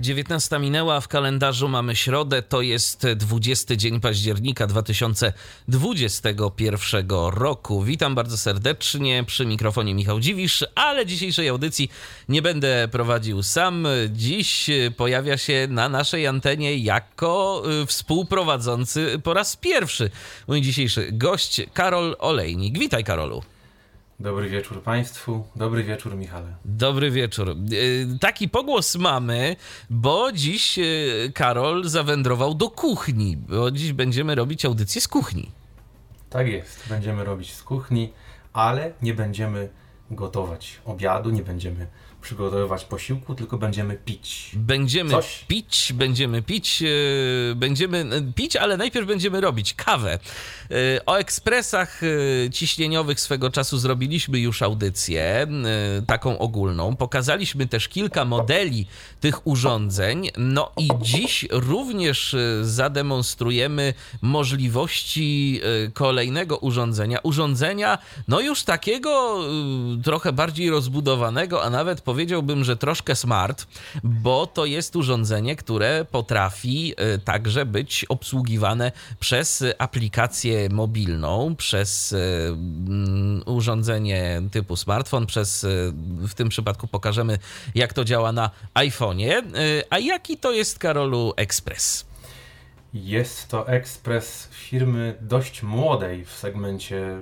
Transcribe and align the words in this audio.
19 0.00 0.58
minęła, 0.58 1.00
w 1.00 1.08
kalendarzu 1.08 1.68
mamy 1.68 1.96
środę, 1.96 2.42
to 2.42 2.62
jest 2.62 3.06
20 3.16 3.76
dzień 3.76 4.00
października 4.00 4.66
2021 4.66 7.08
roku. 7.30 7.82
Witam 7.82 8.14
bardzo 8.14 8.36
serdecznie, 8.36 9.24
przy 9.24 9.46
mikrofonie 9.46 9.94
Michał 9.94 10.20
Dziwisz, 10.20 10.64
ale 10.74 11.06
dzisiejszej 11.06 11.48
audycji 11.48 11.90
nie 12.28 12.42
będę 12.42 12.88
prowadził 12.92 13.42
sam. 13.42 13.86
Dziś 14.10 14.70
pojawia 14.96 15.38
się 15.38 15.66
na 15.70 15.88
naszej 15.88 16.26
antenie 16.26 16.76
jako 16.76 17.62
y, 17.82 17.86
współprowadzący 17.86 19.20
po 19.24 19.34
raz 19.34 19.56
pierwszy 19.56 20.10
mój 20.48 20.62
dzisiejszy 20.62 21.08
gość 21.12 21.60
Karol 21.74 22.16
Olejnik. 22.18 22.78
Witaj 22.78 23.04
Karolu. 23.04 23.42
Dobry 24.20 24.48
wieczór 24.48 24.82
Państwu, 24.82 25.44
dobry 25.56 25.84
wieczór 25.84 26.16
Michale. 26.16 26.54
Dobry 26.64 27.10
wieczór. 27.10 27.56
Y, 27.72 28.18
taki 28.20 28.48
pogłos 28.48 28.96
mamy, 28.96 29.56
bo 29.90 30.32
dziś 30.32 30.78
y, 30.78 31.32
Karol 31.34 31.88
zawędrował 31.88 32.54
do 32.54 32.70
kuchni, 32.70 33.36
bo 33.36 33.70
dziś 33.70 33.92
będziemy 33.92 34.34
robić 34.34 34.64
audycję 34.64 35.00
z 35.00 35.08
kuchni. 35.08 35.50
Tak 36.30 36.46
jest, 36.46 36.88
będziemy 36.88 37.24
robić 37.24 37.52
z 37.52 37.62
kuchni, 37.62 38.12
ale 38.52 38.92
nie 39.02 39.14
będziemy 39.14 39.68
gotować 40.10 40.80
obiadu, 40.84 41.30
nie 41.30 41.42
będziemy 41.42 41.86
przygotowywać 42.20 42.84
posiłku, 42.84 43.34
tylko 43.34 43.58
będziemy 43.58 43.96
pić. 43.96 44.50
Będziemy 44.54 45.10
Coś? 45.10 45.44
pić, 45.48 45.92
będziemy 45.92 46.42
pić, 46.42 46.80
yy, 46.80 46.90
będziemy 47.56 47.98
e, 47.98 48.32
pić, 48.32 48.56
ale 48.56 48.76
najpierw 48.76 49.06
będziemy 49.06 49.40
robić 49.40 49.74
kawę. 49.74 50.18
Yy, 50.70 50.76
o 51.06 51.16
ekspresach 51.16 52.02
yy, 52.02 52.50
ciśnieniowych 52.52 53.20
swego 53.20 53.50
czasu 53.50 53.78
zrobiliśmy 53.78 54.38
już 54.38 54.62
audycję, 54.62 55.46
taką 56.06 56.38
ogólną. 56.38 56.96
Pokazaliśmy 56.96 57.66
też 57.66 57.88
kilka 57.88 58.24
modeli 58.24 58.86
tych 59.20 59.46
urządzeń. 59.46 60.30
No 60.36 60.72
i 60.76 60.88
dziś 61.02 61.46
również 61.50 62.36
zademonstrujemy 62.62 63.94
możliwości 64.22 65.60
kolejnego 65.94 66.56
urządzenia. 66.56 67.18
Urządzenia, 67.22 67.98
no 68.28 68.40
już 68.40 68.62
takiego 68.62 69.40
trochę 70.04 70.32
bardziej 70.32 70.70
rozbudowanego, 70.70 71.62
a 71.62 71.70
nawet 71.70 72.00
powiedziałbym, 72.10 72.64
że 72.64 72.76
troszkę 72.76 73.16
smart, 73.16 73.66
bo 74.04 74.46
to 74.46 74.64
jest 74.64 74.96
urządzenie, 74.96 75.56
które 75.56 76.04
potrafi 76.04 76.94
e, 76.96 77.18
także 77.18 77.66
być 77.66 78.04
obsługiwane 78.08 78.92
przez 79.20 79.64
aplikację 79.78 80.68
mobilną, 80.68 81.56
przez 81.56 82.12
e, 82.12 82.16
mm, 82.48 83.42
urządzenie 83.46 84.42
typu 84.52 84.76
smartfon, 84.76 85.26
przez 85.26 85.64
e, 85.64 85.68
w 86.28 86.34
tym 86.34 86.48
przypadku 86.48 86.88
pokażemy, 86.88 87.38
jak 87.74 87.92
to 87.92 88.04
działa 88.04 88.32
na 88.32 88.50
iPhone'ie. 88.74 89.42
A 89.90 89.98
jaki 89.98 90.36
to 90.36 90.52
jest, 90.52 90.78
Karolu, 90.78 91.32
Express? 91.36 92.06
Jest 92.94 93.48
to 93.48 93.68
ekspres 93.68 94.48
firmy 94.50 95.14
dość 95.20 95.62
młodej 95.62 96.24
w 96.24 96.32
segmencie 96.32 97.20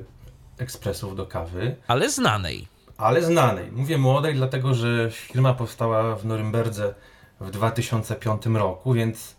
ekspresów 0.58 1.16
do 1.16 1.26
kawy. 1.26 1.76
Ale 1.86 2.10
znanej 2.10 2.77
ale 2.98 3.22
znanej. 3.22 3.72
Mówię 3.72 3.98
młodej, 3.98 4.34
dlatego 4.34 4.74
że 4.74 5.10
firma 5.10 5.54
powstała 5.54 6.16
w 6.16 6.24
Norymberdze 6.24 6.94
w 7.40 7.50
2005 7.50 8.46
roku, 8.46 8.92
więc 8.92 9.36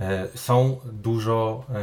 e, 0.00 0.28
są 0.34 0.80
dużo 0.84 1.64
e, 1.68 1.74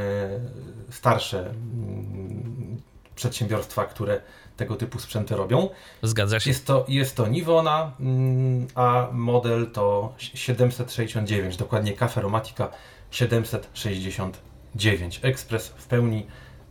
starsze 0.91 1.39
mm, 1.39 2.81
przedsiębiorstwa, 3.15 3.85
które 3.85 4.21
tego 4.57 4.75
typu 4.75 4.99
sprzęty 4.99 5.35
robią. 5.35 5.69
Zgadza 6.03 6.39
się. 6.39 6.49
Jest 6.49 6.65
to, 6.65 6.85
jest 6.87 7.15
to 7.15 7.27
Nivona, 7.27 7.91
mm, 7.99 8.67
a 8.75 9.07
model 9.11 9.71
to 9.71 10.13
769, 10.17 11.57
dokładnie 11.57 11.93
Caferomatica 11.93 12.69
769. 13.11 15.19
Ekspres 15.23 15.67
w 15.67 15.87
pełni 15.87 16.27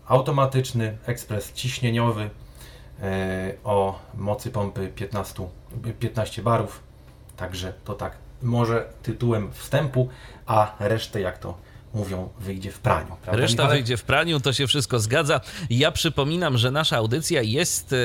automatyczny, 0.07 0.99
ekspres 1.07 1.53
ciśnieniowy, 1.53 2.31
o 3.65 3.99
mocy 4.15 4.51
pompy 4.51 4.89
15, 4.89 5.49
15 6.01 6.43
barów. 6.43 6.83
Także 7.37 7.73
to 7.85 7.95
tak 7.95 8.13
może 8.43 8.87
tytułem 9.03 9.53
wstępu, 9.53 10.09
a 10.47 10.77
resztę 10.79 11.21
jak 11.21 11.39
to 11.39 11.55
mówią, 11.95 12.29
wyjdzie 12.41 12.73
w 12.73 12.79
praniu. 12.79 13.17
Prawda, 13.23 13.43
Reszta 13.43 13.63
Michale? 13.63 13.75
wyjdzie 13.75 13.97
w 13.97 14.03
praniu, 14.03 14.41
to 14.41 14.53
się 14.53 14.67
wszystko 14.67 15.01
zgadza. 15.01 15.41
Ja 15.71 15.93
przypominam, 15.93 16.59
że 16.59 16.71
nasza 16.71 16.97
audycja 16.97 17.43
jest 17.43 17.93
e, 17.93 17.97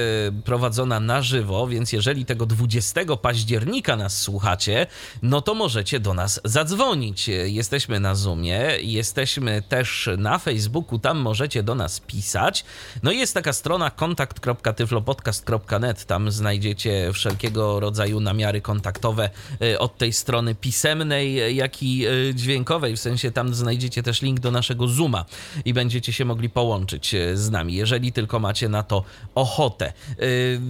prowadzona 0.46 1.00
na 1.00 1.22
żywo, 1.22 1.68
więc 1.68 1.94
jeżeli 1.94 2.26
tego 2.26 2.46
20 2.46 3.02
października 3.22 3.96
nas 3.96 4.22
słuchacie, 4.22 4.88
no 5.22 5.42
to 5.42 5.54
możecie 5.54 6.00
do 6.00 6.14
nas 6.14 6.42
zadzwonić. 6.44 7.28
Jesteśmy 7.46 8.00
na 8.00 8.16
Zoomie, 8.16 8.70
jesteśmy 8.82 9.62
też 9.62 10.10
na 10.18 10.40
Facebooku, 10.40 11.00
tam 11.00 11.18
możecie 11.18 11.64
do 11.64 11.76
nas 11.76 12.00
pisać. 12.00 12.66
No 13.04 13.12
i 13.12 13.18
jest 13.18 13.34
taka 13.34 13.54
strona 13.54 13.90
kontakt.tyflopodcast.net, 13.90 16.06
tam 16.06 16.32
znajdziecie 16.32 17.10
wszelkiego 17.14 17.80
rodzaju 17.80 18.20
namiary 18.20 18.62
kontaktowe 18.62 19.30
e, 19.62 19.80
od 19.80 19.98
tej 19.98 20.14
strony 20.14 20.56
pisemnej, 20.56 21.56
jak 21.56 21.84
i 21.84 22.06
e, 22.06 22.10
dźwiękowej, 22.36 22.96
w 22.96 23.00
sensie 23.00 23.32
tam 23.32 23.54
znajdziecie 23.54 23.75
znajdziecie 23.76 24.04
też 24.04 24.22
link 24.22 24.40
do 24.40 24.52
naszego 24.52 24.88
Zooma 24.88 25.26
i 25.66 25.74
będziecie 25.74 26.14
się 26.14 26.26
mogli 26.26 26.50
połączyć 26.50 27.14
e, 27.14 27.38
z 27.38 27.52
nami, 27.52 27.74
jeżeli 27.74 28.12
tylko 28.12 28.40
macie 28.40 28.70
na 28.70 28.84
to 28.84 29.04
ochotę. 29.36 29.86
E, 29.86 29.94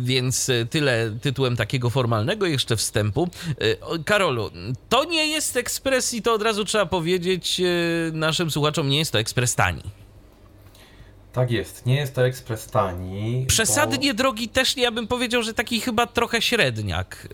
więc 0.04 0.50
e, 0.50 0.66
tyle 0.66 1.12
tytułem 1.22 1.56
takiego 1.56 1.90
formalnego 1.90 2.46
jeszcze 2.46 2.76
wstępu. 2.76 3.30
Karolu, 4.06 4.52
to 4.90 5.04
nie 5.04 5.28
jest 5.28 5.58
ekspres 5.58 6.14
i 6.14 6.22
to 6.22 6.34
od 6.34 6.42
razu 6.42 6.66
trzeba 6.66 6.86
powiedzieć 6.86 7.62
naszym 8.14 8.52
słuchaczom, 8.52 8.90
nie 8.90 8.98
jest 8.98 9.12
to 9.12 9.20
ekspres 9.20 9.56
tani. 9.56 9.82
Tak 11.34 11.52
jest, 11.52 11.86
nie 11.86 11.96
jest 11.96 12.16
to 12.16 12.26
ekspres 12.26 12.68
tani. 12.68 13.46
Przesadnie 13.48 14.14
bo... 14.14 14.18
drogi 14.18 14.50
też 14.50 14.76
nie, 14.76 14.84
ja 14.84 14.92
bym 14.92 15.08
powiedział, 15.08 15.44
że 15.44 15.54
taki 15.54 15.80
chyba 15.80 16.08
trochę 16.08 16.42
średniak, 16.42 17.28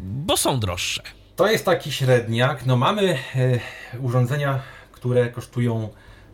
bo 0.00 0.36
są 0.36 0.60
droższe. 0.60 1.19
To 1.40 1.48
jest 1.48 1.64
taki 1.64 1.92
średniak. 1.92 2.66
No 2.66 2.76
mamy 2.76 3.02
e, 3.12 3.16
urządzenia, 4.00 4.60
które 4.92 5.28
kosztują 5.28 5.88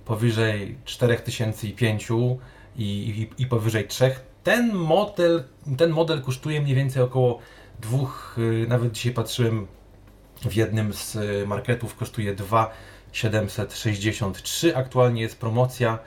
powyżej 0.05 0.79
4500 0.85 2.17
i, 2.77 2.77
i, 2.77 3.31
i 3.43 3.47
powyżej 3.47 3.89
3. 3.89 4.15
Ten 4.45 4.75
model, 4.75 5.45
ten 5.79 5.91
model 5.91 6.23
kosztuje 6.23 6.61
mniej 6.61 6.75
więcej 6.75 7.03
około 7.03 7.39
dwóch, 7.81 8.37
e, 8.39 8.41
nawet 8.67 8.93
dzisiaj 8.93 9.13
patrzyłem 9.13 9.67
w 10.43 10.55
jednym 10.55 10.93
z 10.93 11.17
e, 11.17 11.21
marketów 11.47 11.97
kosztuje 11.97 12.35
2,763. 12.35 14.77
Aktualnie 14.77 15.23
jest 15.23 15.41
promocja. 15.41 15.99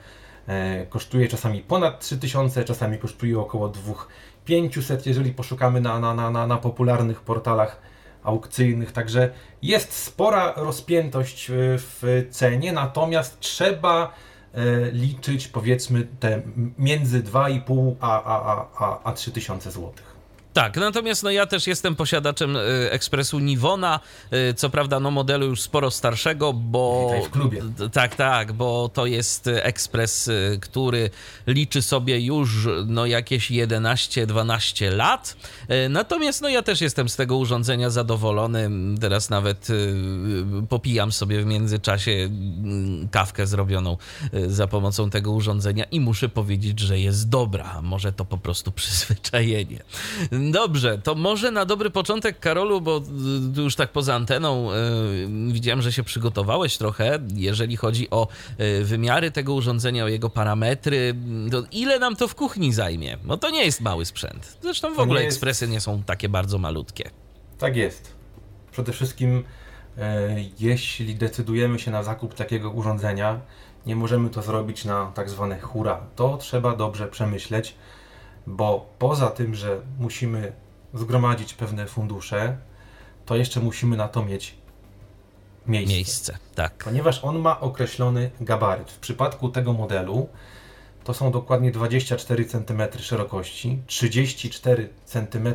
Kosztuje 0.88 1.28
czasami 1.28 1.60
ponad 1.60 2.00
3000, 2.00 2.64
czasami 2.64 2.98
kosztuje 2.98 3.40
około 3.40 3.68
2500, 3.68 5.06
jeżeli 5.06 5.32
poszukamy 5.32 5.80
na, 5.80 6.00
na, 6.00 6.30
na, 6.30 6.46
na 6.46 6.56
popularnych 6.56 7.20
portalach 7.20 7.89
aukcyjnych, 8.22 8.92
także 8.92 9.30
jest 9.62 9.92
spora 9.92 10.52
rozpiętość 10.56 11.50
e, 11.50 11.54
w 11.78 12.26
cenie, 12.30 12.72
natomiast 12.72 13.40
trzeba 13.40 14.14
e, 14.54 14.90
liczyć 14.90 15.48
powiedzmy 15.48 16.06
te 16.20 16.42
między 16.78 17.22
2,5 17.22 17.94
a, 18.00 18.22
a, 18.24 18.66
a, 18.78 19.02
a 19.04 19.12
3 19.12 19.30
tysiące 19.30 19.70
złotych. 19.70 20.09
Tak, 20.60 20.76
natomiast 20.76 21.22
no 21.22 21.30
ja 21.30 21.46
też 21.46 21.66
jestem 21.66 21.96
posiadaczem 21.96 22.56
y, 22.56 22.60
ekspresu 22.90 23.38
Nivona, 23.38 24.00
y, 24.50 24.54
co 24.54 24.70
prawda 24.70 25.00
no 25.00 25.10
modelu 25.10 25.46
już 25.46 25.60
sporo 25.62 25.90
starszego, 25.90 26.52
bo... 26.52 27.10
Witaj 27.14 27.28
w 27.28 27.30
klubie. 27.30 27.62
Tak, 27.92 28.14
tak, 28.14 28.52
bo 28.52 28.88
to 28.88 29.06
jest 29.06 29.46
ekspres, 29.46 30.28
y, 30.28 30.58
który 30.62 31.10
liczy 31.46 31.82
sobie 31.82 32.20
już 32.20 32.68
no 32.86 33.06
jakieś 33.06 33.50
11-12 33.50 34.96
lat, 34.96 35.36
natomiast 35.90 36.42
no 36.42 36.48
ja 36.48 36.62
też 36.62 36.80
jestem 36.80 37.08
z 37.08 37.16
tego 37.16 37.36
urządzenia 37.36 37.90
zadowolony, 37.90 38.70
teraz 39.00 39.30
nawet 39.30 39.68
popijam 40.68 41.12
sobie 41.12 41.42
w 41.42 41.46
międzyczasie 41.46 42.30
kawkę 43.10 43.46
zrobioną 43.46 43.96
za 44.46 44.66
pomocą 44.66 45.10
tego 45.10 45.32
urządzenia 45.32 45.84
i 45.84 46.00
muszę 46.00 46.28
powiedzieć, 46.28 46.80
że 46.80 46.98
jest 46.98 47.28
dobra, 47.28 47.82
może 47.82 48.12
to 48.12 48.24
po 48.24 48.38
prostu 48.38 48.72
przyzwyczajenie. 48.80 49.82
Dobrze, 50.50 50.98
to 50.98 51.14
może 51.14 51.50
na 51.50 51.64
dobry 51.64 51.90
początek, 51.90 52.40
Karolu, 52.40 52.80
bo 52.80 53.00
y, 53.58 53.62
już 53.62 53.76
tak 53.76 53.92
poza 53.92 54.14
anteną 54.14 54.72
y, 54.72 55.52
widziałem, 55.52 55.82
że 55.82 55.92
się 55.92 56.02
przygotowałeś 56.02 56.76
trochę, 56.76 57.18
jeżeli 57.34 57.76
chodzi 57.76 58.10
o 58.10 58.28
y, 58.60 58.84
wymiary 58.84 59.30
tego 59.30 59.54
urządzenia, 59.54 60.04
o 60.04 60.08
jego 60.08 60.30
parametry. 60.30 61.14
To 61.50 61.62
ile 61.72 61.98
nam 61.98 62.16
to 62.16 62.28
w 62.28 62.34
kuchni 62.34 62.72
zajmie? 62.72 63.18
Bo 63.24 63.36
to 63.36 63.50
nie 63.50 63.64
jest 63.64 63.80
mały 63.80 64.04
sprzęt. 64.04 64.58
Zresztą 64.62 64.92
w 64.92 64.96
to 64.96 65.02
ogóle 65.02 65.20
nie 65.20 65.26
ekspresy 65.26 65.68
nie 65.68 65.80
są 65.80 66.02
takie 66.02 66.28
bardzo 66.28 66.58
malutkie. 66.58 67.10
Tak 67.58 67.76
jest. 67.76 68.12
przede 68.72 68.92
wszystkim 68.92 69.44
e, 69.98 70.36
jeśli 70.60 71.14
decydujemy 71.14 71.78
się 71.78 71.90
na 71.90 72.02
zakup 72.02 72.34
takiego 72.34 72.70
urządzenia, 72.70 73.40
nie 73.86 73.96
możemy 73.96 74.30
to 74.30 74.42
zrobić 74.42 74.84
na 74.84 75.12
tak 75.14 75.30
zwane 75.30 75.60
hura. 75.60 76.00
To 76.16 76.36
trzeba 76.36 76.76
dobrze 76.76 77.08
przemyśleć, 77.08 77.74
bo 78.46 78.94
poza 78.98 79.30
tym, 79.30 79.54
że 79.54 79.80
musimy 79.98 80.52
zgromadzić 80.94 81.54
pewne 81.54 81.86
fundusze, 81.86 82.56
to 83.26 83.36
jeszcze 83.36 83.60
musimy 83.60 83.96
na 83.96 84.08
to 84.08 84.24
mieć 84.24 84.54
miejsce. 85.66 85.94
Miejsce, 85.94 86.38
tak. 86.54 86.84
Ponieważ 86.84 87.24
on 87.24 87.38
ma 87.38 87.60
określony 87.60 88.30
gabaryt. 88.40 88.90
W 88.90 88.98
przypadku 88.98 89.48
tego 89.48 89.72
modelu 89.72 90.28
to 91.04 91.14
są 91.14 91.30
dokładnie 91.30 91.72
24 91.72 92.44
cm 92.44 92.82
szerokości, 92.98 93.82
34 93.86 94.88
cm 95.04 95.54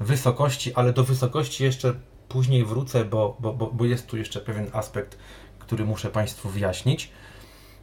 wysokości, 0.00 0.74
ale 0.74 0.92
do 0.92 1.04
wysokości 1.04 1.64
jeszcze 1.64 1.94
później 2.28 2.64
wrócę, 2.64 3.04
bo, 3.04 3.36
bo, 3.40 3.52
bo, 3.52 3.84
jest 3.84 4.06
tu 4.06 4.16
jeszcze 4.16 4.40
pewien 4.40 4.66
aspekt, 4.72 5.18
który 5.58 5.84
muszę 5.84 6.10
Państwu 6.10 6.48
wyjaśnić. 6.48 7.10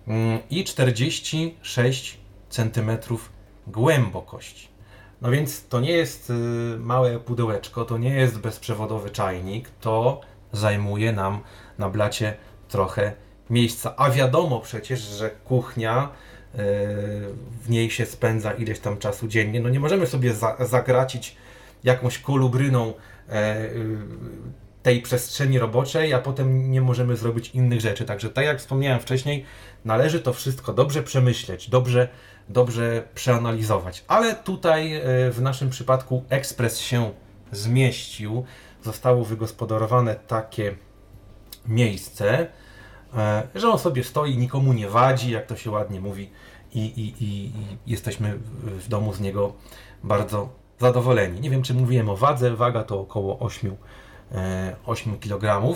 Mm, 0.07 0.39
I 0.50 0.63
46 0.63 2.18
cm 2.50 2.98
głębokości. 3.67 4.67
No 5.21 5.31
więc 5.31 5.67
to 5.67 5.79
nie 5.79 5.91
jest 5.91 6.29
y, 6.29 6.33
małe 6.79 7.19
pudełeczko, 7.19 7.85
to 7.85 7.97
nie 7.97 8.15
jest 8.15 8.39
bezprzewodowy 8.39 9.09
czajnik, 9.09 9.69
to 9.81 10.21
zajmuje 10.51 11.11
nam 11.11 11.39
na 11.77 11.89
blacie 11.89 12.38
trochę 12.67 13.13
miejsca. 13.50 13.94
A 13.97 14.09
wiadomo 14.09 14.59
przecież, 14.59 15.00
że 15.00 15.29
kuchnia 15.29 16.03
y, 16.03 16.57
w 17.63 17.69
niej 17.69 17.91
się 17.91 18.06
spędza 18.06 18.51
ileś 18.51 18.79
tam 18.79 18.97
czasu 18.97 19.27
dziennie. 19.27 19.59
No 19.59 19.69
nie 19.69 19.79
możemy 19.79 20.07
sobie 20.07 20.33
za, 20.33 20.55
zagracić 20.59 21.35
jakąś 21.83 22.19
kolubryną 22.19 22.94
e, 23.29 23.65
y, 23.65 23.97
tej 24.83 25.01
przestrzeni 25.01 25.59
roboczej, 25.59 26.13
a 26.13 26.19
potem 26.19 26.71
nie 26.71 26.81
możemy 26.81 27.17
zrobić 27.17 27.50
innych 27.50 27.81
rzeczy. 27.81 28.05
Także 28.05 28.29
tak 28.29 28.45
jak 28.45 28.59
wspomniałem 28.59 29.00
wcześniej, 29.00 29.45
należy 29.85 30.19
to 30.19 30.33
wszystko 30.33 30.73
dobrze 30.73 31.03
przemyśleć, 31.03 31.69
dobrze, 31.69 32.09
dobrze 32.50 33.04
przeanalizować. 33.16 34.04
Ale 34.07 34.36
tutaj 34.36 34.96
e, 34.96 35.01
w 35.31 35.42
naszym 35.42 35.69
przypadku 35.69 36.24
ekspres 36.30 36.80
się 36.80 37.12
zmieścił, 37.51 38.46
zostało 38.84 39.25
wygospodarowane 39.25 40.16
takie 40.16 40.75
miejsce, 41.68 42.48
e, 43.18 43.48
że 43.56 43.69
on 43.69 43.80
sobie 43.80 44.04
stoi, 44.04 44.38
nikomu 44.38 44.74
nie 44.74 44.90
wadzi, 44.90 45.31
jak 45.31 45.46
to 45.46 45.56
się 45.56 45.72
ładnie 45.72 46.01
mówi, 46.01 46.30
i, 46.74 46.80
i, 46.80 47.24
i, 47.24 47.51
jesteśmy 47.88 48.40
w 48.63 48.88
domu 48.88 49.13
z 49.13 49.19
niego 49.19 49.54
bardzo 50.04 50.50
zadowoleni. 50.80 51.42
Nie 51.42 51.50
wiem, 51.50 51.63
czy 51.63 51.74
mówiłem 51.74 52.10
o 52.10 52.16
wadze, 52.16 52.56
waga 52.56 52.84
to 52.84 53.00
około 53.00 53.40
8 53.40 53.75
8 54.86 55.19
kg, 55.19 55.75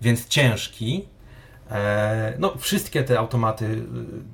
więc 0.00 0.28
ciężki. 0.28 1.08
E, 1.72 2.34
no, 2.38 2.54
wszystkie 2.58 3.04
te 3.04 3.18
automaty 3.18 3.64
y, 3.64 3.84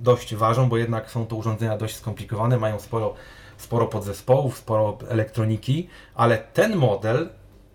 dość 0.01 0.35
ważą, 0.35 0.69
bo 0.69 0.77
jednak 0.77 1.11
są 1.11 1.27
to 1.27 1.37
urządzenia 1.37 1.77
dość 1.77 1.97
skomplikowane, 1.97 2.59
mają 2.59 2.79
sporo, 2.79 3.15
sporo 3.59 3.87
podzespołów, 3.87 4.59
sporo 4.59 4.99
elektroniki, 5.09 5.89
ale 6.15 6.39
ten 6.39 6.77
model, 6.77 7.29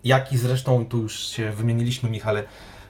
jaki 0.04 0.38
zresztą 0.38 0.86
tu 0.86 0.98
już 0.98 1.28
się 1.28 1.52
wymieniliśmy, 1.52 2.10
Michale, 2.10 2.44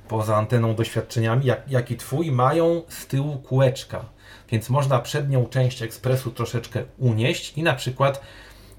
poza 0.09 0.37
anteną 0.37 0.75
doświadczeniami, 0.75 1.47
jak, 1.47 1.71
jak 1.71 1.91
i 1.91 1.97
Twój, 1.97 2.33
mają 2.33 2.83
z 2.89 3.07
tyłu 3.07 3.39
kółeczka, 3.39 4.05
więc 4.51 4.71
można 4.71 4.99
przednią 4.99 5.47
część 5.47 5.83
ekspresu 5.83 6.31
troszeczkę 6.31 6.83
unieść 6.99 7.59
i 7.59 7.63
na 7.63 7.75
przykład 7.75 8.21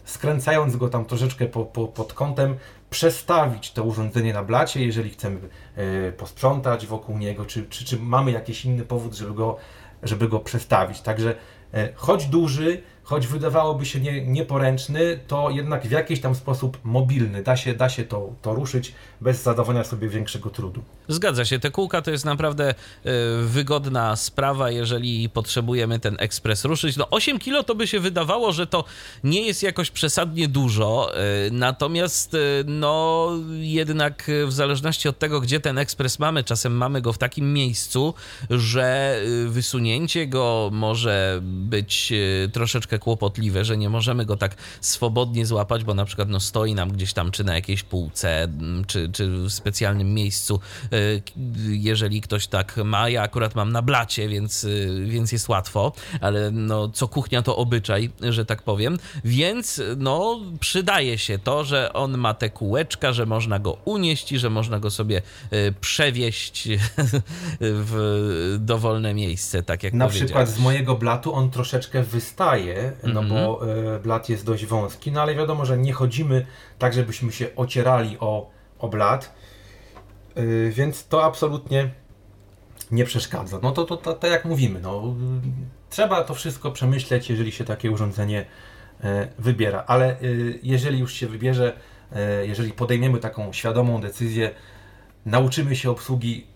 skręcając 0.06 0.76
go 0.76 0.90
tam 0.90 1.06
troszeczkę 1.06 1.46
po, 1.46 1.66
po, 1.66 1.88
pod 1.88 2.14
kątem, 2.14 2.56
przestawić 2.90 3.72
to 3.72 3.84
urządzenie 3.84 4.34
na 4.34 4.44
blacie, 4.44 4.86
jeżeli 4.86 5.10
chcemy 5.10 5.40
e, 5.76 6.12
posprzątać 6.12 6.88
wokół 6.88 7.18
niego, 7.18 7.46
czy, 7.46 7.66
czy, 7.70 7.86
czy 7.86 8.00
mamy 8.00 8.32
jakiś 8.32 8.66
inny 8.66 8.84
powód, 8.84 9.14
żeby 9.14 9.34
go, 9.34 9.58
żeby 10.04 10.28
go 10.30 10.40
przestawić. 10.40 11.02
Także 11.02 11.36
e, 11.74 11.90
choć 11.96 12.26
duży, 12.26 12.82
choć 13.04 13.28
wydawałoby 13.28 13.86
się 13.86 14.00
nie, 14.00 14.26
nieporęczny, 14.26 15.20
to 15.28 15.50
jednak 15.50 15.88
w 15.88 15.92
jakiś 15.92 16.22
tam 16.22 16.36
sposób 16.36 16.78
mobilny. 16.84 17.44
Da 17.44 17.58
się, 17.58 17.74
da 17.74 17.90
się 17.90 18.04
to, 18.04 18.30
to 18.42 18.54
ruszyć 18.54 18.94
bez 19.22 19.44
zadawania 19.44 19.84
sobie 19.84 20.10
większego 20.10 20.50
trudu. 20.50 20.82
Zgadza 21.08 21.46
się, 21.46 21.60
te 21.60 21.72
kółka 21.72 22.02
to 22.02 22.12
jest 22.12 22.26
naprawdę 22.26 22.72
y, 22.72 22.76
wygodna 23.44 24.16
sprawa, 24.16 24.72
jeżeli 24.72 25.30
potrzebujemy 25.30 26.00
ten 26.00 26.16
ekspres 26.20 26.66
ruszyć. 26.66 26.98
No 26.98 27.10
8 27.10 27.40
kilo 27.40 27.64
to 27.64 27.76
by 27.76 27.88
się 27.88 28.00
wydawało, 28.00 28.52
że 28.52 28.68
to 28.68 28.84
nie 29.24 29.42
jest 29.42 29.64
jakoś 29.64 29.92
przesadnie 29.92 30.48
dużo, 30.48 31.12
y, 31.48 31.52
natomiast 31.52 32.34
y, 32.34 32.64
no 32.68 33.30
jednak 33.60 34.32
w 34.48 34.52
zależności 34.52 35.10
od 35.10 35.20
tego, 35.20 35.42
gdzie 35.42 35.60
ten 35.60 35.78
ekspres 35.78 36.20
mamy, 36.20 36.44
czasem 36.44 36.78
mamy 36.78 37.02
go 37.02 37.14
w 37.14 37.18
takim 37.18 37.54
miejscu, 37.54 38.14
że 38.50 39.20
wysunięcie 39.48 40.28
go 40.28 40.70
może 40.74 41.40
być 41.42 42.14
troszeczkę 42.54 43.00
kłopotliwe, 43.00 43.66
że 43.66 43.78
nie 43.78 43.90
możemy 43.90 44.26
go 44.26 44.38
tak 44.38 44.56
swobodnie 44.82 45.46
złapać, 45.46 45.84
bo 45.84 45.94
na 45.94 46.06
przykład 46.06 46.30
no, 46.30 46.40
stoi 46.40 46.74
nam 46.74 46.92
gdzieś 46.92 47.14
tam, 47.14 47.32
czy 47.32 47.44
na 47.44 47.56
jakiejś 47.56 47.84
półce, 47.84 48.48
czy, 48.88 49.10
czy 49.10 49.28
w 49.28 49.52
specjalnym 49.52 50.14
miejscu 50.14 50.60
E, 50.95 50.95
jeżeli 51.70 52.22
ktoś 52.22 52.48
tak 52.48 52.78
ma. 52.78 53.10
Ja 53.10 53.22
akurat 53.22 53.56
mam 53.56 53.72
na 53.72 53.82
blacie, 53.82 54.30
więc, 54.30 54.64
e, 54.64 54.68
więc 55.06 55.32
jest 55.32 55.50
łatwo, 55.50 55.92
ale 56.22 56.52
no, 56.52 56.90
co 56.90 57.08
kuchnia 57.08 57.42
to 57.42 57.58
obyczaj, 57.58 58.10
że 58.30 58.46
tak 58.46 58.62
powiem. 58.62 58.98
Więc 59.26 59.82
no, 59.98 60.40
przydaje 60.60 61.18
się 61.18 61.40
to, 61.40 61.64
że 61.64 61.94
on 61.94 62.18
ma 62.18 62.34
te 62.34 62.50
kółeczka, 62.50 63.14
że 63.14 63.26
można 63.26 63.60
go 63.60 63.78
unieść 63.86 64.32
i 64.32 64.40
że 64.40 64.50
można 64.50 64.80
go 64.80 64.92
sobie 64.92 65.22
e, 65.52 65.72
przewieźć 65.72 66.70
w 67.60 68.58
dowolne 68.60 69.14
miejsce, 69.14 69.64
tak 69.64 69.84
jak 69.84 69.94
Na 69.94 70.08
przykład 70.08 70.50
z 70.50 70.60
mojego 70.60 70.96
blatu 70.96 71.34
on 71.34 71.52
troszeczkę 71.52 72.04
wystaje, 72.04 72.92
no 73.04 73.20
mm 73.20 73.26
-hmm. 73.26 73.30
bo 73.30 73.62
blat 74.04 74.30
jest 74.30 74.46
dość 74.46 74.66
wąski, 74.66 75.12
no 75.12 75.22
ale 75.22 75.36
wiadomo, 75.36 75.66
że 75.66 75.78
nie 75.78 75.94
chodzimy 75.94 76.46
tak, 76.80 76.94
żebyśmy 76.94 77.32
się 77.32 77.48
ocierali 77.56 78.18
o, 78.20 78.50
o 78.80 78.88
blat 78.88 79.36
Y, 80.38 80.72
więc 80.76 81.08
to 81.08 81.24
absolutnie 81.24 81.90
nie 82.92 83.06
przeszkadza. 83.06 83.60
No 83.64 83.72
to, 83.72 83.84
to, 83.84 83.98
to, 83.98 84.14
to 84.14 84.28
jak 84.28 84.46
mówimy, 84.46 84.80
no, 84.80 85.16
trzeba 85.90 86.24
to 86.24 86.34
wszystko 86.34 86.72
przemyśleć, 86.72 87.30
jeżeli 87.30 87.52
się 87.52 87.64
takie 87.64 87.92
urządzenie 87.92 88.46
e, 89.04 89.28
wybiera. 89.40 89.84
Ale 89.88 90.22
y, 90.22 90.60
jeżeli 90.64 91.00
już 91.00 91.14
się 91.14 91.28
wybierze, 91.28 91.74
e, 92.12 92.48
jeżeli 92.48 92.72
podejmiemy 92.72 93.20
taką 93.20 93.54
świadomą 93.54 94.02
decyzję, 94.02 94.52
nauczymy 95.26 95.76
się 95.76 95.92
obsługi, 95.92 96.48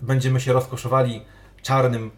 będziemy 0.00 0.40
się 0.40 0.52
rozkoszowali 0.52 1.22
czarnym 1.62 2.10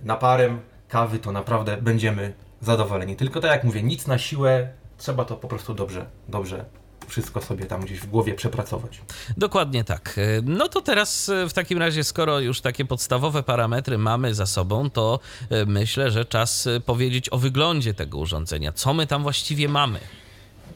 naparem 0.00 0.60
kawy, 0.88 1.18
to 1.18 1.32
naprawdę 1.32 1.76
będziemy 1.76 2.34
zadowoleni. 2.60 3.16
Tylko 3.16 3.40
tak 3.40 3.50
jak 3.50 3.64
mówię, 3.64 3.82
nic 3.82 4.06
na 4.06 4.18
siłę, 4.18 4.68
trzeba 4.96 5.24
to 5.24 5.36
po 5.36 5.48
prostu 5.48 5.74
dobrze, 5.74 6.06
dobrze 6.28 6.64
wszystko 7.06 7.40
sobie 7.40 7.64
tam 7.66 7.80
gdzieś 7.80 8.00
w 8.00 8.06
głowie 8.06 8.34
przepracować. 8.34 9.00
Dokładnie 9.36 9.84
tak. 9.84 10.20
No 10.42 10.68
to 10.68 10.80
teraz 10.80 11.28
e, 11.28 11.48
w 11.48 11.52
takim 11.52 11.78
razie, 11.78 12.04
skoro 12.04 12.40
już 12.40 12.60
takie 12.60 12.84
podstawowe 12.84 13.42
parametry 13.42 13.98
mamy 13.98 14.34
za 14.34 14.46
sobą, 14.46 14.90
to 14.90 15.20
e, 15.50 15.66
myślę, 15.66 16.10
że 16.10 16.24
czas 16.24 16.66
e, 16.66 16.80
powiedzieć 16.80 17.32
o 17.32 17.38
wyglądzie 17.38 17.94
tego 17.94 18.18
urządzenia. 18.18 18.72
Co 18.72 18.94
my 18.94 19.06
tam 19.06 19.22
właściwie 19.22 19.68
mamy? 19.68 19.98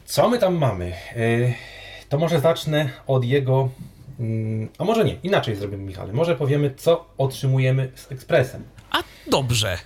Co 0.05 0.29
my 0.29 0.39
tam 0.39 0.57
mamy? 0.57 0.93
To 2.09 2.17
może 2.17 2.39
zacznę 2.39 2.89
od 3.07 3.25
jego. 3.25 3.69
Mm, 4.19 4.69
a 4.77 4.83
może 4.83 5.05
nie, 5.05 5.15
inaczej 5.23 5.55
zrobimy, 5.55 5.83
Michale. 5.83 6.13
Może 6.13 6.35
powiemy, 6.35 6.73
co 6.77 7.05
otrzymujemy 7.17 7.91
z 7.95 8.11
ekspresem. 8.11 8.63
A 8.91 9.03
dobrze. 9.27 9.77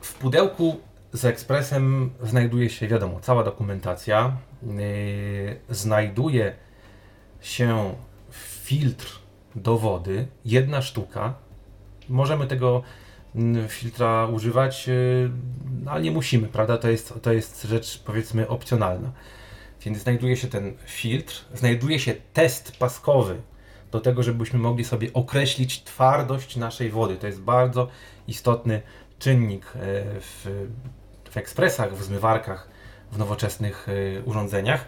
W 0.00 0.14
pudełku 0.14 0.80
z 1.12 1.24
ekspresem 1.24 2.10
znajduje 2.22 2.70
się, 2.70 2.88
wiadomo, 2.88 3.20
cała 3.20 3.44
dokumentacja, 3.44 4.32
znajduje 5.68 6.56
się 7.40 7.94
filtr 8.64 9.18
do 9.56 9.78
wody, 9.78 10.26
jedna 10.44 10.82
sztuka. 10.82 11.34
Możemy 12.08 12.46
tego 12.46 12.82
mm, 13.34 13.68
filtra 13.68 14.26
używać, 14.26 14.86
yy, 14.86 15.30
ale 15.86 16.02
nie 16.02 16.10
musimy, 16.10 16.48
prawda? 16.48 16.78
To 16.78 16.90
jest, 16.90 17.14
to 17.22 17.32
jest 17.32 17.62
rzecz 17.62 18.02
powiedzmy 18.04 18.48
opcjonalna. 18.48 19.12
Więc 19.84 19.98
znajduje 19.98 20.36
się 20.36 20.48
ten 20.48 20.74
filtr, 20.86 21.44
znajduje 21.54 21.98
się 21.98 22.14
test 22.32 22.76
paskowy 22.76 23.40
do 23.90 24.00
tego, 24.00 24.22
żebyśmy 24.22 24.58
mogli 24.58 24.84
sobie 24.84 25.12
określić 25.12 25.82
twardość 25.82 26.56
naszej 26.56 26.90
wody. 26.90 27.16
To 27.16 27.26
jest 27.26 27.40
bardzo 27.40 27.88
istotny 28.28 28.82
czynnik 29.18 29.72
yy, 29.74 29.80
w 30.20 30.46
w 31.34 31.36
ekspresach, 31.36 31.96
w 31.96 32.04
zmywarkach, 32.04 32.68
w 33.14 33.18
nowoczesnych 33.18 33.88
y, 33.88 34.22
urządzeniach. 34.24 34.84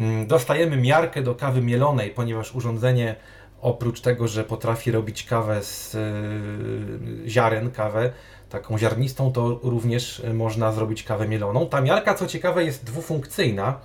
Mm, 0.00 0.26
dostajemy 0.26 0.76
miarkę 0.76 1.22
do 1.22 1.34
kawy 1.34 1.60
mielonej, 1.60 2.10
ponieważ 2.10 2.54
urządzenie 2.54 3.16
oprócz 3.60 4.00
tego, 4.00 4.28
że 4.28 4.44
potrafi 4.44 4.90
robić 4.90 5.24
kawę 5.24 5.62
z 5.62 5.94
y, 5.94 7.30
ziaren, 7.30 7.70
kawę 7.70 8.12
taką 8.50 8.78
ziarnistą, 8.78 9.32
to 9.32 9.60
również 9.62 10.22
można 10.34 10.72
zrobić 10.72 11.02
kawę 11.02 11.28
mieloną. 11.28 11.66
Ta 11.66 11.80
miarka, 11.80 12.14
co 12.14 12.26
ciekawe, 12.26 12.64
jest 12.64 12.84
dwufunkcyjna, 12.84 13.80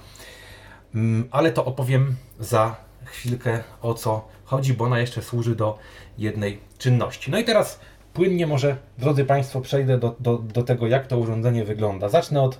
mm, 0.96 1.28
ale 1.32 1.52
to 1.52 1.66
opowiem 1.66 2.16
za 2.40 2.76
chwilkę 3.06 3.64
o 3.82 3.94
co 3.94 4.28
chodzi, 4.46 4.74
bo 4.74 4.86
ona 4.86 5.00
jeszcze 5.00 5.22
służy 5.22 5.56
do 5.56 5.78
jednej 6.18 6.60
czynności. 6.78 7.32
No 7.32 7.40
i 7.40 7.44
teraz 7.44 7.80
płynnie 8.14 8.48
może, 8.48 8.78
drodzy 8.98 9.26
Państwo, 9.26 9.62
przejdę 9.62 9.98
do, 9.98 10.16
do, 10.20 10.38
do 10.38 10.64
tego, 10.64 10.88
jak 10.88 11.08
to 11.08 11.18
urządzenie 11.18 11.66
wygląda. 11.66 12.10
Zacznę 12.10 12.42
od, 12.42 12.60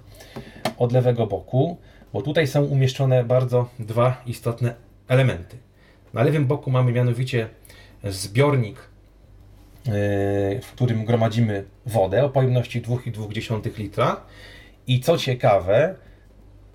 od 0.84 0.92
lewego 0.92 1.28
boku, 1.28 1.78
bo 2.14 2.22
tutaj 2.22 2.48
są 2.48 2.64
umieszczone 2.64 3.24
bardzo 3.24 3.70
dwa 3.80 4.22
istotne 4.26 4.76
elementy. 5.08 5.58
Na 6.14 6.24
lewym 6.24 6.46
boku 6.46 6.72
mamy 6.72 6.92
mianowicie 6.92 7.50
zbiornik, 8.04 8.78
yy, 9.86 9.92
w 10.62 10.72
którym 10.72 11.06
gromadzimy 11.06 11.66
wodę 11.86 12.26
o 12.26 12.30
pojemności 12.30 12.82
2,2 12.82 13.78
litra. 13.78 14.22
I 14.88 15.00
co 15.00 15.18
ciekawe, 15.18 15.96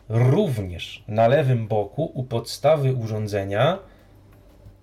również 0.09 1.05
na 1.09 1.29
lewym 1.29 1.69
boku 1.69 2.05
u 2.15 2.25
podstawy 2.25 2.95
urządzenia 2.95 3.79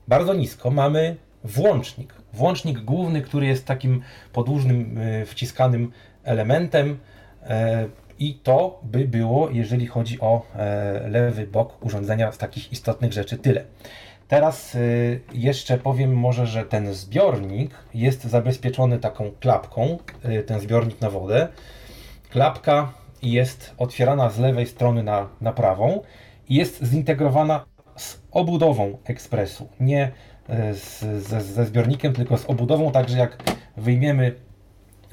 bardzo 0.07 0.33
nisko 0.33 0.71
mamy 0.71 1.15
włącznik. 1.43 2.13
Włącznik 2.33 2.79
główny, 2.79 3.21
który 3.21 3.45
jest 3.45 3.65
takim 3.65 4.01
podłużnym, 4.33 4.99
yy, 5.19 5.25
wciskanym 5.25 5.91
elementem. 6.23 6.97
I 8.19 8.35
to 8.35 8.79
by 8.83 9.07
było, 9.07 9.49
jeżeli 9.49 9.87
chodzi 9.87 10.19
o 10.21 10.41
lewy 11.07 11.47
bok 11.47 11.85
urządzenia, 11.85 12.31
z 12.31 12.37
takich 12.37 12.71
istotnych 12.71 13.13
rzeczy 13.13 13.37
tyle. 13.37 13.65
Teraz 14.27 14.75
y, 14.75 15.21
jeszcze 15.33 15.77
powiem 15.77 16.17
może, 16.17 16.47
że 16.47 16.63
ten 16.63 16.93
zbiornik 16.93 17.71
jest 17.93 18.23
zabezpieczony 18.23 18.99
taką 18.99 19.31
klapką, 19.39 19.97
y, 20.25 20.43
ten 20.43 20.59
zbiornik 20.59 21.01
na 21.01 21.09
wodę. 21.09 21.47
Klapka 22.29 22.93
jest 23.21 23.73
otwierana 23.77 24.29
z 24.29 24.39
lewej 24.39 24.67
strony 24.67 25.03
na, 25.03 25.29
na 25.41 25.53
prawą 25.53 26.01
i 26.49 26.55
jest 26.55 26.83
zintegrowana 26.83 27.65
z 27.95 28.21
obudową 28.31 28.97
ekspresu. 29.05 29.67
Nie 29.79 30.11
z, 30.73 30.99
ze 31.23 31.65
zbiornikiem, 31.65 32.13
tylko 32.13 32.37
z 32.37 32.45
obudową, 32.45 32.91
także 32.91 33.17
jak 33.17 33.37
wyjmiemy 33.77 34.35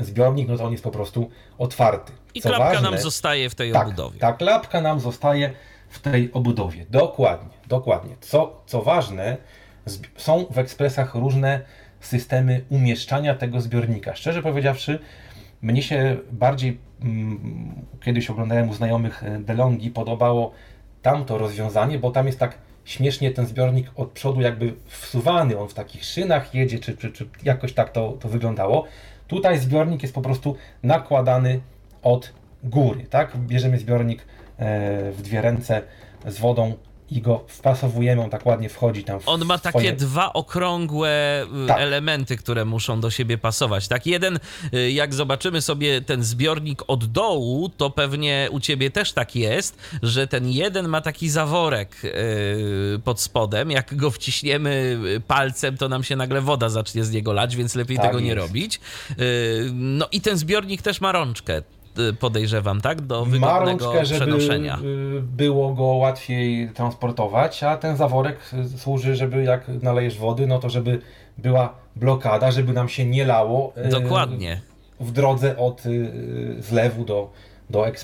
zbiornik, 0.05 0.49
no 0.49 0.57
to 0.57 0.65
on 0.65 0.73
jest 0.73 0.85
po 0.85 0.91
prostu 0.91 1.31
otwarty. 1.59 2.13
I 2.35 2.41
Co 2.41 2.49
klapka 2.49 2.65
ważne, 2.65 2.91
nam 2.91 3.01
zostaje 3.01 3.51
w 3.51 3.55
tej 3.55 3.73
tak, 3.73 3.87
obudowie. 3.87 4.19
Ta 4.19 4.33
klapka 4.33 4.81
nam 4.81 5.01
zostaje 5.01 5.53
w 5.89 5.99
tej 5.99 6.33
obudowie. 6.33 6.87
Dokładnie, 6.91 7.55
dokładnie. 7.69 8.17
Co, 8.21 8.63
co 8.67 8.83
ważne, 8.83 9.37
są 10.17 10.47
w 10.51 10.59
ekspresach 10.59 11.15
różne 11.15 11.61
systemy 12.01 12.65
umieszczania 12.69 13.35
tego 13.35 13.61
zbiornika. 13.61 14.15
Szczerze 14.15 14.43
powiedziawszy, 14.43 14.99
mnie 15.63 15.83
się 15.83 16.17
bardziej 16.33 16.79
mm, 17.03 17.75
kiedyś 18.05 18.31
oglądałem 18.31 18.69
u 18.69 18.75
znajomych 18.75 19.25
e, 19.25 19.39
DeLonghi 19.39 19.91
podobało 19.91 20.53
tamto 21.03 21.39
rozwiązanie, 21.39 21.99
bo 21.99 22.11
tam 22.11 22.27
jest 22.27 22.39
tak 22.39 22.59
śmiesznie 22.85 23.31
ten 23.31 23.47
zbiornik 23.47 23.91
od 23.97 24.11
przodu 24.11 24.41
jakby 24.41 24.75
wsuwany, 24.87 25.59
on 25.59 25.69
w 25.69 25.75
takich 25.75 26.05
szynach 26.05 26.55
jedzie, 26.55 26.79
czy, 26.79 26.97
czy, 26.97 27.13
czy 27.13 27.29
jakoś 27.43 27.73
tak 27.73 27.93
to, 27.93 28.13
to 28.21 28.29
wyglądało. 28.29 28.85
Tutaj 29.33 29.59
zbiornik 29.59 30.03
jest 30.03 30.15
po 30.15 30.23
prostu 30.23 30.57
nakładany 30.83 31.61
od 32.03 32.33
góry, 32.65 33.07
tak? 33.11 33.37
Bierzemy 33.37 33.79
zbiornik 33.79 34.27
E, 34.63 35.13
w 35.13 35.23
dwie 35.23 35.43
ręce 35.43 35.83
z 36.27 36.39
wodą 36.39 36.75
i 37.17 37.21
go 37.21 37.45
wpasowujemy, 37.49 38.23
on 38.23 38.31
tak 38.31 38.47
ładnie 38.47 38.69
wchodzi 38.69 39.05
tam 39.05 39.21
w 39.21 39.29
On 39.29 39.45
ma 39.45 39.59
takie 39.59 39.79
swoje... 39.79 39.93
dwa 39.93 40.33
okrągłe 40.33 41.43
y, 41.65 41.67
tak. 41.67 41.81
elementy, 41.81 42.37
które 42.37 42.65
muszą 42.65 43.01
do 43.01 43.11
siebie 43.11 43.39
pasować. 43.39 43.89
Tak, 43.89 44.07
jeden, 44.07 44.39
y, 44.75 44.91
jak 44.91 45.15
zobaczymy 45.15 45.63
sobie 45.63 46.01
ten 46.01 46.23
zbiornik 46.23 46.83
od 46.87 47.05
dołu, 47.05 47.69
to 47.69 47.91
pewnie 47.91 48.49
u 48.51 48.61
ciebie 48.61 48.91
też 48.91 49.13
tak 49.13 49.37
jest, 49.37 49.79
że 50.03 50.27
ten 50.27 50.49
jeden 50.49 50.89
ma 50.89 51.01
taki 51.01 51.31
zaworek 51.31 52.05
y, 52.05 53.01
pod 53.05 53.21
spodem. 53.21 53.71
Jak 53.71 53.97
go 53.97 54.11
wciśniemy 54.11 55.01
palcem, 55.27 55.77
to 55.77 55.89
nam 55.89 56.05
się 56.05 56.17
nagle 56.17 56.41
woda 56.41 56.69
zacznie 56.69 57.05
z 57.05 57.11
niego 57.11 57.33
lać, 57.33 57.57
więc 57.57 57.75
lepiej 57.75 57.97
tak 57.97 58.07
tego 58.07 58.19
jest. 58.19 58.29
nie 58.29 58.35
robić. 58.35 58.81
No 59.73 60.09
i 60.13 60.21
ten 60.21 60.39
zbiornik 60.39 60.83
też 60.83 61.01
ma 61.01 61.13
rączkę 61.13 61.63
podejrzewam, 62.21 62.81
tak? 62.81 63.01
Do 63.01 63.25
wygodnego 63.25 63.53
Marączkę, 63.53 64.07
żeby 64.07 64.21
przenoszenia. 64.21 64.79
Y, 64.79 65.23
było 65.23 65.75
go 65.75 65.85
łatwiej 65.85 66.69
transportować, 66.69 67.63
a 67.63 67.77
ten 67.77 67.97
zaworek 67.97 68.39
y, 68.75 68.79
służy, 68.79 69.17
żeby 69.17 69.45
jak 69.45 69.69
nalejesz 69.83 70.19
wody, 70.19 70.47
no 70.47 70.59
to 70.59 70.71
żeby 70.71 71.01
była 71.39 71.75
blokada, 71.97 72.51
żeby 72.51 72.73
nam 72.73 72.89
się 72.89 73.07
nie 73.07 73.25
lało. 73.25 73.73
Dokładnie. 73.91 74.61
W 75.01 75.13
drodze 75.13 75.57
od 75.57 75.83
zlewu 76.59 77.05
do. 77.05 77.31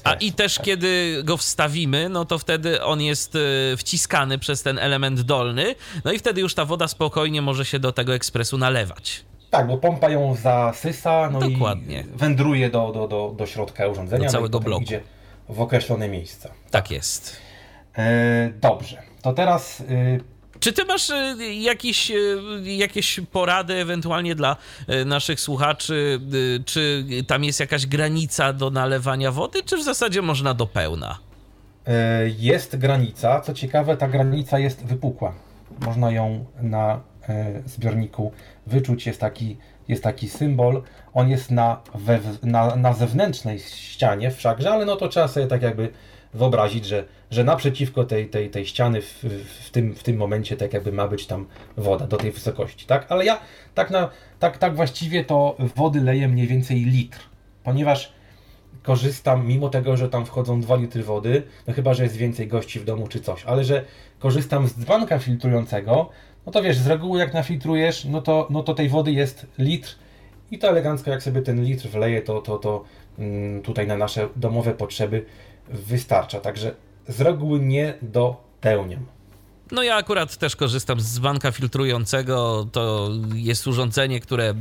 A 0.05 0.15
i 0.15 0.33
też 0.33 0.55
tak. 0.55 0.67
kiedy 0.67 1.21
go 1.25 1.37
wstawimy, 1.37 2.09
no 2.09 2.25
to 2.25 2.39
wtedy 2.39 2.83
on 2.83 3.01
jest 3.01 3.39
wciskany 3.77 4.39
przez 4.39 4.63
ten 4.63 4.79
element 4.79 5.21
dolny, 5.21 5.75
no 6.05 6.13
i 6.13 6.19
wtedy 6.19 6.41
już 6.41 6.55
ta 6.55 6.65
woda 6.65 6.89
spokojnie 6.89 7.43
może 7.43 7.65
się 7.65 7.79
do 7.79 7.93
tego 7.93 8.15
ekspresu 8.15 8.59
nalewać. 8.59 9.25
Tak, 9.51 9.67
bo 9.67 9.79
pompa 9.79 10.11
ją 10.11 10.35
zasysa, 10.35 11.31
no 11.33 11.41
Dokładnie. 11.41 12.01
i 12.01 12.19
wędruje 12.19 12.71
do, 12.71 12.93
do, 12.93 13.09
do, 13.09 13.35
do 13.37 13.47
środka 13.47 13.87
urządzenia. 13.87 14.19
Do 14.19 14.25
no 14.25 14.33
całego 14.33 14.59
no 14.59 14.65
bloku. 14.65 14.83
idzie 14.83 15.01
w 15.49 15.61
określone 15.61 16.09
miejsca. 16.09 16.51
Tak 16.71 16.91
jest. 16.91 17.37
E, 17.99 18.51
dobrze, 18.61 19.03
to 19.23 19.33
teraz... 19.33 19.81
Y, 19.81 20.21
czy 20.61 20.73
ty 20.73 20.85
masz 20.85 21.11
y, 21.11 21.15
jakieś, 21.55 22.11
y, 22.11 22.41
jakieś 22.65 23.21
porady 23.33 23.75
ewentualnie 23.75 24.35
dla 24.35 24.57
naszych 25.07 25.41
słuchaczy? 25.41 26.21
Czy 26.67 27.05
tam 27.27 27.45
jest 27.45 27.61
jakaś 27.61 27.87
granica 27.87 28.53
do 28.53 28.71
nalewania 28.71 29.33
wody, 29.33 29.63
czy 29.63 29.77
w 29.77 29.83
zasadzie 29.83 30.23
można 30.23 30.55
do 30.55 30.67
pełna? 30.67 31.19
E, 31.87 32.29
jest 32.39 32.77
granica. 32.77 33.41
Co 33.41 33.55
ciekawe, 33.55 33.97
ta 33.97 34.09
granica 34.09 34.59
jest 34.59 34.85
wypukła. 34.85 35.35
Można 35.81 36.11
ją 36.11 36.45
na 36.63 36.95
E, 36.95 37.01
zbiorniku 37.67 38.33
wyczuć 38.67 39.07
jest 39.07 39.21
taki, 39.21 39.57
jest 39.89 40.03
taki 40.03 40.29
symbol. 40.29 40.83
On 41.15 41.29
jest 41.29 41.51
na, 41.51 41.81
we, 41.95 42.21
na, 42.43 42.77
na 42.77 42.93
zewnętrznej 42.93 43.59
ścianie 43.59 44.31
wszakże, 44.31 44.71
ale 44.71 44.85
no 44.85 44.97
to 44.97 45.09
trzeba 45.09 45.29
sobie 45.29 45.47
tak 45.47 45.63
jakby 45.63 45.89
wyobrazić, 46.35 46.87
że, 46.87 47.05
że 47.31 47.45
naprzeciwko 47.45 48.05
tej, 48.05 48.29
tej, 48.29 48.51
tej 48.51 48.67
ściany 48.67 49.03
w, 49.03 49.25
w, 49.67 49.71
tym, 49.71 49.95
w 49.95 50.03
tym 50.03 50.17
momencie 50.17 50.57
tak 50.57 50.73
jakby 50.73 50.93
ma 50.93 51.09
być 51.09 51.27
tam 51.27 51.47
woda 51.77 52.07
do 52.07 52.17
tej 52.17 52.33
wysokości, 52.33 52.87
tak? 52.87 53.07
Ale 53.09 53.25
ja 53.25 53.41
tak, 53.75 53.91
na, 53.91 54.11
tak, 54.39 54.59
tak 54.59 54.77
właściwie 54.77 55.25
to 55.25 55.57
wody 55.77 56.01
leję 56.01 56.29
mniej 56.29 56.47
więcej 56.47 56.85
litr, 56.85 57.19
ponieważ 57.65 58.13
korzystam, 58.83 59.47
mimo 59.47 59.69
tego, 59.69 59.97
że 59.97 60.09
tam 60.09 60.27
wchodzą 60.27 60.61
2 60.61 60.77
litry 60.77 61.03
wody, 61.03 61.43
no 61.67 61.75
chyba, 61.75 61.95
że 61.95 62.03
jest 62.03 62.17
więcej 62.17 62.49
gości 62.49 62.81
w 62.81 62.85
domu 62.85 63.09
czy 63.09 63.21
coś, 63.21 63.45
ale 63.45 63.65
że 63.65 63.85
korzystam 64.19 64.69
z 64.69 64.75
dzbanka 64.75 65.19
filtrującego, 65.19 66.11
no 66.49 66.53
to 66.53 66.63
wiesz, 66.63 66.79
z 66.79 66.87
reguły 66.87 67.19
jak 67.19 67.35
nafiltrujesz, 67.35 68.05
no 68.05 68.23
to, 68.23 68.47
no 68.51 68.63
to 68.63 68.75
tej 68.75 68.89
wody 68.89 69.13
jest 69.13 69.47
litr 69.59 69.97
i 70.51 70.59
to 70.59 70.69
elegancko 70.69 71.11
jak 71.11 71.23
sobie 71.23 71.43
ten 71.43 71.65
litr 71.65 71.89
wleje, 71.89 72.23
to, 72.23 72.41
to, 72.41 72.59
to 72.59 72.85
mm, 73.19 73.63
tutaj 73.63 73.87
na 73.87 73.97
nasze 73.97 74.29
domowe 74.37 74.75
potrzeby 74.75 75.25
wystarcza. 75.69 76.41
Także 76.41 76.75
z 77.09 77.21
reguły 77.21 77.61
nie 77.61 77.95
dopełniam. 78.03 79.07
No 79.73 79.83
ja 79.83 79.97
akurat 79.97 80.37
też 80.37 80.57
korzystam 80.57 81.01
z 81.01 81.15
dzbanka 81.15 81.53
filtrującego. 81.53 82.67
To 82.73 83.11
jest 83.35 83.67
urządzenie, 83.67 84.21
które 84.21 84.55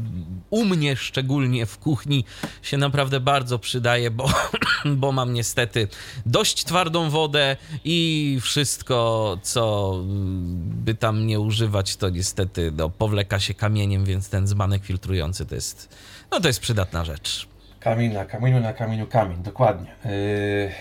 u 0.50 0.66
mnie 0.66 0.96
szczególnie 0.96 1.66
w 1.66 1.78
kuchni 1.78 2.26
się 2.62 2.78
naprawdę 2.78 3.20
bardzo 3.20 3.60
przydaje, 3.60 4.12
bo, 4.12 4.30
bo 4.86 5.12
mam 5.12 5.34
niestety 5.34 5.88
dość 6.26 6.64
twardą 6.66 7.10
wodę 7.10 7.58
i 7.84 8.40
wszystko, 8.42 9.38
co 9.42 9.94
by 10.58 10.96
tam 10.96 11.28
nie 11.28 11.40
używać, 11.40 11.96
to 11.96 12.10
niestety 12.10 12.72
no, 12.78 12.90
powleka 12.90 13.40
się 13.40 13.54
kamieniem, 13.54 14.06
więc 14.06 14.30
ten 14.30 14.48
dzbanek 14.48 14.84
filtrujący 14.84 15.46
to 15.46 15.56
jest, 15.56 15.96
no 16.32 16.40
to 16.40 16.48
jest 16.48 16.60
przydatna 16.60 17.06
rzecz. 17.06 17.48
Kamień 17.80 18.14
na 18.14 18.26
kamieniu, 18.26 18.60
na 18.60 18.74
kamieniu 18.74 19.08
kamień, 19.08 19.44
dokładnie. 19.44 19.96
Yy, 20.06 20.72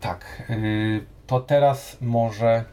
tak, 0.00 0.42
yy, 0.48 1.04
to 1.26 1.40
teraz 1.40 1.96
może 2.00 2.64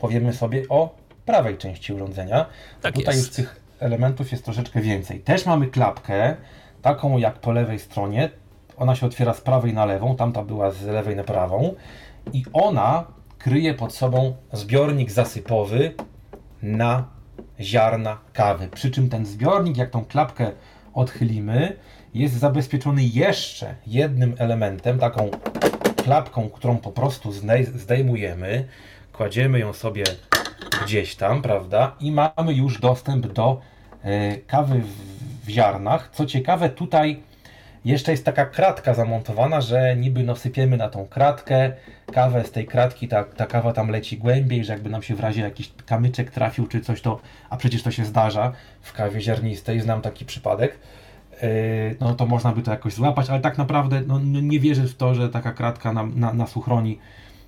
powiemy 0.00 0.32
sobie 0.32 0.62
o 0.68 0.94
prawej 1.26 1.58
części 1.58 1.92
urządzenia. 1.92 2.46
Tak 2.82 2.94
Tutaj 2.94 3.14
jest. 3.14 3.26
już 3.26 3.36
tych 3.36 3.60
elementów 3.80 4.32
jest 4.32 4.44
troszeczkę 4.44 4.80
więcej. 4.80 5.20
Też 5.20 5.46
mamy 5.46 5.66
klapkę, 5.66 6.36
taką 6.82 7.18
jak 7.18 7.38
po 7.38 7.52
lewej 7.52 7.78
stronie. 7.78 8.30
Ona 8.76 8.94
się 8.94 9.06
otwiera 9.06 9.34
z 9.34 9.40
prawej 9.40 9.74
na 9.74 9.84
lewą, 9.84 10.16
tamta 10.16 10.44
była 10.44 10.70
z 10.70 10.82
lewej 10.82 11.16
na 11.16 11.24
prawą. 11.24 11.74
I 12.32 12.44
ona 12.52 13.04
kryje 13.38 13.74
pod 13.74 13.94
sobą 13.94 14.36
zbiornik 14.52 15.10
zasypowy 15.10 15.94
na 16.62 17.04
ziarna 17.60 18.18
kawy. 18.32 18.68
Przy 18.68 18.90
czym 18.90 19.08
ten 19.08 19.26
zbiornik, 19.26 19.76
jak 19.76 19.90
tą 19.90 20.04
klapkę 20.04 20.52
odchylimy, 20.94 21.76
jest 22.14 22.34
zabezpieczony 22.34 23.04
jeszcze 23.04 23.74
jednym 23.86 24.34
elementem, 24.38 24.98
taką 24.98 25.30
klapką, 25.96 26.50
którą 26.50 26.76
po 26.76 26.92
prostu 26.92 27.32
zdejmujemy 27.74 28.68
kładziemy 29.20 29.58
ją 29.58 29.72
sobie 29.72 30.04
gdzieś 30.84 31.16
tam, 31.16 31.42
prawda? 31.42 31.96
I 32.00 32.12
mamy 32.12 32.54
już 32.54 32.80
dostęp 32.80 33.26
do 33.26 33.60
e, 34.02 34.36
kawy 34.36 34.82
w, 35.44 35.50
ziarnach. 35.50 36.10
Co 36.12 36.26
ciekawe, 36.26 36.70
tutaj 36.70 37.22
Jeszcze 37.84 38.12
jest 38.12 38.24
taka 38.24 38.46
kratka 38.46 38.94
zamontowana, 38.94 39.60
że 39.60 39.96
niby 39.96 40.22
no 40.22 40.36
sypiemy 40.36 40.76
na 40.76 40.88
tą 40.88 41.06
kratkę, 41.06 41.72
kawę 42.12 42.44
z 42.44 42.50
tej 42.50 42.66
kratki, 42.66 43.08
ta, 43.08 43.24
ta 43.24 43.46
kawa 43.46 43.72
tam 43.72 43.90
leci 43.90 44.18
głębiej, 44.18 44.64
że 44.64 44.72
jakby 44.72 44.90
nam 44.90 45.02
się 45.02 45.14
w 45.14 45.20
razie 45.20 45.42
jakiś 45.42 45.72
kamyczek 45.86 46.30
trafił 46.30 46.66
czy 46.66 46.80
coś 46.80 47.00
to, 47.00 47.20
a 47.50 47.56
przecież 47.56 47.82
to 47.82 47.90
się 47.90 48.04
zdarza 48.04 48.52
w 48.80 48.92
kawie 48.92 49.20
ziarnistej, 49.20 49.80
znam 49.80 50.02
taki 50.02 50.24
przypadek, 50.24 50.78
yy, 51.42 51.48
no 52.00 52.14
to 52.14 52.26
można 52.26 52.52
by 52.52 52.62
to 52.62 52.70
jakoś 52.70 52.94
złapać, 52.94 53.30
ale 53.30 53.40
tak 53.40 53.58
naprawdę 53.58 54.02
no, 54.06 54.18
no 54.18 54.40
nie 54.40 54.60
wierzę 54.60 54.82
w 54.82 54.96
to, 54.96 55.14
że 55.14 55.28
taka 55.28 55.52
kratka 55.52 55.92
nam, 55.92 56.20
na, 56.20 56.32
nas 56.32 56.56
uchroni 56.56 56.98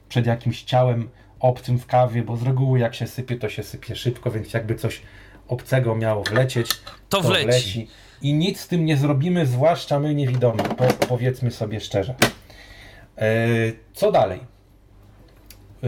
przed 0.09 0.26
jakimś 0.26 0.62
ciałem 0.62 1.09
obcym 1.42 1.78
w 1.78 1.87
kawie, 1.87 2.22
bo 2.22 2.37
z 2.37 2.42
reguły 2.42 2.78
jak 2.78 2.94
się 2.94 3.06
sypie, 3.06 3.37
to 3.37 3.49
się 3.49 3.62
sypie 3.62 3.96
szybko, 3.96 4.30
więc 4.30 4.52
jakby 4.52 4.75
coś 4.75 5.02
obcego 5.49 5.94
miało 5.94 6.22
wlecieć, 6.25 6.70
To 7.08 7.20
wleci. 7.20 7.44
wleci. 7.44 7.88
I 8.22 8.34
nic 8.34 8.61
z 8.61 8.68
tym 8.68 8.84
nie 8.84 8.96
zrobimy, 8.96 9.46
zwłaszcza 9.46 9.99
my 9.99 10.14
niewidomi, 10.14 10.61
po, 10.62 11.06
powiedzmy 11.08 11.50
sobie 11.50 11.80
szczerze. 11.80 12.14
E, 13.18 13.26
co 13.92 14.12
dalej? 14.12 14.40
E, 15.82 15.87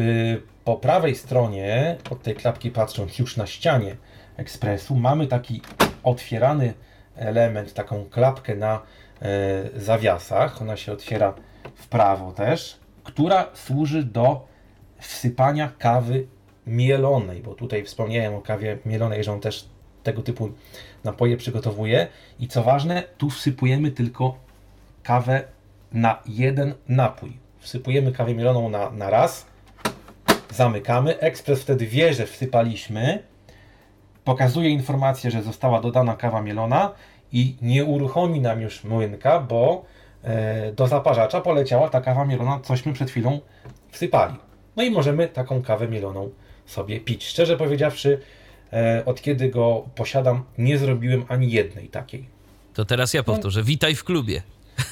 po 0.65 0.77
prawej 0.77 1.15
stronie, 1.15 1.97
od 2.11 2.23
tej 2.23 2.35
klapki 2.35 2.71
patrząc 2.71 3.19
już 3.19 3.37
na 3.37 3.47
ścianie 3.47 3.97
ekspresu, 4.37 4.95
mamy 4.97 5.27
taki 5.27 5.61
otwierany 6.03 6.75
element, 7.17 7.75
taką 7.75 8.05
klapkę 8.05 8.55
na 8.55 8.83
e, 9.23 9.81
zawiasach. 9.81 10.63
Ona 10.63 10.77
się 10.77 10.93
otwiera 10.93 11.35
w 11.75 11.89
prawo 11.89 12.33
też, 12.33 12.77
która 13.05 13.51
służy 13.55 14.03
do 14.05 14.54
wsypania 15.07 15.73
kawy 15.79 16.27
mielonej, 16.67 17.43
bo 17.43 17.55
tutaj 17.55 17.85
wspomniałem 17.85 18.35
o 18.35 18.41
kawie 18.41 18.79
mielonej, 18.87 19.25
że 19.25 19.33
on 19.33 19.41
też 19.41 19.69
tego 20.03 20.23
typu 20.23 20.51
napoje 21.05 21.37
przygotowuje. 21.37 22.07
I 22.41 22.49
co 22.49 22.63
ważne, 22.63 23.03
tu 23.19 23.31
wsypujemy 23.31 23.91
tylko 23.91 24.39
kawę 25.03 25.45
na 25.93 26.23
jeden 26.27 26.75
napój. 26.89 27.33
Wsypujemy 27.59 28.13
kawę 28.13 28.35
mieloną 28.35 28.69
na, 28.69 28.91
na 28.91 29.11
raz, 29.11 29.47
zamykamy. 30.51 31.19
Ekspres 31.19 31.63
wtedy 31.63 31.87
wie, 31.87 32.15
że 32.15 32.27
wsypaliśmy, 32.27 33.23
pokazuje 34.25 34.71
informację, 34.71 35.31
że 35.31 35.43
została 35.43 35.81
dodana 35.81 36.17
kawa 36.17 36.43
mielona 36.43 36.93
i 37.33 37.57
nie 37.63 37.85
uruchomi 37.85 38.41
nam 38.41 38.61
już 38.61 38.85
młynka, 38.85 39.41
bo 39.41 39.85
e, 40.23 40.73
do 40.73 40.87
zaparzacza 40.87 41.41
poleciała 41.41 41.91
ta 41.91 42.01
kawa 42.01 42.25
mielona, 42.25 42.61
cośmy 42.63 42.93
przed 42.93 43.11
chwilą 43.11 43.41
wsypali. 43.91 44.35
No 44.77 44.83
i 44.83 44.91
możemy 44.91 45.29
taką 45.29 45.63
kawę 45.63 45.89
mieloną 45.89 46.31
sobie 46.67 47.01
pić. 47.01 47.27
Szczerze 47.27 47.57
powiedziawszy, 47.57 48.21
e, 48.73 49.03
od 49.07 49.23
kiedy 49.23 49.49
go 49.49 49.85
posiadam, 49.95 50.45
nie 50.59 50.79
zrobiłem 50.79 51.25
ani 51.29 51.51
jednej 51.51 51.89
takiej. 51.89 52.25
To 52.75 52.85
teraz 52.85 53.15
ja 53.15 53.23
powtórzę. 53.23 53.63
Witaj 53.63 53.95
w 53.95 54.05
klubie. 54.05 54.43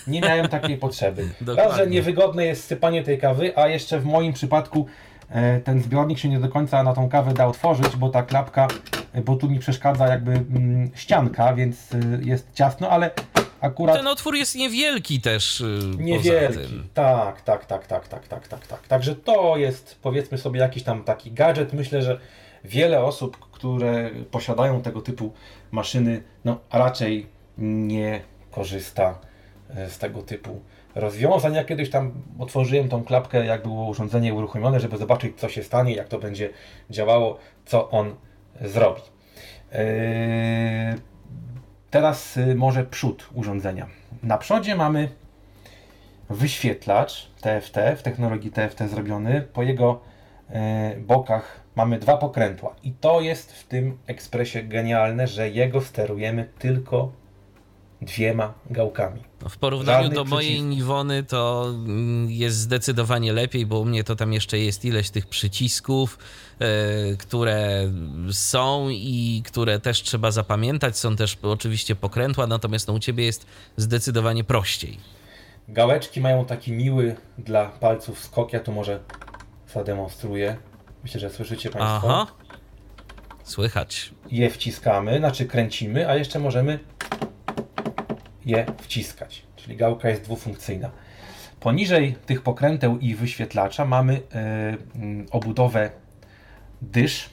Nie 0.06 0.20
miałem 0.20 0.48
takiej 0.48 0.76
potrzeby. 0.76 1.28
Raz, 1.56 1.76
że 1.76 1.86
niewygodne 1.86 2.46
jest 2.46 2.64
sypanie 2.64 3.02
tej 3.02 3.18
kawy, 3.18 3.58
a 3.58 3.68
jeszcze 3.68 4.00
w 4.00 4.04
moim 4.04 4.32
przypadku 4.32 4.86
e, 5.30 5.60
ten 5.60 5.82
zbiornik 5.82 6.18
się 6.18 6.28
nie 6.28 6.40
do 6.40 6.48
końca 6.48 6.82
na 6.82 6.94
tą 6.94 7.08
kawę 7.08 7.34
da 7.34 7.46
otworzyć, 7.46 7.96
bo 7.96 8.08
ta 8.08 8.22
klapka, 8.22 8.68
e, 9.12 9.20
bo 9.20 9.36
tu 9.36 9.50
mi 9.50 9.58
przeszkadza 9.58 10.06
jakby 10.06 10.32
mm, 10.32 10.90
ścianka, 10.94 11.54
więc 11.54 11.88
jest 12.22 12.48
ciasno, 12.54 12.90
ale 12.90 13.10
akurat 13.62 13.96
Ten 13.96 14.06
otwór 14.06 14.34
jest 14.36 14.54
niewielki 14.54 15.20
też. 15.20 15.60
y, 15.60 15.80
niewielki. 15.98 16.82
Tak, 16.94 17.40
tak, 17.40 17.66
tak, 17.66 17.86
tak, 17.86 18.08
tak, 18.08 18.28
tak, 18.28 18.48
tak, 18.48 18.66
tak. 18.66 18.88
Także 18.88 19.14
to 19.14 19.56
jest 19.56 19.98
powiedzmy 20.02 20.38
sobie 20.38 20.60
jakiś 20.60 20.82
tam 20.82 21.04
taki 21.04 21.32
gadżet. 21.32 21.72
Myślę, 21.72 22.02
że 22.02 22.18
wiele 22.64 23.04
osób, 23.04 23.38
które 23.50 24.10
posiadają 24.30 24.82
tego 24.82 25.00
typu 25.00 25.32
maszyny, 25.70 26.22
no 26.44 26.60
raczej 26.72 27.26
nie 27.58 28.20
korzysta 28.50 29.18
e, 29.76 29.90
z 29.90 29.98
tego 29.98 30.22
typu 30.22 30.60
rozwiązań. 30.94 31.54
Ja 31.54 31.64
kiedyś 31.64 31.90
tam 31.90 32.12
otworzyłem 32.38 32.88
tą 32.88 33.04
klapkę, 33.04 33.46
jak 33.46 33.62
było 33.62 33.86
urządzenie 33.88 34.34
uruchomione, 34.34 34.80
żeby 34.80 34.96
zobaczyć, 34.96 35.40
co 35.40 35.48
się 35.48 35.62
stanie, 35.62 35.94
jak 35.94 36.08
to 36.08 36.18
będzie 36.18 36.50
działało, 36.90 37.38
co 37.64 37.90
on 37.90 38.14
zrobi. 38.60 39.00
Eee, 39.72 40.94
Teraz 41.92 42.36
y, 42.36 42.54
może 42.54 42.84
przód 42.84 43.28
urządzenia. 43.34 43.86
Na 44.22 44.38
przodzie 44.38 44.76
mamy 44.76 45.08
wyświetlacz 46.30 47.30
TFT, 47.40 47.76
w 47.96 48.02
technologii 48.02 48.50
TFT 48.50 48.88
zrobiony. 48.88 49.42
Po 49.52 49.62
jego 49.62 50.00
e, 50.50 50.96
bokach 50.96 51.60
mamy 51.76 51.98
dwa 51.98 52.16
pokrętła. 52.16 52.74
I 52.82 52.92
to 52.92 53.20
jest 53.20 53.52
w 53.52 53.66
tym 53.66 53.98
ekspresie 54.06 54.62
genialne, 54.62 55.26
że 55.26 55.50
jego 55.50 55.80
sterujemy 55.80 56.48
tylko 56.58 57.12
dwiema 58.02 58.54
gałkami. 58.70 59.22
No, 59.42 59.48
W 59.48 59.56
porównaniu 59.58 60.04
Żadnych 60.04 60.14
do 60.14 60.24
mojej 60.24 60.50
przycisków. 60.50 60.76
Niwony 60.76 61.22
to 61.22 61.66
mm, 61.68 62.30
jest 62.30 62.56
zdecydowanie 62.56 63.32
lepiej, 63.32 63.66
bo 63.66 63.80
u 63.80 63.84
mnie 63.84 64.04
to 64.04 64.16
tam 64.16 64.32
jeszcze 64.32 64.58
jest 64.58 64.84
ileś 64.84 65.10
tych 65.10 65.26
przycisków, 65.26 66.18
e, 66.58 66.66
które 67.16 67.90
są 68.32 68.88
i 68.90 69.42
które 69.46 69.80
też 69.80 70.02
trzeba 70.02 70.30
zapamiętać. 70.30 70.98
Są 70.98 71.16
też 71.16 71.38
oczywiście 71.42 71.96
pokrętła, 71.96 72.46
natomiast 72.46 72.88
no, 72.88 72.94
u 72.94 72.98
ciebie 72.98 73.24
jest 73.24 73.46
zdecydowanie 73.76 74.44
prościej. 74.44 74.98
Gałeczki 75.68 76.20
mają 76.20 76.44
taki 76.44 76.72
miły 76.72 77.16
dla 77.38 77.64
palców 77.66 78.18
skok. 78.18 78.52
Ja 78.52 78.60
tu 78.60 78.72
może 78.72 79.00
zademonstruję. 79.74 80.56
Myślę, 81.02 81.20
że 81.20 81.30
słyszycie 81.30 81.70
Państwo. 81.70 82.22
Aha. 82.22 82.26
Słychać. 83.44 84.10
je 84.30 84.50
wciskamy, 84.50 85.18
znaczy 85.18 85.46
kręcimy, 85.46 86.08
a 86.08 86.16
jeszcze 86.16 86.38
możemy 86.38 86.78
je 88.46 88.66
wciskać. 88.80 89.42
Czyli 89.56 89.76
gałka 89.76 90.08
jest 90.08 90.22
dwufunkcyjna. 90.22 90.90
Poniżej 91.60 92.14
tych 92.26 92.42
pokręteł 92.42 92.98
i 92.98 93.14
wyświetlacza 93.14 93.84
mamy 93.84 94.20
mm, 94.32 95.26
obudowę 95.30 95.90
dysz. 96.82 97.30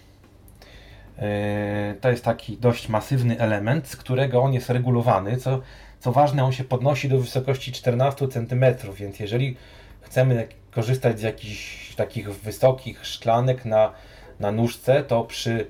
E, 1.17 1.95
to 2.01 2.09
jest 2.09 2.23
taki 2.23 2.57
dość 2.57 2.89
masywny 2.89 3.39
element, 3.39 3.87
z 3.87 3.95
którego 3.95 4.41
on 4.41 4.53
jest 4.53 4.69
regulowany. 4.69 5.37
Co, 5.37 5.61
co 5.99 6.11
ważne, 6.11 6.43
on 6.43 6.51
się 6.51 6.63
podnosi 6.63 7.09
do 7.09 7.19
wysokości 7.19 7.71
14 7.71 8.27
cm, 8.27 8.65
więc 8.93 9.19
jeżeli 9.19 9.57
chcemy 10.01 10.47
korzystać 10.71 11.19
z 11.19 11.21
jakichś 11.21 11.95
takich 11.95 12.31
wysokich 12.31 13.05
szklanek 13.05 13.65
na, 13.65 13.93
na 14.39 14.51
nóżce, 14.51 15.03
to 15.03 15.23
przy 15.23 15.67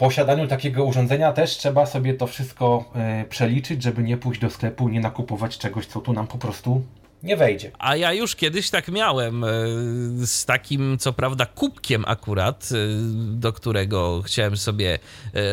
posiadaniu 0.00 0.46
takiego 0.48 0.84
urządzenia 0.84 1.32
też 1.32 1.50
trzeba 1.56 1.86
sobie 1.86 2.14
to 2.14 2.26
wszystko 2.26 2.84
e, 2.94 3.24
przeliczyć, 3.24 3.82
żeby 3.82 4.02
nie 4.02 4.16
pójść 4.16 4.40
do 4.40 4.50
sklepu, 4.50 4.88
nie 4.88 5.00
nakupować 5.00 5.58
czegoś, 5.58 5.86
co 5.86 6.00
tu 6.00 6.12
nam 6.12 6.26
po 6.26 6.38
prostu 6.38 6.82
nie 7.22 7.36
wejdzie. 7.36 7.70
A 7.78 7.96
ja 7.96 8.12
już 8.12 8.36
kiedyś 8.36 8.70
tak 8.70 8.88
miałem 8.88 9.44
e, 9.44 9.48
z 10.26 10.44
takim, 10.44 10.98
co 10.98 11.12
prawda, 11.12 11.46
kubkiem 11.46 12.04
akurat, 12.06 12.68
e, 12.72 12.76
do 13.14 13.52
którego 13.52 14.22
chciałem 14.22 14.56
sobie 14.56 14.98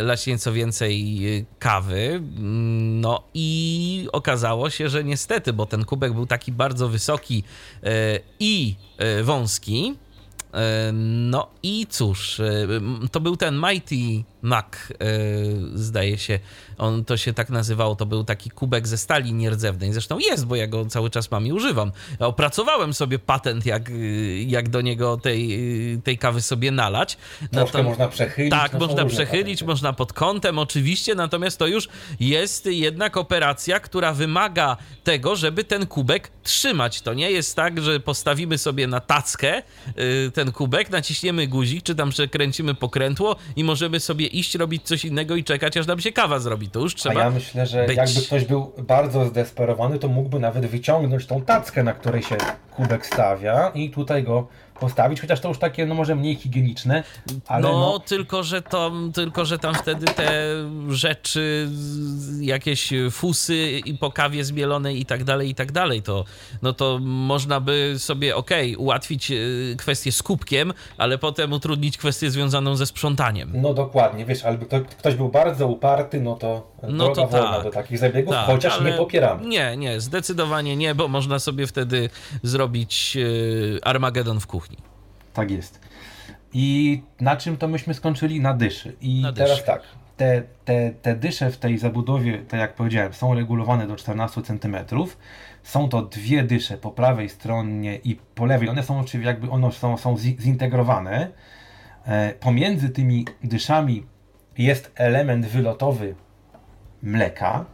lać 0.03 0.27
nieco 0.27 0.53
więcej 0.53 1.45
kawy. 1.59 2.05
Mm, 2.37 3.01
No 3.01 3.23
i 3.33 4.07
okazało 4.11 4.69
się, 4.69 4.89
że 4.89 5.03
niestety, 5.03 5.53
bo 5.53 5.65
ten 5.65 5.85
kubek 5.85 6.13
był 6.13 6.25
taki 6.25 6.51
bardzo 6.51 6.89
wysoki 6.89 7.43
i 8.39 8.75
wąski. 9.23 9.95
No 10.93 11.47
i 11.63 11.87
cóż, 11.89 12.41
to 13.11 13.19
był 13.19 13.37
ten 13.37 13.61
Mighty 13.69 14.23
Mac, 14.41 14.65
e, 14.65 14.95
zdaje 15.73 16.17
się, 16.17 16.39
on 16.77 17.05
to 17.05 17.17
się 17.17 17.33
tak 17.33 17.49
nazywało, 17.49 17.95
to 17.95 18.05
był 18.05 18.23
taki 18.23 18.49
kubek 18.49 18.87
ze 18.87 18.97
stali 18.97 19.33
nierdzewnej. 19.33 19.93
Zresztą 19.93 20.19
jest, 20.19 20.45
bo 20.45 20.55
ja 20.55 20.67
go 20.67 20.85
cały 20.85 21.09
czas 21.09 21.31
mam 21.31 21.47
i 21.47 21.51
używam. 21.51 21.91
Opracowałem 22.19 22.93
sobie 22.93 23.19
patent, 23.19 23.65
jak, 23.65 23.89
y, 23.89 24.43
jak 24.47 24.69
do 24.69 24.81
niego 24.81 25.17
tej, 25.17 25.53
y, 25.93 26.01
tej 26.01 26.17
kawy 26.17 26.41
sobie 26.41 26.71
nalać. 26.71 27.17
Troszkę 27.51 27.79
Natom- 27.79 27.83
można 27.83 28.07
przechylić. 28.07 28.51
tak, 28.51 28.73
no 28.73 28.79
można 28.79 29.05
przechylić, 29.05 29.45
patenty. 29.59 29.65
można 29.65 29.93
pod 29.93 30.13
kątem, 30.13 30.59
oczywiście, 30.59 31.15
natomiast 31.15 31.57
to 31.59 31.67
już 31.67 31.87
jest 32.19 32.65
jednak 32.65 33.17
operacja, 33.17 33.79
która 33.79 34.13
wymaga 34.13 34.77
tego, 35.03 35.35
żeby 35.35 35.63
ten 35.63 35.87
kubek 35.87 36.31
trzymać. 36.43 37.01
To 37.01 37.13
nie 37.13 37.31
jest 37.31 37.55
tak, 37.55 37.81
że 37.81 37.99
postawimy 37.99 38.57
sobie 38.57 38.87
na 38.87 38.99
tackę 38.99 39.61
y, 40.27 40.31
ten 40.33 40.51
kubek, 40.51 40.89
naciśniemy 40.89 41.47
guzik, 41.47 41.83
czy 41.83 41.95
tam 41.95 42.09
przekręcimy 42.09 42.75
pokrętło 42.75 43.35
i 43.55 43.63
możemy 43.63 43.99
sobie 43.99 44.26
iść 44.27 44.55
robić 44.55 44.83
coś 44.83 45.05
innego 45.05 45.35
i 45.35 45.43
czekać, 45.43 45.77
aż 45.77 45.87
nam 45.87 45.99
się 45.99 46.11
kawa 46.11 46.39
zrobi. 46.39 46.69
To 46.69 46.79
już 46.79 46.93
A 46.93 46.97
trzeba. 46.97 47.19
ja 47.19 47.29
myślę, 47.29 47.65
że 47.65 47.85
być. 47.85 47.97
jakby 47.97 48.21
ktoś 48.21 48.45
był 48.45 48.71
bardzo 48.77 49.25
zdesperowany, 49.25 49.99
to 49.99 50.07
mógłby 50.07 50.39
nawet 50.39 50.65
wyciągnąć 50.65 51.25
tą 51.25 51.41
tackę, 51.41 51.83
na 51.83 51.93
której 51.93 52.23
się 52.23 52.37
kubek 52.75 53.05
stawia 53.05 53.71
i 53.75 53.89
tutaj 53.89 54.23
go 54.23 54.47
postawić, 54.79 55.21
chociaż 55.21 55.39
to 55.39 55.47
już 55.47 55.57
takie, 55.57 55.85
no 55.85 55.95
może 55.95 56.15
mniej 56.15 56.35
higieniczne, 56.35 57.03
ale 57.47 57.61
no, 57.61 57.79
no, 57.79 57.99
Tylko, 57.99 58.43
że 58.43 58.61
to, 58.61 58.91
tylko, 59.13 59.45
że 59.45 59.59
tam 59.59 59.75
wtedy 59.75 60.05
te 60.05 60.31
rzeczy, 60.89 61.69
jakieś 62.41 62.93
fusy 63.11 63.81
i 63.85 63.93
po 63.93 64.11
kawie 64.11 64.43
zmielonej 64.43 64.99
i 65.01 65.05
tak 65.05 65.23
dalej, 65.23 65.49
i 65.49 65.55
tak 65.55 65.71
dalej, 65.71 66.01
to, 66.01 66.25
no 66.61 66.73
to 66.73 66.99
można 67.01 67.59
by 67.59 67.95
sobie, 67.97 68.35
okej, 68.35 68.73
okay, 68.73 68.83
ułatwić 68.83 69.31
y, 69.31 69.75
kwestię 69.77 70.11
z 70.11 70.23
kubkiem, 70.23 70.73
ale 70.97 71.17
potem 71.17 71.53
utrudnić 71.53 71.97
kwestię 71.97 72.31
związaną 72.31 72.75
ze 72.75 72.85
sprzątaniem. 72.85 73.51
No 73.53 73.73
dokładnie, 73.73 74.25
wiesz, 74.25 74.45
albo 74.45 74.65
ktoś 74.99 75.15
był 75.15 75.29
bardzo 75.29 75.67
uparty, 75.67 76.21
no 76.21 76.35
to 76.35 76.76
no 76.83 77.09
to 77.09 77.27
tak. 77.27 77.63
do 77.63 77.69
takich 77.69 77.97
zabiegów, 77.97 78.33
tak, 78.33 78.45
chociaż 78.45 78.81
nie 78.81 78.93
popieramy. 78.93 79.45
Nie, 79.47 79.77
nie, 79.77 80.01
zdecydowanie 80.01 80.75
nie, 80.75 80.95
bo 80.95 81.07
można 81.07 81.39
sobie 81.39 81.67
wtedy 81.67 82.09
zrobić 82.43 83.15
yy, 83.15 83.79
Armagedon 83.83 84.39
w 84.39 84.47
kuchni. 84.47 84.77
Tak 85.33 85.51
jest. 85.51 85.79
I 86.53 87.01
na 87.19 87.35
czym 87.35 87.57
to 87.57 87.67
myśmy 87.67 87.93
skończyli? 87.93 88.41
Na 88.41 88.53
dyszy. 88.53 88.95
I 89.01 89.21
na 89.21 89.33
teraz 89.33 89.51
dyszy. 89.51 89.63
tak, 89.63 89.81
te, 90.17 90.43
te, 90.65 90.91
te 91.01 91.15
dysze 91.15 91.51
w 91.51 91.57
tej 91.57 91.77
zabudowie, 91.77 92.37
tak 92.47 92.59
jak 92.59 92.75
powiedziałem, 92.75 93.13
są 93.13 93.33
regulowane 93.33 93.87
do 93.87 93.95
14 93.95 94.41
cm. 94.41 94.77
Są 95.63 95.89
to 95.89 96.01
dwie 96.01 96.43
dysze 96.43 96.77
po 96.77 96.91
prawej 96.91 97.29
stronie 97.29 97.95
i 97.95 98.15
po 98.15 98.45
lewej. 98.45 98.69
One 98.69 98.83
są 98.83 98.99
oczywiście 98.99 99.27
jakby 99.27 99.49
one 99.49 99.71
są, 99.71 99.97
są 99.97 100.17
zintegrowane. 100.17 101.31
E, 102.05 102.33
pomiędzy 102.33 102.89
tymi 102.89 103.25
dyszami 103.43 104.05
jest 104.57 104.91
element 104.95 105.45
wylotowy 105.45 106.15
mleka, 107.03 107.65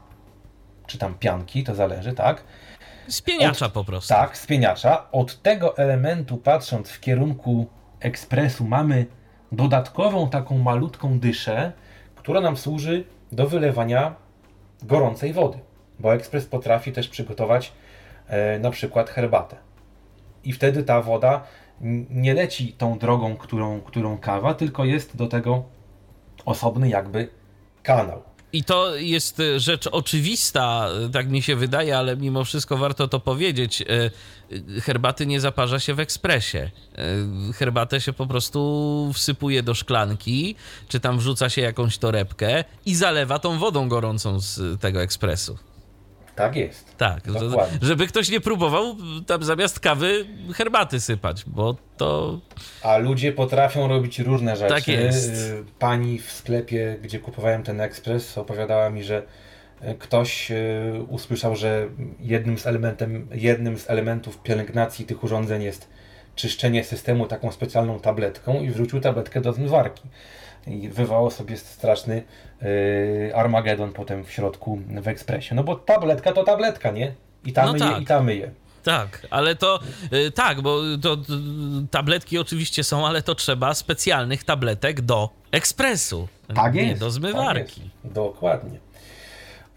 czy 0.87 0.97
tam 0.97 1.13
pianki, 1.13 1.63
to 1.63 1.75
zależy, 1.75 2.13
tak? 2.13 2.43
Spieniacza 3.07 3.65
Od, 3.65 3.71
po 3.71 3.83
prostu. 3.83 4.13
Tak, 4.13 4.37
spieniacza. 4.37 5.11
Od 5.11 5.41
tego 5.41 5.77
elementu, 5.77 6.37
patrząc 6.37 6.89
w 6.89 6.99
kierunku 6.99 7.67
ekspresu, 7.99 8.65
mamy 8.65 9.05
dodatkową 9.51 10.29
taką 10.29 10.57
malutką 10.57 11.19
dyszę, 11.19 11.71
która 12.15 12.41
nam 12.41 12.57
służy 12.57 13.03
do 13.31 13.47
wylewania 13.47 14.15
gorącej 14.83 15.33
wody, 15.33 15.59
bo 15.99 16.13
ekspres 16.13 16.45
potrafi 16.45 16.91
też 16.91 17.07
przygotować 17.07 17.73
e, 18.27 18.59
na 18.59 18.71
przykład 18.71 19.09
herbatę. 19.09 19.55
I 20.43 20.53
wtedy 20.53 20.83
ta 20.83 21.01
woda 21.01 21.43
nie 22.09 22.33
leci 22.33 22.73
tą 22.73 22.97
drogą, 22.97 23.35
którą, 23.35 23.81
którą 23.81 24.17
kawa, 24.17 24.53
tylko 24.53 24.85
jest 24.85 25.15
do 25.15 25.27
tego 25.27 25.63
osobny 26.45 26.89
jakby 26.89 27.29
kanał. 27.83 28.32
I 28.53 28.63
to 28.63 28.95
jest 28.95 29.39
e, 29.39 29.59
rzecz 29.59 29.87
oczywista, 29.87 30.89
e, 31.05 31.09
tak 31.09 31.29
mi 31.29 31.41
się 31.41 31.55
wydaje, 31.55 31.97
ale 31.97 32.17
mimo 32.17 32.43
wszystko 32.43 32.77
warto 32.77 33.07
to 33.07 33.19
powiedzieć. 33.19 33.81
E, 33.81 34.11
herbaty 34.81 35.25
nie 35.25 35.39
zaparza 35.39 35.79
się 35.79 35.93
w 35.93 35.99
ekspresie. 35.99 36.71
Herbatę 37.55 38.01
się 38.01 38.13
po 38.13 38.27
prostu 38.27 39.11
wsypuje 39.13 39.63
do 39.63 39.73
szklanki, 39.73 40.55
czy 40.87 40.99
tam 40.99 41.17
wrzuca 41.17 41.49
się 41.49 41.61
jakąś 41.61 41.97
torebkę 41.97 42.63
i 42.85 42.95
zalewa 42.95 43.39
tą 43.39 43.59
wodą 43.59 43.89
gorącą 43.89 44.39
z 44.39 44.81
tego 44.81 45.01
ekspresu. 45.01 45.57
Tak 46.35 46.55
jest. 46.55 46.97
Tak, 46.97 47.23
żeby 47.81 48.07
ktoś 48.07 48.29
nie 48.29 48.41
próbował 48.41 48.95
tam 49.27 49.43
zamiast 49.43 49.79
kawy 49.79 50.25
herbaty 50.53 50.99
sypać, 50.99 51.43
bo 51.47 51.75
to. 52.03 52.39
A 52.83 52.97
ludzie 52.97 53.31
potrafią 53.31 53.87
robić 53.87 54.19
różne 54.19 54.55
rzeczy. 54.55 54.73
Tak 54.73 54.87
jest. 54.87 55.33
Y, 55.33 55.63
pani 55.79 56.19
w 56.19 56.31
sklepie, 56.31 56.97
gdzie 57.01 57.19
kupowałem 57.19 57.63
ten 57.63 57.81
ekspres, 57.81 58.37
opowiadała 58.37 58.89
mi, 58.89 59.03
że 59.03 59.23
y, 59.83 59.95
ktoś 59.99 60.51
y, 60.51 60.55
usłyszał, 61.09 61.55
że 61.55 61.87
jednym 62.19 62.57
z, 62.57 62.67
elementem, 62.67 63.27
jednym 63.31 63.79
z 63.79 63.89
elementów 63.89 64.39
pielęgnacji 64.43 65.05
tych 65.05 65.23
urządzeń 65.23 65.63
jest 65.63 65.89
czyszczenie 66.35 66.83
systemu 66.83 67.27
taką 67.27 67.51
specjalną 67.51 67.99
tabletką 67.99 68.61
i 68.61 68.69
wrzucił 68.69 68.99
tabletkę 68.99 69.41
do 69.41 69.53
zmywarki 69.53 70.03
i 70.67 70.89
wywołał 70.89 71.31
sobie 71.31 71.57
straszny 71.57 72.23
yy, 72.61 73.35
Armagedon 73.35 73.93
potem 73.93 74.23
w 74.23 74.31
środku 74.31 74.79
w 75.01 75.07
ekspresie. 75.07 75.55
No 75.55 75.63
bo 75.63 75.75
tabletka 75.75 76.31
to 76.31 76.43
tabletka, 76.43 76.91
nie? 76.91 77.13
I 77.45 77.53
ta 77.53 77.65
no 77.65 77.71
myje, 77.71 77.85
tak. 77.85 78.01
i 78.01 78.05
ta 78.05 78.23
myje. 78.23 78.51
Tak, 78.83 79.27
ale 79.29 79.55
to 79.55 79.79
yy, 80.11 80.31
tak, 80.31 80.61
bo 80.61 80.79
to, 81.01 81.17
to, 81.17 81.33
tabletki 81.91 82.37
oczywiście 82.37 82.83
są, 82.83 83.07
ale 83.07 83.21
to 83.21 83.35
trzeba 83.35 83.73
specjalnych 83.73 84.43
tabletek 84.43 85.01
do 85.01 85.29
ekspresu. 85.51 86.27
Tak 86.55 86.73
nie 86.73 86.87
jest. 86.87 86.99
do 86.99 87.11
zmywarki. 87.11 87.81
Tak 88.03 88.11
Dokładnie. 88.11 88.79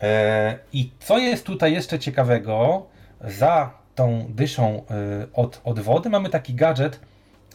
E, 0.02 0.58
I 0.72 0.90
co 1.00 1.18
jest 1.18 1.46
tutaj 1.46 1.72
jeszcze 1.72 1.98
ciekawego, 1.98 2.86
za 3.20 3.70
tą 3.94 4.26
dyszą 4.28 4.84
e, 4.90 5.26
od, 5.32 5.60
od 5.64 5.80
wody 5.80 6.10
mamy 6.10 6.28
taki 6.28 6.54
gadżet 6.54 7.00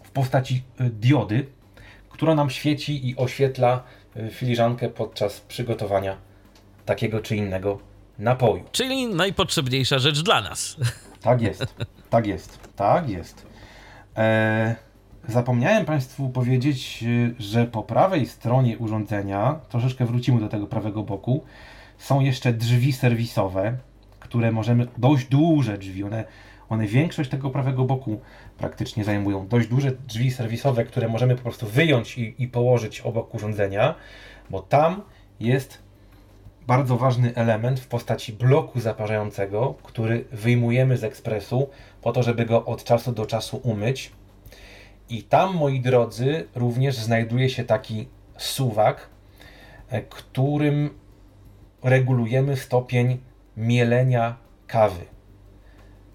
w 0.04 0.12
postaci 0.12 0.64
diody, 0.80 1.46
która 2.22 2.36
nam 2.36 2.50
świeci 2.50 3.10
i 3.10 3.18
oświetla 3.18 3.84
y, 4.18 4.30
filiżankę 4.32 4.90
podczas 4.90 5.42
przygotowania 5.42 6.18
takiego 6.86 7.20
czy 7.20 7.36
innego 7.36 7.80
napoju. 8.20 8.64
Czyli 8.72 9.08
najpotrzebniejsza 9.08 10.00
rzecz 10.00 10.22
dla 10.22 10.42
nas. 10.42 10.76
Tak 11.22 11.42
jest, 11.42 11.76
tak 12.10 12.28
jest, 12.28 12.76
tak 12.76 13.10
jest. 13.10 13.46
E, 14.18 14.76
zapomniałem 15.28 15.86
Państwu 15.86 16.30
powiedzieć, 16.30 17.04
że 17.40 17.66
po 17.66 17.84
prawej 17.84 18.26
stronie 18.26 18.78
urządzenia, 18.78 19.60
troszeczkę 19.70 20.06
wrócimy 20.06 20.40
do 20.40 20.48
tego 20.48 20.68
prawego 20.68 21.04
boku, 21.04 21.44
są 21.98 22.20
jeszcze 22.20 22.54
drzwi 22.54 22.94
serwisowe, 22.94 23.78
które 24.20 24.52
możemy, 24.52 24.88
dość 24.98 25.26
duże 25.26 25.78
drzwi, 25.78 26.04
one, 26.04 26.24
one 26.70 26.88
większość 26.88 27.30
tego 27.30 27.50
prawego 27.50 27.86
boku 27.86 28.22
praktycznie 28.58 29.04
zajmują 29.04 29.48
dość 29.48 29.68
duże 29.68 29.92
drzwi 29.92 30.32
serwisowe, 30.32 30.86
które 30.86 31.08
możemy 31.08 31.36
po 31.36 31.42
prostu 31.42 31.68
wyjąć 31.68 32.18
i, 32.18 32.44
i 32.44 32.48
położyć 32.48 33.02
obok 33.02 33.36
urządzenia, 33.36 33.96
bo 34.50 34.62
tam 34.62 35.02
jest 35.40 35.91
bardzo 36.68 36.98
ważny 36.98 37.36
element 37.36 37.80
w 37.80 37.88
postaci 37.88 38.34
bloku 38.34 38.80
zaparzającego, 38.80 39.76
który 39.84 40.26
wyjmujemy 40.32 40.98
z 40.98 41.04
ekspresu 41.04 41.70
po 42.02 42.12
to, 42.12 42.24
żeby 42.24 42.46
go 42.46 42.66
od 42.66 42.84
czasu 42.84 43.12
do 43.12 43.26
czasu 43.26 43.58
umyć. 43.58 44.12
I 45.10 45.24
tam, 45.24 45.56
moi 45.56 45.80
drodzy, 45.80 46.48
również 46.56 46.96
znajduje 46.96 47.50
się 47.50 47.64
taki 47.64 48.08
suwak, 48.38 49.10
e, 49.90 50.02
którym 50.02 50.90
regulujemy 51.84 52.58
stopień 52.58 53.20
mielenia 53.58 54.36
kawy. 54.68 55.06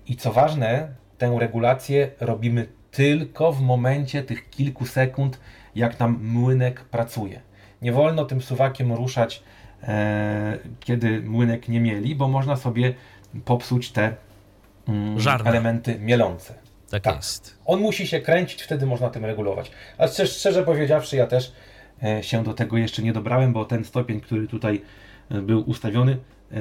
I 0.07 0.17
co 0.17 0.33
ważne, 0.33 0.95
tę 1.19 1.37
regulację 1.39 2.11
robimy 2.21 2.67
tylko 2.91 3.53
w 3.53 3.61
momencie 3.61 4.23
tych 4.23 4.51
kilku 4.51 4.87
sekund, 4.87 5.41
jak 5.75 6.01
nam 6.01 6.19
młynek 6.23 6.85
pracuje. 6.85 7.41
Nie 7.83 7.93
wolno 7.93 8.25
tym 8.25 8.43
suwakiem 8.43 8.93
ruszać, 8.93 9.43
kiedy 10.81 11.21
młynek 11.21 11.69
nie 11.69 11.81
mieli, 11.81 12.15
bo 12.15 12.29
można 12.29 12.57
sobie 12.57 12.95
popsuć 13.45 13.91
te 13.91 14.17
mm, 14.89 15.19
elementy 15.45 15.99
mielące. 15.99 16.55
Tak, 16.91 17.03
tak, 17.03 17.17
jest. 17.17 17.59
On 17.65 17.81
musi 17.81 18.07
się 18.07 18.21
kręcić, 18.21 18.62
wtedy 18.62 18.87
można 18.87 19.11
tym 19.11 19.25
regulować. 19.25 19.71
A 19.99 20.09
szczerze, 20.09 20.33
szczerze 20.33 20.62
powiedziawszy, 20.62 21.17
ja 21.17 21.27
też 21.27 21.53
e, 22.03 22.23
się 22.23 22.45
do 22.45 22.55
tego 22.55 22.77
jeszcze 22.77 23.03
nie 23.03 23.12
dobrałem, 23.12 23.53
bo 23.53 23.65
ten 23.65 23.85
stopień, 23.85 24.21
który 24.21 24.49
tutaj 24.49 24.83
e, 25.31 25.43
był 25.43 25.71
ustawiony, 25.71 26.19
e, 26.53 26.57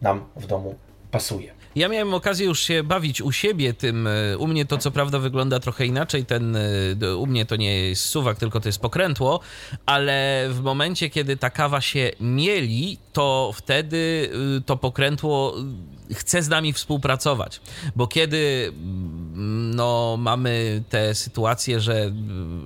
nam 0.00 0.24
w 0.36 0.46
domu 0.46 0.74
pasuje. 1.10 1.52
Ja 1.76 1.88
miałem 1.88 2.14
okazję 2.14 2.46
już 2.46 2.60
się 2.60 2.82
bawić 2.82 3.22
u 3.22 3.32
siebie 3.32 3.74
tym. 3.74 4.06
E, 4.06 4.38
u 4.38 4.46
mnie 4.46 4.66
to 4.66 4.78
co 4.78 4.90
prawda 4.90 5.18
wygląda 5.18 5.60
trochę 5.60 5.86
inaczej. 5.86 6.26
Ten, 6.26 6.56
e, 7.02 7.16
u 7.16 7.26
mnie 7.26 7.46
to 7.46 7.56
nie 7.56 7.88
jest 7.88 8.04
suwak, 8.04 8.38
tylko 8.38 8.60
to 8.60 8.68
jest 8.68 8.80
pokrętło, 8.80 9.40
ale 9.86 10.46
w 10.50 10.60
momencie, 10.60 11.10
kiedy 11.10 11.36
ta 11.36 11.50
kawa 11.50 11.80
się 11.80 12.10
mieli, 12.20 12.98
to 13.12 13.52
wtedy 13.54 14.30
e, 14.58 14.60
to 14.60 14.76
pokrętło 14.76 15.54
chce 16.14 16.42
z 16.42 16.48
nami 16.48 16.72
współpracować. 16.72 17.60
Bo 17.96 18.06
kiedy 18.06 18.72
mm, 18.72 19.74
no, 19.74 20.16
mamy 20.18 20.82
te 20.88 21.14
sytuacje, 21.14 21.80
że 21.80 22.12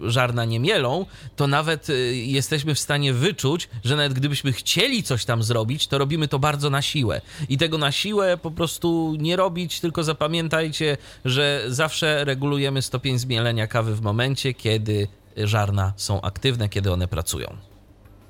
żarna 0.02 0.44
nie 0.44 0.60
mielą, 0.60 1.06
to 1.36 1.46
nawet 1.46 1.88
jesteśmy 2.12 2.74
w 2.74 2.78
stanie 2.78 3.12
wyczuć, 3.12 3.68
że 3.84 3.96
nawet 3.96 4.12
gdybyśmy 4.12 4.52
chcieli 4.52 5.02
coś 5.02 5.24
tam 5.24 5.42
zrobić, 5.42 5.86
to 5.86 5.98
robimy 5.98 6.28
to 6.28 6.38
bardzo 6.38 6.70
na 6.70 6.82
siłę. 6.82 7.20
I 7.48 7.58
tego 7.58 7.78
na 7.78 7.92
siłę 7.92 8.36
po 8.36 8.50
prostu 8.50 9.16
nie 9.18 9.36
robić, 9.36 9.80
tylko 9.80 10.04
zapamiętajcie, 10.04 10.96
że 11.24 11.64
zawsze 11.68 12.24
regulujemy 12.24 12.82
stopień 12.82 13.18
zmielenia 13.18 13.66
kawy 13.66 13.94
w 13.94 14.00
momencie, 14.00 14.54
kiedy 14.54 15.08
żarna 15.36 15.92
są 15.96 16.20
aktywne, 16.20 16.68
kiedy 16.68 16.92
one 16.92 17.08
pracują. 17.08 17.73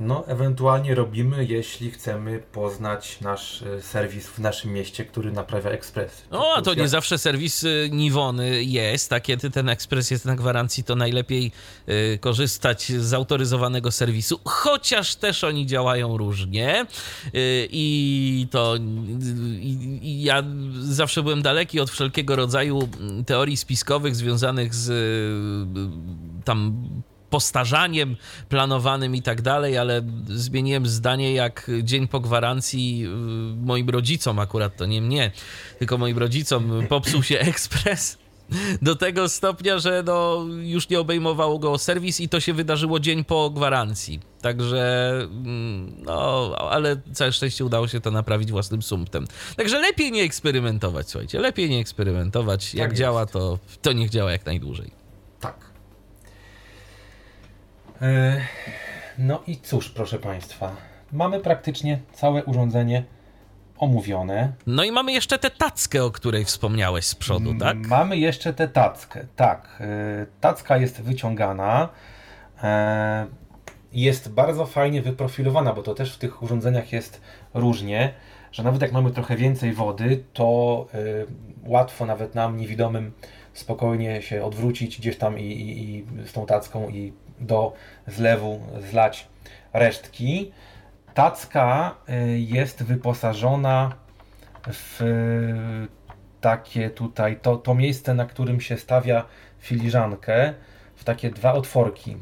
No, 0.04 0.26
ewentualnie 0.26 0.94
robimy, 0.94 1.44
jeśli 1.44 1.90
chcemy 1.90 2.42
poznać 2.52 3.20
nasz 3.20 3.62
e, 3.62 3.82
serwis 3.82 4.26
w 4.26 4.38
naszym 4.38 4.72
mieście, 4.72 5.04
który 5.04 5.32
naprawia 5.32 5.70
ekspres. 5.70 6.22
No, 6.30 6.52
a 6.56 6.62
to 6.62 6.74
nie 6.74 6.88
zawsze 6.88 7.18
serwis 7.18 7.64
y, 7.64 7.88
Niwony 7.92 8.64
jest, 8.64 9.12
a 9.12 9.20
kiedy 9.20 9.50
ten 9.50 9.68
ekspres 9.68 10.10
jest 10.10 10.24
na 10.24 10.36
gwarancji, 10.36 10.84
to 10.84 10.96
najlepiej 10.96 11.52
y, 11.88 12.18
korzystać 12.20 12.92
z 12.92 13.14
autoryzowanego 13.14 13.90
serwisu, 13.90 14.40
chociaż 14.44 15.16
też 15.16 15.44
oni 15.44 15.66
działają 15.66 16.16
różnie 16.16 16.86
y, 17.34 17.68
i 17.70 18.46
to 18.50 18.74
ja 20.02 20.42
zawsze 20.80 21.22
byłem 21.22 21.42
daleki 21.42 21.80
od 21.80 21.90
wszelkiego 21.90 22.36
rodzaju 22.36 22.88
mm, 23.00 23.24
teorii 23.24 23.56
spiskowych 23.56 24.16
związanych 24.16 24.74
z 24.74 24.90
y, 24.90 26.44
tam 26.44 26.86
postarzaniem 27.34 28.16
planowanym 28.48 29.16
i 29.16 29.22
tak 29.22 29.42
dalej, 29.42 29.78
ale 29.78 30.02
zmieniłem 30.26 30.86
zdanie 30.86 31.34
jak 31.34 31.70
dzień 31.82 32.08
po 32.08 32.20
gwarancji 32.20 33.04
y, 33.04 33.08
moim 33.66 33.90
rodzicom, 33.90 34.38
akurat 34.38 34.76
to 34.76 34.86
nie 34.86 35.02
mnie, 35.02 35.30
tylko 35.78 35.98
moim 35.98 36.18
rodzicom 36.18 36.86
popsuł 36.88 37.22
się 37.22 37.38
ekspres 37.50 38.18
do 38.82 38.96
tego 38.96 39.28
stopnia, 39.28 39.78
że 39.78 40.02
no, 40.06 40.44
już 40.62 40.88
nie 40.88 41.00
obejmowało 41.00 41.58
go 41.58 41.78
serwis 41.78 42.20
i 42.20 42.28
to 42.28 42.40
się 42.40 42.52
wydarzyło 42.52 43.00
dzień 43.00 43.24
po 43.24 43.50
gwarancji. 43.50 44.20
Także, 44.40 45.10
mm, 45.22 45.94
no, 46.04 46.54
ale 46.70 46.96
całe 47.12 47.32
szczęście 47.32 47.64
udało 47.64 47.88
się 47.88 48.00
to 48.00 48.10
naprawić 48.10 48.50
własnym 48.50 48.82
sumptem. 48.82 49.26
Także 49.56 49.80
lepiej 49.80 50.12
nie 50.12 50.22
eksperymentować, 50.22 51.10
słuchajcie, 51.10 51.40
lepiej 51.40 51.70
nie 51.70 51.78
eksperymentować. 51.80 52.66
Tak 52.66 52.74
Jak 52.74 52.90
jest. 52.90 53.00
działa, 53.00 53.26
to, 53.26 53.58
to 53.82 53.92
niech 53.92 54.10
działa 54.10 54.32
jak 54.32 54.46
najdłużej. 54.46 55.03
E, 58.02 58.40
No 59.18 59.42
i 59.46 59.56
cóż, 59.56 59.90
proszę 59.90 60.18
Państwa, 60.18 60.76
mamy 61.12 61.40
praktycznie 61.40 61.98
całe 62.12 62.44
urządzenie 62.44 63.04
omówione. 63.78 64.52
No 64.66 64.84
i 64.84 64.92
mamy 64.92 65.12
jeszcze 65.12 65.38
tę 65.38 65.50
tackę, 65.50 66.04
o 66.04 66.10
której 66.10 66.44
wspomniałeś 66.44 67.04
z 67.06 67.14
przodu, 67.14 67.54
tak? 67.60 67.76
Mamy 67.76 68.16
jeszcze 68.16 68.54
tę 68.54 68.68
tackę. 68.68 69.26
Tak, 69.36 69.68
e, 69.80 70.26
tacka 70.40 70.76
jest 70.76 71.00
wyciągana. 71.02 71.88
e, 72.62 73.26
Jest 73.92 74.32
bardzo 74.32 74.66
fajnie 74.66 75.02
wyprofilowana, 75.02 75.72
bo 75.72 75.82
to 75.82 75.94
też 75.94 76.14
w 76.14 76.18
tych 76.18 76.42
urządzeniach 76.42 76.92
jest 76.92 77.20
różnie, 77.54 78.14
że 78.52 78.62
nawet 78.62 78.82
jak 78.82 78.92
mamy 78.92 79.10
trochę 79.10 79.36
więcej 79.36 79.72
wody, 79.72 80.24
to 80.32 80.86
łatwo 81.66 82.06
nawet 82.06 82.34
nam 82.34 82.56
niewidomym 82.56 83.12
spokojnie 83.52 84.22
się 84.22 84.44
odwrócić 84.44 84.98
gdzieś 84.98 85.16
tam 85.18 85.38
i, 85.38 85.42
i, 85.42 85.94
i 85.96 86.04
z 86.26 86.32
tą 86.32 86.46
tacką 86.46 86.88
i 86.88 87.12
do 87.40 87.72
zlewu 88.06 88.60
zlać 88.90 89.28
resztki. 89.72 90.52
Tacka 91.14 91.94
y, 92.08 92.38
jest 92.38 92.82
wyposażona 92.82 93.92
w 94.72 95.02
y, 95.02 95.88
takie 96.40 96.90
tutaj, 96.90 97.36
to, 97.42 97.56
to 97.56 97.74
miejsce, 97.74 98.14
na 98.14 98.26
którym 98.26 98.60
się 98.60 98.76
stawia 98.76 99.24
filiżankę, 99.58 100.54
w 100.96 101.04
takie 101.04 101.30
dwa 101.30 101.52
otworki. 101.52 102.16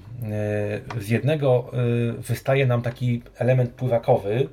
Y, 0.98 1.00
Z 1.00 1.08
jednego 1.08 1.70
wystaje 2.18 2.66
nam 2.66 2.82
taki 2.82 3.22
element 3.38 3.70
pływakowy. 3.70 4.48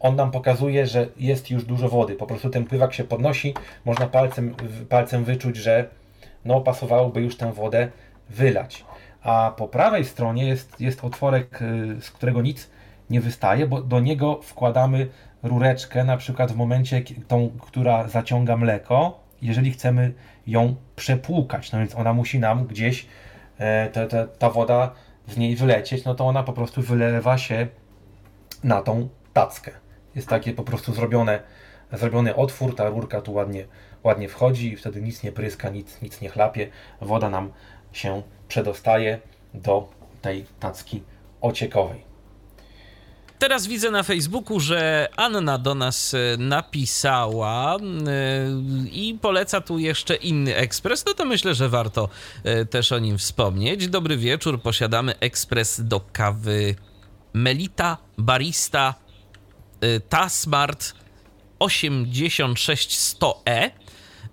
On 0.00 0.16
nam 0.16 0.30
pokazuje, 0.30 0.86
że 0.86 1.06
jest 1.16 1.50
już 1.50 1.64
dużo 1.64 1.88
wody. 1.88 2.14
Po 2.14 2.26
prostu 2.26 2.50
ten 2.50 2.64
pływak 2.64 2.94
się 2.94 3.04
podnosi, 3.04 3.54
można 3.84 4.06
palcem, 4.06 4.54
palcem 4.88 5.24
wyczuć, 5.24 5.56
że 5.56 5.88
no, 6.44 6.60
pasowałoby 6.60 7.20
już 7.20 7.36
tę 7.36 7.52
wodę 7.52 7.88
wylać. 8.30 8.84
A 9.24 9.52
po 9.56 9.68
prawej 9.68 10.04
stronie 10.04 10.48
jest, 10.48 10.80
jest 10.80 11.04
otworek, 11.04 11.62
y, 11.62 12.00
z 12.00 12.10
którego 12.10 12.42
nic 12.42 12.70
nie 13.10 13.20
wystaje, 13.20 13.66
bo 13.66 13.82
do 13.82 14.00
niego 14.00 14.40
wkładamy 14.42 15.08
rureczkę, 15.42 16.04
na 16.04 16.16
przykład 16.16 16.52
w 16.52 16.56
momencie 16.56 17.02
tą, 17.28 17.50
która 17.60 18.08
zaciąga 18.08 18.56
mleko, 18.56 19.20
jeżeli 19.42 19.72
chcemy 19.72 20.12
ją 20.46 20.76
przepłukać. 20.96 21.72
No 21.72 21.78
więc 21.78 21.94
ona 21.94 22.12
musi 22.12 22.38
nam 22.38 22.66
gdzieś, 22.66 23.06
e, 23.58 23.88
te, 23.88 24.06
te, 24.06 24.28
ta 24.38 24.50
woda 24.50 24.90
z 25.28 25.36
niej 25.36 25.56
wylecieć, 25.56 26.04
no 26.04 26.14
to 26.14 26.26
ona 26.26 26.42
po 26.42 26.52
prostu 26.52 26.82
wylewa 26.82 27.38
się 27.38 27.66
na 28.64 28.82
tą 28.82 29.08
tackę. 29.32 29.70
Jest 30.14 30.28
takie 30.28 30.52
po 30.52 30.62
prostu 30.62 30.94
zrobione, 30.94 31.40
zrobiony 31.92 32.36
otwór, 32.36 32.76
ta 32.76 32.88
rurka 32.88 33.20
tu 33.20 33.32
ładnie, 33.32 33.64
ładnie 34.04 34.28
wchodzi 34.28 34.72
i 34.72 34.76
wtedy 34.76 35.02
nic 35.02 35.22
nie 35.22 35.32
pryska, 35.32 35.68
nic, 35.68 36.02
nic 36.02 36.20
nie 36.20 36.28
chlapie. 36.28 36.68
Woda 37.00 37.30
nam 37.30 37.52
się 37.94 38.22
przedostaje 38.48 39.20
do 39.54 39.88
tej 40.22 40.46
tacki 40.60 41.02
ociekowej. 41.40 42.14
Teraz 43.38 43.66
widzę 43.66 43.90
na 43.90 44.02
Facebooku, 44.02 44.60
że 44.60 45.08
Anna 45.16 45.58
do 45.58 45.74
nas 45.74 46.14
e, 46.14 46.18
napisała 46.38 47.76
e, 47.76 47.78
i 48.92 49.18
poleca 49.22 49.60
tu 49.60 49.78
jeszcze 49.78 50.14
inny 50.14 50.56
ekspres. 50.56 51.04
No 51.06 51.14
to 51.14 51.24
myślę, 51.24 51.54
że 51.54 51.68
warto 51.68 52.08
e, 52.44 52.66
też 52.66 52.92
o 52.92 52.98
nim 52.98 53.18
wspomnieć. 53.18 53.88
Dobry 53.88 54.16
wieczór, 54.16 54.62
posiadamy 54.62 55.18
ekspres 55.18 55.80
do 55.84 56.00
kawy 56.12 56.74
Melita 57.32 57.98
Barista 58.18 58.94
Tasmart 60.08 60.94
86100E. 61.58 63.70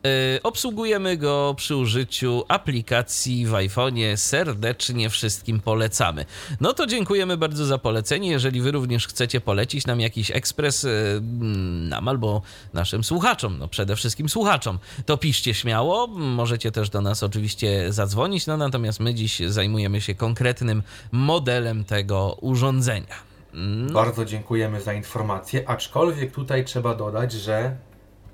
Y, 0.08 0.44
Obsługujemy 0.44 1.18
go 1.18 1.54
przy 1.58 1.76
użyciu 1.76 2.44
aplikacji 2.48 3.46
w 3.46 3.52
iPhone'ie. 3.52 4.18
Serdecznie 4.18 5.10
wszystkim 5.10 5.60
polecamy. 5.60 6.26
No 6.62 6.74
to 6.74 6.88
dziękujemy 6.88 7.38
bardzo 7.38 7.66
za 7.66 7.78
polecenie. 7.78 8.30
Jeżeli 8.30 8.62
wy 8.62 8.72
również 8.72 9.08
chcecie 9.08 9.42
polecić 9.42 9.86
nam 9.88 10.00
jakiś 10.00 10.32
ekspres, 10.32 10.84
y, 10.84 10.90
mm, 10.90 11.90
nam 11.90 12.08
albo 12.08 12.42
naszym 12.74 13.04
słuchaczom, 13.04 13.58
no 13.60 13.68
przede 13.68 13.96
wszystkim 13.96 14.30
słuchaczom, 14.30 14.80
to 15.06 15.18
piszcie 15.18 15.54
śmiało. 15.54 16.08
Możecie 16.08 16.72
też 16.72 16.90
do 16.90 17.02
nas 17.02 17.24
oczywiście 17.24 17.94
zadzwonić, 17.94 18.48
no 18.48 18.58
natomiast 18.58 19.00
my 19.00 19.14
dziś 19.14 19.40
zajmujemy 19.40 20.02
się 20.02 20.16
konkretnym 20.16 20.84
modelem 21.12 21.84
tego 21.84 22.38
urządzenia. 22.42 23.32
No, 23.54 23.94
Bardzo 23.94 24.26
dziękujemy 24.26 24.82
za 24.82 24.94
informację, 24.94 25.70
aczkolwiek 25.70 26.32
tutaj 26.32 26.66
trzeba 26.66 26.96
dodać, 26.96 27.32
że 27.32 27.76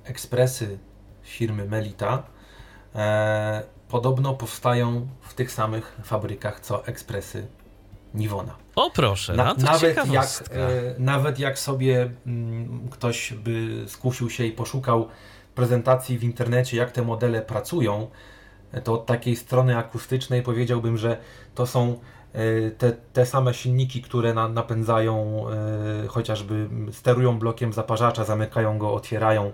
ekspresy 0.04 0.78
firmy 1.28 1.64
Melita 1.64 2.22
e, 2.94 3.62
podobno 3.88 4.34
powstają 4.34 5.08
w 5.20 5.34
tych 5.34 5.52
samych 5.52 6.00
fabrykach 6.04 6.60
co 6.60 6.86
ekspresy 6.86 7.46
Niwona. 8.14 8.56
o 8.76 8.90
proszę, 8.90 9.34
Na, 9.34 9.44
no 9.44 9.54
nawet, 9.64 10.12
jak, 10.12 10.26
e, 10.50 10.94
nawet 10.98 11.38
jak 11.38 11.58
sobie 11.58 12.10
mm, 12.26 12.88
ktoś 12.90 13.32
by 13.32 13.84
skusił 13.86 14.30
się 14.30 14.44
i 14.44 14.52
poszukał 14.52 15.08
prezentacji 15.54 16.18
w 16.18 16.24
internecie, 16.24 16.76
jak 16.76 16.92
te 16.92 17.02
modele 17.02 17.42
pracują, 17.42 18.10
to 18.84 18.92
od 18.92 19.06
takiej 19.06 19.36
strony 19.36 19.76
akustycznej 19.76 20.42
powiedziałbym, 20.42 20.96
że 20.96 21.16
to 21.54 21.66
są 21.66 21.98
e, 22.32 22.70
te, 22.70 22.92
te 22.92 23.26
same 23.26 23.54
silniki, 23.54 24.02
które 24.02 24.34
na, 24.34 24.48
napędzają, 24.48 25.44
e, 26.04 26.06
chociażby 26.06 26.68
sterują 26.92 27.38
blokiem 27.38 27.72
zaparzacza, 27.72 28.24
zamykają 28.24 28.78
go, 28.78 28.94
otwierają. 28.94 29.52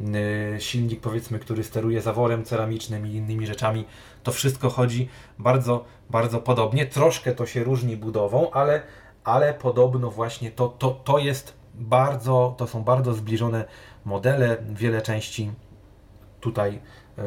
E, 0.00 0.60
Silnik, 0.60 1.00
powiedzmy, 1.00 1.38
który 1.38 1.64
steruje 1.64 2.02
zaworem 2.02 2.44
ceramicznym 2.44 3.06
i 3.06 3.10
innymi 3.10 3.46
rzeczami, 3.46 3.84
to 4.22 4.32
wszystko 4.32 4.70
chodzi 4.70 5.08
bardzo, 5.38 5.84
bardzo 6.10 6.40
podobnie. 6.40 6.86
Troszkę 6.86 7.34
to 7.34 7.46
się 7.46 7.64
różni 7.64 7.96
budową, 7.96 8.50
ale, 8.50 8.82
ale 9.24 9.54
podobno 9.54 10.10
właśnie 10.10 10.50
to, 10.50 10.68
to, 10.68 10.90
to 10.90 11.18
jest 11.18 11.54
bardzo, 11.74 12.54
to 12.58 12.66
są 12.66 12.82
bardzo 12.82 13.14
zbliżone 13.14 13.64
modele. 14.04 14.56
Wiele 14.70 15.02
części 15.02 15.50
tutaj 16.40 16.80
e, 17.18 17.22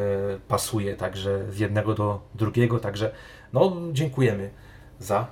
pasuje 0.48 0.96
także 0.96 1.52
z 1.52 1.60
jednego 1.60 1.94
do 1.94 2.22
drugiego, 2.36 2.80
także 2.80 3.12
no 3.54 3.78
dziękujemy 3.92 4.50
za 5.00 5.28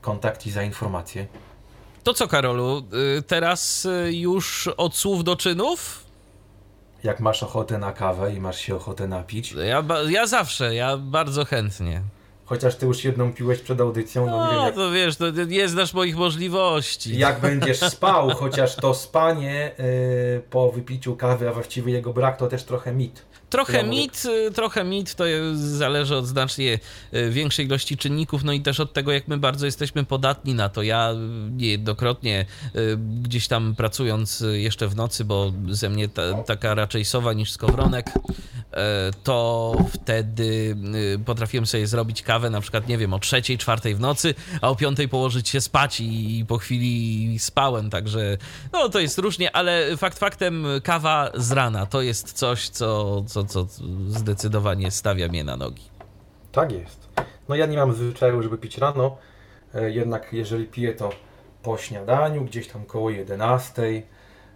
kontakt 0.00 0.46
i 0.46 0.50
za 0.50 0.62
informację. 0.62 1.26
To 2.02 2.14
co, 2.14 2.28
Karolu, 2.28 2.82
y, 3.18 3.22
teraz 3.22 3.84
y, 3.84 4.12
już 4.12 4.68
od 4.76 4.96
słów 4.96 5.24
do 5.24 5.36
czynów? 5.36 6.04
Jak 7.04 7.20
masz 7.20 7.42
ochotę 7.42 7.78
na 7.78 7.92
kawę 7.92 8.34
i 8.34 8.40
masz 8.40 8.58
się 8.58 8.76
ochotę 8.76 9.08
napić, 9.08 9.52
Ja, 9.52 9.84
ja 10.08 10.26
zawsze, 10.26 10.74
ja 10.74 10.96
bardzo 10.96 11.44
chętnie. 11.44 12.02
chociaż 12.44 12.74
ty 12.76 12.86
już 12.86 13.04
jedną 13.04 13.32
piłeś 13.32 13.60
przed 13.60 13.80
audycją, 13.80 14.26
no, 14.26 14.44
nie 14.44 14.50
wiem 14.50 14.56
No, 14.60 14.66
jak, 14.66 14.74
to 14.74 14.90
wiesz, 14.90 15.16
to 15.16 15.30
nie 15.30 15.68
znasz 15.68 15.94
moich 15.94 16.16
możliwości. 16.16 17.18
jak 17.18 17.40
będziesz 17.50 17.78
spał, 17.80 18.30
chociaż 18.30 18.76
to 18.76 18.94
spanie 18.94 19.70
e, 19.78 20.40
po 20.50 20.72
wypiciu 20.72 21.16
kawy, 21.16 21.48
a 21.48 21.52
właściwie 21.52 21.92
jego 21.92 22.12
brak, 22.12 22.36
to 22.36 22.48
też 22.48 22.64
trochę 22.64 22.92
mit. 22.92 23.22
Trochę 23.52 23.84
mit, 23.84 24.22
trochę 24.54 24.84
mit, 24.84 25.14
to 25.14 25.24
zależy 25.54 26.16
od 26.16 26.26
znacznie 26.26 26.78
większej 27.30 27.66
ilości 27.66 27.96
czynników, 27.96 28.44
no 28.44 28.52
i 28.52 28.60
też 28.60 28.80
od 28.80 28.92
tego, 28.92 29.12
jak 29.12 29.28
my 29.28 29.38
bardzo 29.38 29.66
jesteśmy 29.66 30.04
podatni 30.04 30.54
na 30.54 30.68
to. 30.68 30.82
Ja 30.82 31.12
niejednokrotnie 31.50 32.46
gdzieś 33.22 33.48
tam 33.48 33.74
pracując 33.74 34.44
jeszcze 34.52 34.88
w 34.88 34.96
nocy, 34.96 35.24
bo 35.24 35.52
ze 35.70 35.88
mnie 35.88 36.08
ta, 36.08 36.34
taka 36.34 36.74
raczej 36.74 37.04
sowa 37.04 37.32
niż 37.32 37.52
skowronek, 37.52 38.10
to 39.24 39.76
wtedy 39.94 40.76
potrafiłem 41.24 41.66
sobie 41.66 41.86
zrobić 41.86 42.22
kawę 42.22 42.50
na 42.50 42.60
przykład, 42.60 42.88
nie 42.88 42.98
wiem, 42.98 43.14
o 43.14 43.18
trzeciej, 43.18 43.58
czwartej 43.58 43.94
w 43.94 44.00
nocy, 44.00 44.34
a 44.60 44.68
o 44.68 44.76
piątej 44.76 45.08
położyć 45.08 45.48
się 45.48 45.60
spać 45.60 46.00
i 46.00 46.44
po 46.48 46.58
chwili 46.58 47.38
spałem, 47.38 47.90
także 47.90 48.38
no 48.72 48.88
to 48.88 49.00
jest 49.00 49.18
różnie, 49.18 49.56
ale 49.56 49.96
fakt 49.96 50.18
faktem 50.18 50.66
kawa 50.82 51.30
z 51.34 51.52
rana 51.52 51.86
to 51.86 52.02
jest 52.02 52.32
coś, 52.32 52.68
co, 52.68 53.22
co, 53.26 53.41
co 53.44 53.66
zdecydowanie 54.08 54.90
stawia 54.90 55.28
mnie 55.28 55.44
na 55.44 55.56
nogi. 55.56 55.82
Tak 56.52 56.72
jest. 56.72 57.08
No 57.48 57.54
ja 57.54 57.66
nie 57.66 57.76
mam 57.76 57.94
zwyczaju, 57.94 58.42
żeby 58.42 58.58
pić 58.58 58.78
rano, 58.78 59.16
e, 59.74 59.90
jednak 59.90 60.32
jeżeli 60.32 60.66
piję 60.66 60.94
to 60.94 61.10
po 61.62 61.78
śniadaniu, 61.78 62.44
gdzieś 62.44 62.68
tam 62.68 62.84
koło 62.84 63.10
11, 63.10 64.02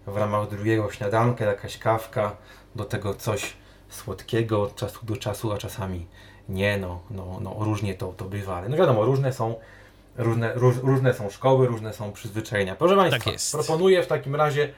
w 0.06 0.16
ramach 0.16 0.48
drugiego 0.48 0.90
śniadanka, 0.90 1.44
jakaś 1.44 1.78
kawka, 1.78 2.36
do 2.76 2.84
tego 2.84 3.14
coś 3.14 3.56
słodkiego 3.88 4.62
od 4.62 4.76
czasu 4.76 5.06
do 5.06 5.16
czasu, 5.16 5.52
a 5.52 5.58
czasami 5.58 6.06
nie, 6.48 6.78
no, 6.78 7.00
no, 7.10 7.38
no 7.40 7.56
różnie 7.60 7.94
to, 7.94 8.12
to 8.12 8.24
bywa, 8.24 8.56
ale 8.56 8.68
no 8.68 8.76
wiadomo, 8.76 9.04
różne 9.04 9.32
są 9.32 9.54
różne, 10.16 10.52
róż, 10.54 10.76
różne 10.82 11.14
są 11.14 11.30
szkoły, 11.30 11.66
różne 11.66 11.92
są 11.92 12.12
przyzwyczajenia. 12.12 12.76
Proszę 12.76 12.96
Państwa, 12.96 13.30
tak 13.30 13.66
proponuję 13.66 14.02
w 14.02 14.06
takim 14.06 14.34
razie, 14.34 14.72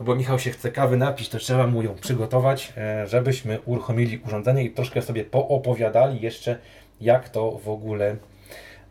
no 0.00 0.04
bo 0.04 0.14
Michał 0.14 0.38
się 0.38 0.50
chce 0.50 0.72
kawy 0.72 0.96
napić, 0.96 1.28
to 1.28 1.38
trzeba 1.38 1.66
mu 1.66 1.82
ją 1.82 1.94
przygotować, 1.94 2.72
e, 2.76 3.06
żebyśmy 3.06 3.60
uruchomili 3.60 4.18
urządzenie 4.18 4.64
i 4.64 4.70
troszkę 4.70 5.02
sobie 5.02 5.24
poopowiadali 5.24 6.20
jeszcze, 6.20 6.58
jak 7.00 7.28
to 7.28 7.50
w 7.50 7.68
ogóle 7.68 8.16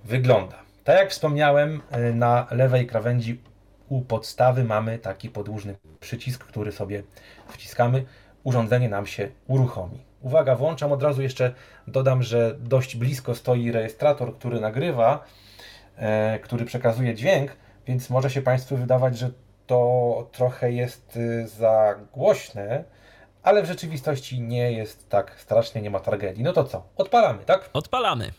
wygląda. 0.03 0.55
Tak 0.83 0.97
jak 0.97 1.11
wspomniałem, 1.11 1.81
e, 1.91 2.13
na 2.13 2.47
lewej 2.51 2.87
krawędzi 2.87 3.41
u 3.89 4.01
podstawy 4.01 4.63
mamy 4.63 4.99
taki 4.99 5.29
podłużny 5.29 5.75
przycisk, 5.99 6.43
który 6.43 6.71
sobie 6.71 7.03
wciskamy. 7.47 8.05
Urządzenie 8.43 8.89
nam 8.89 9.05
się 9.05 9.29
uruchomi. 9.47 9.99
Uwaga, 10.21 10.55
włączam 10.55 10.91
od 10.91 11.03
razu 11.03 11.21
jeszcze, 11.21 11.53
dodam, 11.87 12.23
że 12.23 12.55
dość 12.59 12.95
blisko 12.95 13.35
stoi 13.35 13.71
rejestrator, 13.71 14.35
który 14.35 14.59
nagrywa, 14.59 15.23
e, 15.97 16.39
który 16.39 16.65
przekazuje 16.65 17.15
dźwięk, 17.15 17.51
więc 17.87 18.09
może 18.09 18.29
się 18.29 18.41
Państwu 18.41 18.77
wydawać, 18.77 19.17
że 19.17 19.29
to 19.67 20.29
trochę 20.31 20.71
jest 20.71 21.17
y, 21.17 21.47
za 21.47 21.95
głośne, 22.13 22.83
ale 23.43 23.63
w 23.63 23.65
rzeczywistości 23.65 24.41
nie 24.41 24.71
jest 24.71 25.09
tak 25.09 25.39
strasznie, 25.39 25.81
nie 25.81 25.89
ma 25.89 25.99
tragedii. 25.99 26.43
No 26.43 26.53
to 26.53 26.63
co? 26.63 26.83
Odpalamy, 26.97 27.45
tak? 27.45 27.69
Odpalamy. 27.73 28.31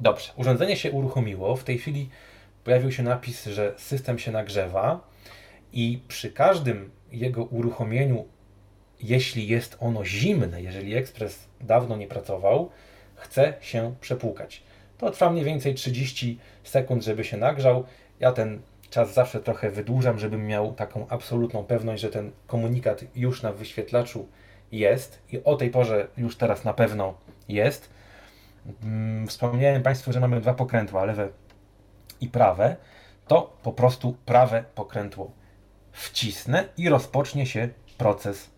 Dobrze, 0.00 0.32
urządzenie 0.36 0.76
się 0.76 0.90
uruchomiło. 0.92 1.56
W 1.56 1.64
tej 1.64 1.78
chwili 1.78 2.10
pojawił 2.64 2.92
się 2.92 3.02
napis, 3.02 3.46
że 3.46 3.74
system 3.76 4.18
się 4.18 4.32
nagrzewa 4.32 5.00
i 5.72 6.02
przy 6.08 6.32
każdym 6.32 6.90
jego 7.12 7.44
uruchomieniu, 7.44 8.24
jeśli 9.00 9.48
jest 9.48 9.76
ono 9.80 10.04
zimne, 10.04 10.62
jeżeli 10.62 10.94
ekspres 10.94 11.48
dawno 11.60 11.96
nie 11.96 12.06
pracował, 12.06 12.70
chce 13.18 13.54
się 13.60 13.94
przepłukać. 14.00 14.62
To 14.98 15.10
trwa 15.10 15.30
mniej 15.30 15.44
więcej 15.44 15.74
30 15.74 16.38
sekund, 16.64 17.04
żeby 17.04 17.24
się 17.24 17.36
nagrzał. 17.36 17.84
Ja 18.20 18.32
ten 18.32 18.60
czas 18.90 19.14
zawsze 19.14 19.40
trochę 19.40 19.70
wydłużam, 19.70 20.18
żebym 20.18 20.46
miał 20.46 20.72
taką 20.72 21.06
absolutną 21.08 21.64
pewność, 21.64 22.02
że 22.02 22.08
ten 22.08 22.30
komunikat 22.46 23.04
już 23.14 23.42
na 23.42 23.52
wyświetlaczu 23.52 24.28
jest 24.72 25.22
i 25.32 25.44
o 25.44 25.56
tej 25.56 25.70
porze 25.70 26.08
już 26.16 26.36
teraz 26.36 26.64
na 26.64 26.74
pewno 26.74 27.14
jest. 27.48 27.90
Mm, 28.82 29.26
wspomniałem 29.26 29.82
Państwu, 29.82 30.12
że 30.12 30.20
mamy 30.20 30.40
dwa 30.40 30.54
pokrętła, 30.54 31.04
lewe 31.04 31.28
i 32.20 32.28
prawe, 32.28 32.76
to 33.26 33.56
po 33.62 33.72
prostu 33.72 34.16
prawe 34.26 34.64
pokrętło 34.74 35.30
wcisnę 35.92 36.64
i 36.76 36.88
rozpocznie 36.88 37.46
się 37.46 37.68
proces 37.98 38.50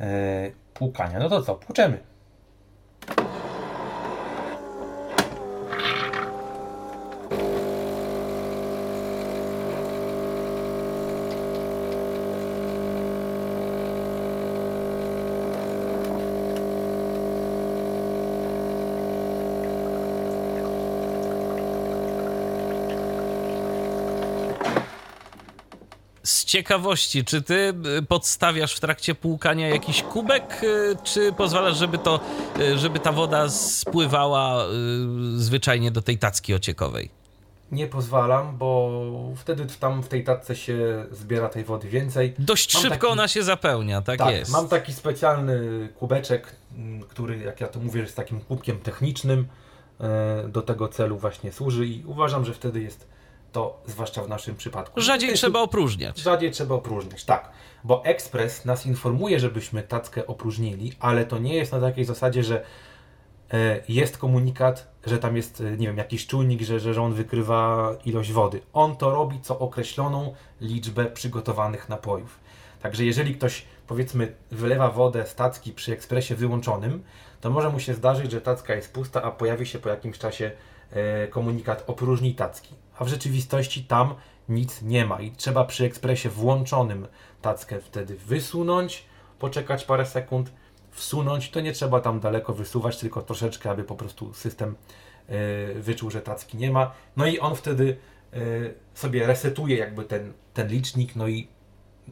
yy, 0.00 0.06
płukania. 0.74 1.18
No 1.18 1.28
to 1.28 1.42
co, 1.42 1.54
płuczemy. 1.54 2.13
Ciekawości, 26.54 27.24
czy 27.24 27.42
ty 27.42 27.74
y, 27.98 28.02
podstawiasz 28.02 28.74
w 28.74 28.80
trakcie 28.80 29.14
płukania 29.14 29.68
jakiś 29.68 30.02
kubek, 30.02 30.60
y, 30.62 30.96
czy 31.04 31.32
pozwalasz, 31.32 31.76
żeby, 31.76 31.98
to, 31.98 32.20
y, 32.60 32.78
żeby 32.78 32.98
ta 32.98 33.12
woda 33.12 33.48
spływała 33.48 34.64
zwyczajnie 35.36 35.90
do 35.90 36.02
tej 36.02 36.18
tacki 36.18 36.54
ociekowej? 36.54 37.10
Nie 37.72 37.86
pozwalam, 37.86 38.56
bo 38.58 39.00
wtedy 39.36 39.66
tam 39.80 40.02
w 40.02 40.08
tej 40.08 40.24
tacce 40.24 40.56
się 40.56 41.06
zbiera 41.12 41.48
tej 41.48 41.64
wody 41.64 41.88
więcej. 41.88 42.34
Dość 42.38 42.74
mam 42.74 42.82
szybko 42.82 42.96
taki... 42.96 43.12
ona 43.12 43.28
się 43.28 43.42
zapełnia, 43.42 44.02
tak, 44.02 44.18
tak 44.18 44.34
jest. 44.34 44.52
Mam 44.52 44.68
taki 44.68 44.92
specjalny 44.92 45.88
kubeczek, 45.98 46.56
mm, 46.76 47.00
który, 47.00 47.38
jak 47.38 47.60
ja 47.60 47.68
to 47.68 47.80
mówię, 47.80 48.00
jest 48.00 48.16
takim 48.16 48.40
kubkiem 48.40 48.78
technicznym. 48.78 49.46
E, 50.00 50.48
do 50.48 50.62
tego 50.62 50.88
celu 50.88 51.18
właśnie 51.18 51.52
służy 51.52 51.86
i 51.86 52.04
uważam, 52.06 52.44
że 52.44 52.54
wtedy 52.54 52.82
jest 52.82 53.13
to 53.54 53.82
zwłaszcza 53.86 54.22
w 54.22 54.28
naszym 54.28 54.56
przypadku. 54.56 55.00
Rzadziej 55.00 55.34
trzeba 55.34 55.60
opróżniać. 55.60 56.18
Rzadziej 56.18 56.50
trzeba 56.50 56.74
opróżniać, 56.74 57.24
tak. 57.24 57.50
Bo 57.84 58.04
ekspres 58.04 58.64
nas 58.64 58.86
informuje, 58.86 59.40
żebyśmy 59.40 59.82
tackę 59.82 60.26
opróżnili, 60.26 60.92
ale 61.00 61.24
to 61.24 61.38
nie 61.38 61.54
jest 61.54 61.72
na 61.72 61.80
takiej 61.80 62.04
zasadzie, 62.04 62.42
że 62.42 62.64
e, 63.52 63.80
jest 63.88 64.18
komunikat, 64.18 64.88
że 65.06 65.18
tam 65.18 65.36
jest, 65.36 65.60
e, 65.60 65.76
nie 65.76 65.86
wiem, 65.86 65.96
jakiś 65.96 66.26
czujnik, 66.26 66.62
że, 66.62 66.80
że 66.80 67.02
on 67.02 67.14
wykrywa 67.14 67.90
ilość 68.04 68.32
wody. 68.32 68.60
On 68.72 68.96
to 68.96 69.10
robi 69.10 69.40
co 69.40 69.58
określoną 69.58 70.34
liczbę 70.60 71.06
przygotowanych 71.06 71.88
napojów. 71.88 72.40
Także 72.82 73.04
jeżeli 73.04 73.34
ktoś, 73.34 73.64
powiedzmy, 73.86 74.34
wylewa 74.50 74.90
wodę 74.90 75.26
z 75.26 75.34
tacki 75.34 75.72
przy 75.72 75.92
ekspresie 75.92 76.34
wyłączonym, 76.34 77.02
to 77.40 77.50
może 77.50 77.70
mu 77.70 77.80
się 77.80 77.94
zdarzyć, 77.94 78.30
że 78.30 78.40
tacka 78.40 78.74
jest 78.74 78.92
pusta, 78.92 79.22
a 79.22 79.30
pojawi 79.30 79.66
się 79.66 79.78
po 79.78 79.88
jakimś 79.88 80.18
czasie 80.18 80.50
e, 80.90 81.28
komunikat 81.28 81.84
opróżnij 81.86 82.34
tacki 82.34 82.83
a 82.98 83.04
w 83.04 83.08
rzeczywistości 83.08 83.84
tam 83.84 84.14
nic 84.48 84.82
nie 84.82 85.06
ma 85.06 85.20
i 85.20 85.30
trzeba 85.30 85.64
przy 85.64 85.84
ekspresie 85.84 86.30
włączonym 86.30 87.06
tackę 87.42 87.80
wtedy 87.80 88.16
wysunąć, 88.16 89.04
poczekać 89.38 89.84
parę 89.84 90.06
sekund, 90.06 90.50
wsunąć, 90.90 91.50
to 91.50 91.60
nie 91.60 91.72
trzeba 91.72 92.00
tam 92.00 92.20
daleko 92.20 92.54
wysuwać, 92.54 92.98
tylko 92.98 93.22
troszeczkę, 93.22 93.70
aby 93.70 93.84
po 93.84 93.94
prostu 93.94 94.34
system 94.34 94.76
y, 95.30 95.82
wyczuł, 95.82 96.10
że 96.10 96.20
tacki 96.20 96.56
nie 96.56 96.70
ma. 96.70 96.92
No 97.16 97.26
i 97.26 97.38
on 97.38 97.56
wtedy 97.56 97.96
y, 98.34 98.74
sobie 98.94 99.26
resetuje 99.26 99.76
jakby 99.76 100.04
ten, 100.04 100.32
ten 100.54 100.68
licznik, 100.68 101.16
no 101.16 101.28
i 101.28 101.48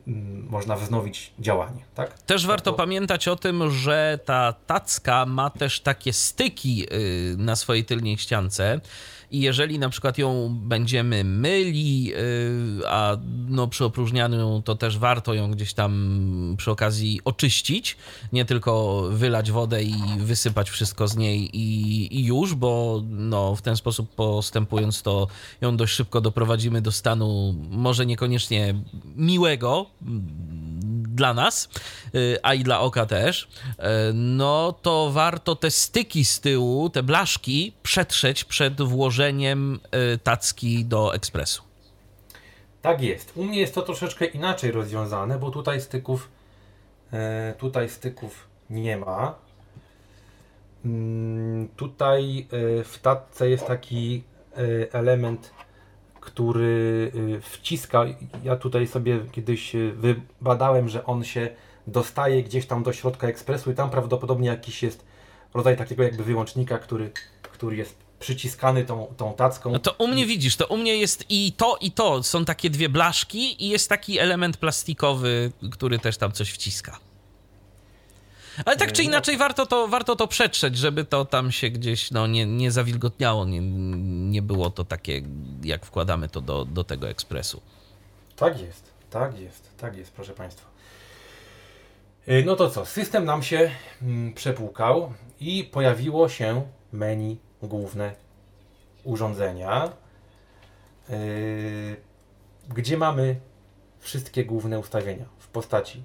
mm, 0.07 0.47
można 0.51 0.77
wznowić 0.77 1.33
działanie. 1.39 1.85
Tak? 1.95 2.23
Też 2.23 2.47
warto 2.47 2.71
to... 2.71 2.77
pamiętać 2.77 3.29
o 3.29 3.37
tym, 3.37 3.71
że 3.71 4.19
ta 4.25 4.53
tacka 4.67 5.27
ma 5.27 5.51
też 5.51 5.81
takie 5.81 6.13
styki 6.13 6.87
y, 6.93 7.37
na 7.39 7.57
swojej 7.57 7.85
tylnej 7.85 8.19
ściance 8.19 8.81
i 9.33 9.41
jeżeli 9.41 9.79
na 9.79 9.89
przykład 9.89 10.19
ją 10.19 10.59
będziemy 10.63 11.25
myli, 11.25 12.05
yy, 12.05 12.17
a 12.89 13.17
no 13.49 13.69
przy 13.69 13.85
opróżnianiu 13.85 14.63
to 14.65 14.75
też 14.75 14.99
warto 14.99 15.35
ją 15.35 15.51
gdzieś 15.51 15.75
tam 15.75 16.55
przy 16.59 16.71
okazji 16.71 17.21
oczyścić, 17.25 17.97
nie 18.33 18.45
tylko 18.45 19.03
wylać 19.11 19.51
wodę 19.51 19.83
i 19.83 19.95
wysypać 20.19 20.71
wszystko 20.71 21.09
z 21.09 21.17
niej 21.17 21.57
i, 21.57 22.19
i 22.21 22.25
już, 22.25 22.55
bo 22.55 23.03
no 23.09 23.57
w 23.57 23.63
ten 23.63 23.77
sposób 23.77 24.15
postępując 24.15 25.03
to 25.03 25.29
ją 25.61 25.77
dość 25.77 25.95
szybko 25.95 26.21
doprowadzimy 26.21 26.83
do 26.83 26.93
stanu 26.93 27.55
może 27.71 28.07
niekoniecznie 28.07 28.75
miłego, 29.17 29.87
dla 31.15 31.35
nas, 31.35 31.69
y, 32.15 32.39
a 32.43 32.55
i 32.55 32.65
dla 32.65 32.81
oka 32.81 33.07
też, 33.07 33.43
y, 33.43 33.77
no 34.15 34.73
to 34.83 35.11
warto 35.11 35.57
te 35.57 35.71
styki 35.71 36.25
z 36.25 36.41
tyłu, 36.41 36.91
te 36.91 37.03
blaszki 37.03 37.73
przetrzeć 37.83 38.45
przed 38.45 38.83
włożeniem 38.83 39.81
y, 40.15 40.19
tacki 40.19 40.85
do 40.85 41.15
ekspresu. 41.15 41.63
Tak 42.83 43.03
jest. 43.03 43.33
U 43.37 43.45
mnie 43.45 43.61
jest 43.61 43.75
to 43.75 43.83
troszeczkę 43.83 44.25
inaczej 44.25 44.71
rozwiązane, 44.71 45.39
bo 45.39 45.51
tutaj 45.51 45.81
styków 45.81 46.29
tutaj 47.59 47.89
styków 47.89 48.47
nie 48.71 48.97
ma. 48.97 49.35
Mm, 50.85 51.69
tutaj 51.77 52.47
w 52.85 52.99
tatce 53.03 53.51
jest 53.51 53.67
taki 53.67 54.23
element 54.93 55.51
który 56.23 57.13
y, 57.15 57.41
wciska. 57.41 58.05
Ja 58.45 58.57
tutaj 58.57 58.87
sobie 58.87 59.21
kiedyś 59.33 59.75
y, 59.75 59.93
wybadałem, 59.97 60.89
że 60.89 61.05
on 61.07 61.25
się 61.25 61.49
dostaje 61.87 62.43
gdzieś 62.43 62.67
tam 62.67 62.83
do 62.83 62.93
środka 62.93 63.29
ekspresu 63.29 63.71
i 63.71 63.75
tam 63.75 63.91
prawdopodobnie 63.91 64.49
jakiś 64.49 64.83
jest 64.83 65.05
rodzaj 65.55 65.77
takiego 65.77 66.03
jakby 66.03 66.25
wyłącznika, 66.25 66.79
który, 66.79 67.11
który 67.43 67.77
jest 67.77 67.97
przyciskany 68.19 68.85
tą, 68.85 69.15
tą 69.17 69.35
tacką. 69.35 69.71
No 69.71 69.79
to 69.79 69.95
u 69.99 70.09
mnie 70.09 70.27
widzisz, 70.27 70.57
to 70.57 70.67
u 70.67 70.77
mnie 70.77 70.97
jest 70.97 71.25
i 71.29 71.53
to, 71.57 71.77
i 71.81 71.91
to. 71.91 72.23
Są 72.23 72.45
takie 72.45 72.71
dwie 72.71 72.89
blaszki 72.89 73.65
i 73.65 73.69
jest 73.69 73.89
taki 73.89 74.19
element 74.19 74.57
plastikowy, 74.57 75.53
który 75.73 75.99
też 75.99 76.17
tam 76.17 76.33
coś 76.33 76.51
wciska. 76.51 76.99
Ale 78.65 78.77
tak 78.77 78.93
czy 78.93 79.03
inaczej 79.03 79.37
warto 79.37 79.67
to, 79.67 79.89
warto 79.89 80.17
to 80.17 80.29
przetrzeć, 80.29 80.77
żeby 80.77 81.05
to 81.05 81.25
tam 81.25 81.53
się 81.53 81.71
gdzieś 81.71 82.11
no, 82.11 82.27
nie, 82.27 82.47
nie 82.47 82.71
zawilgotniało, 82.71 83.45
nie, 83.45 83.61
nie 84.31 84.43
było 84.43 84.71
to 84.71 84.85
takie, 84.85 85.23
jak 85.63 85.87
wkładamy 85.87 86.29
to 86.29 86.41
do, 86.41 86.65
do 86.65 86.85
tego 86.85 87.09
ekspresu. 87.09 87.63
Tak 88.37 88.61
jest, 88.61 88.93
tak 89.11 89.41
jest, 89.41 89.77
tak 89.77 89.97
jest, 89.97 90.13
proszę 90.13 90.33
Państwa. 90.33 90.69
Y, 92.29 92.43
no 92.47 92.57
to 92.57 92.71
co, 92.71 92.87
system 92.87 93.25
nam 93.25 93.43
się 93.43 93.71
mm, 94.03 94.33
przepłukał 94.33 95.13
i 95.41 95.65
pojawiło 95.65 96.29
się 96.29 96.63
menu 96.93 97.39
główne 97.63 98.15
urządzenia, 99.05 99.93
yy, 101.09 101.17
gdzie 102.69 102.97
mamy 102.97 103.37
wszystkie 103.99 104.45
główne 104.45 104.79
ustawienia 104.79 105.25
w 105.39 105.49
postaci 105.49 106.03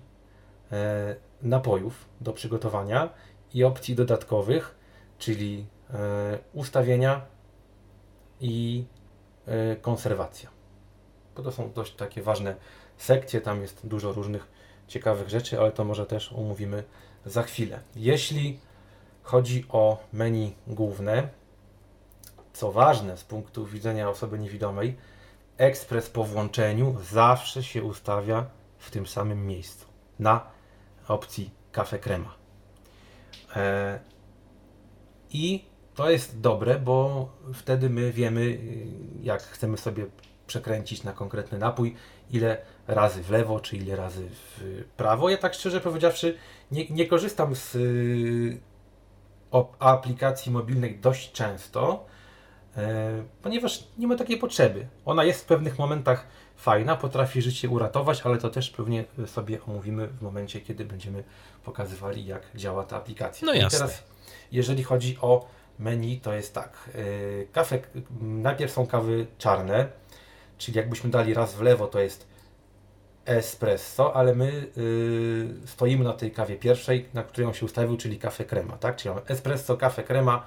napojów 1.41 2.05
do 2.21 2.33
przygotowania 2.33 3.09
i 3.53 3.63
opcji 3.63 3.95
dodatkowych, 3.95 4.75
czyli 5.17 5.57
yy, 5.57 5.97
ustawienia 6.53 7.21
i 8.41 8.85
yy, 9.47 9.75
konserwacja. 9.81 10.49
Bo 11.35 11.43
to 11.43 11.51
są 11.51 11.71
dość 11.73 11.95
takie 11.95 12.21
ważne 12.21 12.55
sekcje, 12.97 13.41
tam 13.41 13.61
jest 13.61 13.87
dużo 13.87 14.11
różnych 14.11 14.47
ciekawych 14.87 15.29
rzeczy, 15.29 15.59
ale 15.59 15.71
to 15.71 15.83
może 15.83 16.05
też 16.05 16.33
omówimy 16.33 16.83
za 17.25 17.43
chwilę. 17.43 17.79
Jeśli 17.95 18.59
chodzi 19.23 19.65
o 19.69 20.03
menu 20.13 20.55
główne, 20.67 21.29
co 22.53 22.71
ważne 22.71 23.17
z 23.17 23.23
punktu 23.23 23.65
widzenia 23.65 24.09
osoby 24.09 24.39
niewidomej, 24.39 24.97
ekspres 25.57 26.09
po 26.09 26.23
włączeniu 26.23 26.95
zawsze 27.11 27.63
się 27.63 27.83
ustawia 27.83 28.45
w 28.77 28.91
tym 28.91 29.07
samym 29.07 29.47
miejscu, 29.47 29.85
na 30.19 30.56
opcji 31.07 31.51
kafe 31.71 31.99
krema. 31.99 32.35
E, 33.55 33.99
I 35.29 35.65
to 35.95 36.09
jest 36.09 36.39
dobre, 36.41 36.79
bo 36.79 37.29
wtedy 37.53 37.89
my 37.89 38.11
wiemy, 38.11 38.57
jak 39.21 39.43
chcemy 39.43 39.77
sobie 39.77 40.05
przekręcić 40.47 41.03
na 41.03 41.13
konkretny 41.13 41.57
napój, 41.57 41.95
ile 42.31 42.57
razy 42.87 43.23
w 43.23 43.29
lewo, 43.29 43.59
czy 43.59 43.77
ile 43.77 43.95
razy 43.95 44.29
w 44.29 44.83
prawo. 44.97 45.29
Ja 45.29 45.37
tak 45.37 45.53
szczerze 45.53 45.81
powiedziawszy, 45.81 46.37
nie, 46.71 46.89
nie 46.89 47.07
korzystam 47.07 47.55
z 47.55 47.75
y, 47.75 48.59
aplikacji 49.79 50.51
mobilnej 50.51 50.99
dość 50.99 51.31
często, 51.31 52.05
E, 52.77 53.23
ponieważ 53.41 53.87
nie 53.97 54.07
ma 54.07 54.15
takiej 54.15 54.37
potrzeby. 54.37 54.87
Ona 55.05 55.23
jest 55.23 55.41
w 55.41 55.45
pewnych 55.45 55.79
momentach 55.79 56.27
fajna, 56.57 56.95
potrafi 56.95 57.41
życie 57.41 57.69
uratować, 57.69 58.21
ale 58.21 58.37
to 58.37 58.49
też 58.49 58.69
pewnie 58.69 59.05
sobie 59.25 59.63
omówimy 59.67 60.07
w 60.07 60.21
momencie, 60.21 60.61
kiedy 60.61 60.85
będziemy 60.85 61.23
pokazywali, 61.63 62.25
jak 62.25 62.41
działa 62.55 62.83
ta 62.83 62.97
aplikacja. 62.97 63.45
No 63.45 63.53
jasne. 63.53 63.77
I 63.77 63.81
teraz, 63.81 64.03
jeżeli 64.51 64.83
chodzi 64.83 65.17
o 65.21 65.47
menu, 65.79 66.19
to 66.19 66.33
jest 66.33 66.53
tak. 66.53 66.89
E, 66.95 67.45
kafe, 67.45 67.79
najpierw 68.21 68.71
są 68.71 68.87
kawy 68.87 69.27
czarne, 69.37 69.87
czyli 70.57 70.77
jakbyśmy 70.77 71.09
dali 71.09 71.33
raz 71.33 71.55
w 71.55 71.61
lewo, 71.61 71.87
to 71.87 71.99
jest 71.99 72.27
espresso, 73.25 74.15
ale 74.15 74.35
my 74.35 74.67
y, 74.77 75.67
stoimy 75.67 76.03
na 76.03 76.13
tej 76.13 76.31
kawie 76.31 76.55
pierwszej, 76.55 77.05
na 77.13 77.23
którą 77.23 77.53
się 77.53 77.65
ustawił, 77.65 77.97
czyli 77.97 78.19
kafe 78.19 78.45
crema, 78.45 78.77
tak? 78.77 78.95
Czyli 78.95 79.09
mamy 79.09 79.25
espresso, 79.27 79.77
kafe 79.77 80.03
crema, 80.03 80.45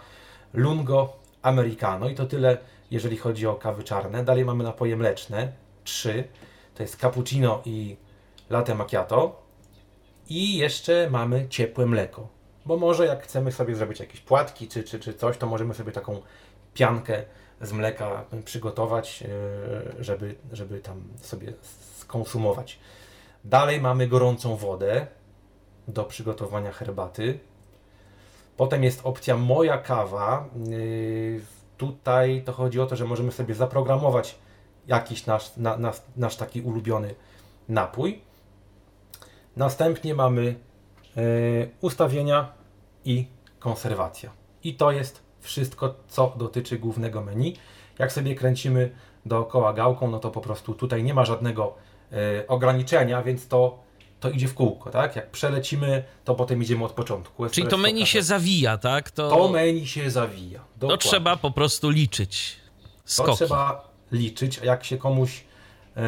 lungo, 0.54 1.16
americano 1.42 2.08
i 2.08 2.14
to 2.14 2.26
tyle, 2.26 2.58
jeżeli 2.90 3.16
chodzi 3.16 3.46
o 3.46 3.54
kawy 3.54 3.82
czarne. 3.82 4.24
Dalej 4.24 4.44
mamy 4.44 4.64
napoje 4.64 4.96
mleczne, 4.96 5.52
trzy, 5.90 6.24
to 6.74 6.82
jest 6.82 6.96
cappuccino 6.96 7.62
i 7.64 7.96
latte 8.50 8.74
macchiato 8.74 9.42
i 10.28 10.56
jeszcze 10.56 11.10
mamy 11.10 11.48
ciepłe 11.48 11.86
mleko, 11.86 12.28
bo 12.66 12.76
może 12.76 13.06
jak 13.06 13.22
chcemy 13.22 13.52
sobie 13.52 13.74
zrobić 13.74 14.00
jakieś 14.00 14.20
płatki 14.20 14.68
czy, 14.68 14.84
czy, 14.84 15.00
czy 15.00 15.14
coś, 15.14 15.36
to 15.36 15.46
możemy 15.46 15.74
sobie 15.74 15.92
taką 15.92 16.22
piankę 16.74 17.22
z 17.60 17.72
mleka 17.72 18.24
przygotować, 18.44 19.22
e, 19.22 20.04
żeby, 20.04 20.34
żeby 20.52 20.80
tam 20.80 21.02
sobie 21.20 21.52
skonsumować. 21.96 22.78
Dalej 23.44 23.80
mamy 23.80 24.06
gorącą 24.06 24.56
wodę 24.56 25.06
do 25.88 26.04
przygotowania 26.04 26.72
herbaty. 26.72 27.38
Potem 28.56 28.84
jest 28.84 29.00
opcja 29.04 29.36
Moja 29.36 29.78
kawa. 29.78 30.48
Yy, 30.68 31.40
tutaj 31.76 32.42
to 32.46 32.52
chodzi 32.52 32.80
o 32.80 32.86
to, 32.86 32.96
że 32.96 33.04
możemy 33.04 33.32
sobie 33.32 33.54
zaprogramować 33.54 34.38
jakiś 34.90 35.26
nasz, 35.26 35.56
na, 35.56 35.76
nasz, 35.76 35.96
nasz 36.16 36.36
taki 36.36 36.60
ulubiony 36.60 37.14
napój. 37.68 38.20
Następnie 39.56 40.14
mamy 40.14 40.42
yy, 41.16 41.70
ustawienia 41.80 42.52
i 43.04 43.26
konserwacja. 43.58 44.30
I 44.64 44.74
to 44.74 44.92
jest 44.92 45.22
wszystko, 45.40 45.94
co 46.08 46.34
dotyczy 46.36 46.78
głównego 46.78 47.22
menu. 47.22 47.56
Jak 47.98 48.12
sobie 48.12 48.34
kręcimy 48.34 48.90
dookoła 49.26 49.72
gałką, 49.72 50.10
no 50.10 50.18
to 50.18 50.30
po 50.30 50.40
prostu 50.40 50.74
tutaj 50.74 51.02
nie 51.02 51.14
ma 51.14 51.24
żadnego 51.24 51.74
yy, 52.10 52.18
ograniczenia, 52.48 53.22
więc 53.22 53.48
to 53.48 53.90
to 54.20 54.30
idzie 54.30 54.48
w 54.48 54.54
kółko, 54.54 54.90
tak? 54.90 55.16
Jak 55.16 55.30
przelecimy, 55.30 56.04
to 56.24 56.34
potem 56.34 56.62
idziemy 56.62 56.84
od 56.84 56.92
początku. 56.92 57.48
Czyli 57.48 57.66
to 57.66 57.76
menu 57.76 58.06
się 58.06 58.22
zawija, 58.22 58.78
tak? 58.78 59.10
To, 59.10 59.30
to 59.30 59.48
menu 59.48 59.86
się 59.86 60.10
zawija. 60.10 60.60
Dokładnie. 60.76 61.02
To 61.02 61.08
trzeba 61.08 61.36
po 61.36 61.50
prostu 61.50 61.90
liczyć. 61.90 62.56
Skoki. 63.04 63.30
To 63.30 63.36
trzeba 63.36 63.89
liczyć, 64.12 64.58
a 64.58 64.64
jak 64.64 64.84
się 64.84 64.98
komuś 64.98 65.44
e, 65.96 66.00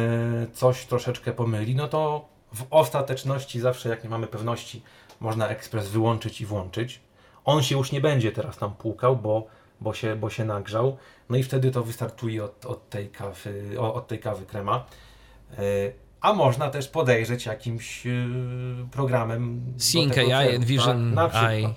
coś 0.53 0.85
troszeczkę 0.85 1.31
pomyli, 1.31 1.75
no 1.75 1.87
to 1.87 2.29
w 2.53 2.65
ostateczności 2.69 3.59
zawsze, 3.59 3.89
jak 3.89 4.03
nie 4.03 4.09
mamy 4.09 4.27
pewności, 4.27 4.81
można 5.19 5.47
ekspres 5.47 5.89
wyłączyć 5.89 6.41
i 6.41 6.45
włączyć. 6.45 7.01
On 7.45 7.63
się 7.63 7.77
już 7.77 7.91
nie 7.91 8.01
będzie 8.01 8.31
teraz 8.31 8.57
tam 8.57 8.73
płukał, 8.73 9.17
bo, 9.17 9.47
bo, 9.81 9.93
się, 9.93 10.15
bo 10.15 10.29
się 10.29 10.45
nagrzał. 10.45 10.97
No 11.29 11.37
i 11.37 11.43
wtedy 11.43 11.71
to 11.71 11.83
wystartuje 11.83 12.43
od, 12.43 12.65
od, 12.65 12.89
tej, 12.89 13.09
kawy, 13.09 13.79
od 13.79 14.07
tej 14.07 14.19
kawy 14.19 14.45
krema. 14.45 14.85
E, 15.57 15.59
a 16.21 16.33
można 16.33 16.69
też 16.69 16.87
podejrzeć 16.87 17.45
jakimś 17.45 18.05
yy, 18.05 18.13
programem. 18.91 19.61
Sync 19.77 20.17
AI, 20.17 20.55
Envision? 20.55 21.19
AI, 21.19 21.67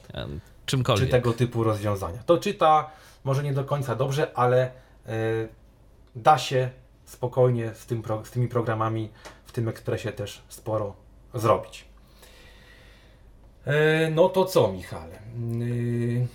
czymkolwiek. 0.66 1.07
Czy 1.07 1.11
tego 1.11 1.33
typu 1.33 1.64
rozwiązania. 1.64 2.18
To 2.27 2.39
czyta 2.39 2.91
może 3.24 3.43
nie 3.43 3.53
do 3.53 3.64
końca 3.64 3.95
dobrze, 3.95 4.39
ale 4.39 4.70
da 6.17 6.39
się 6.39 6.71
spokojnie 7.05 7.75
z, 7.75 7.87
tym, 7.87 8.03
z 8.25 8.31
tymi 8.31 8.49
programami 8.49 9.11
w 9.47 9.53
tym 9.53 9.69
ekspresie 9.69 10.12
też 10.12 10.43
sporo 10.49 10.97
zrobić. 11.35 11.85
Yy, 13.67 13.73
no 14.11 14.29
to 14.29 14.45
co, 14.45 14.73
Michale? 14.73 15.19
Yy, 15.59 16.27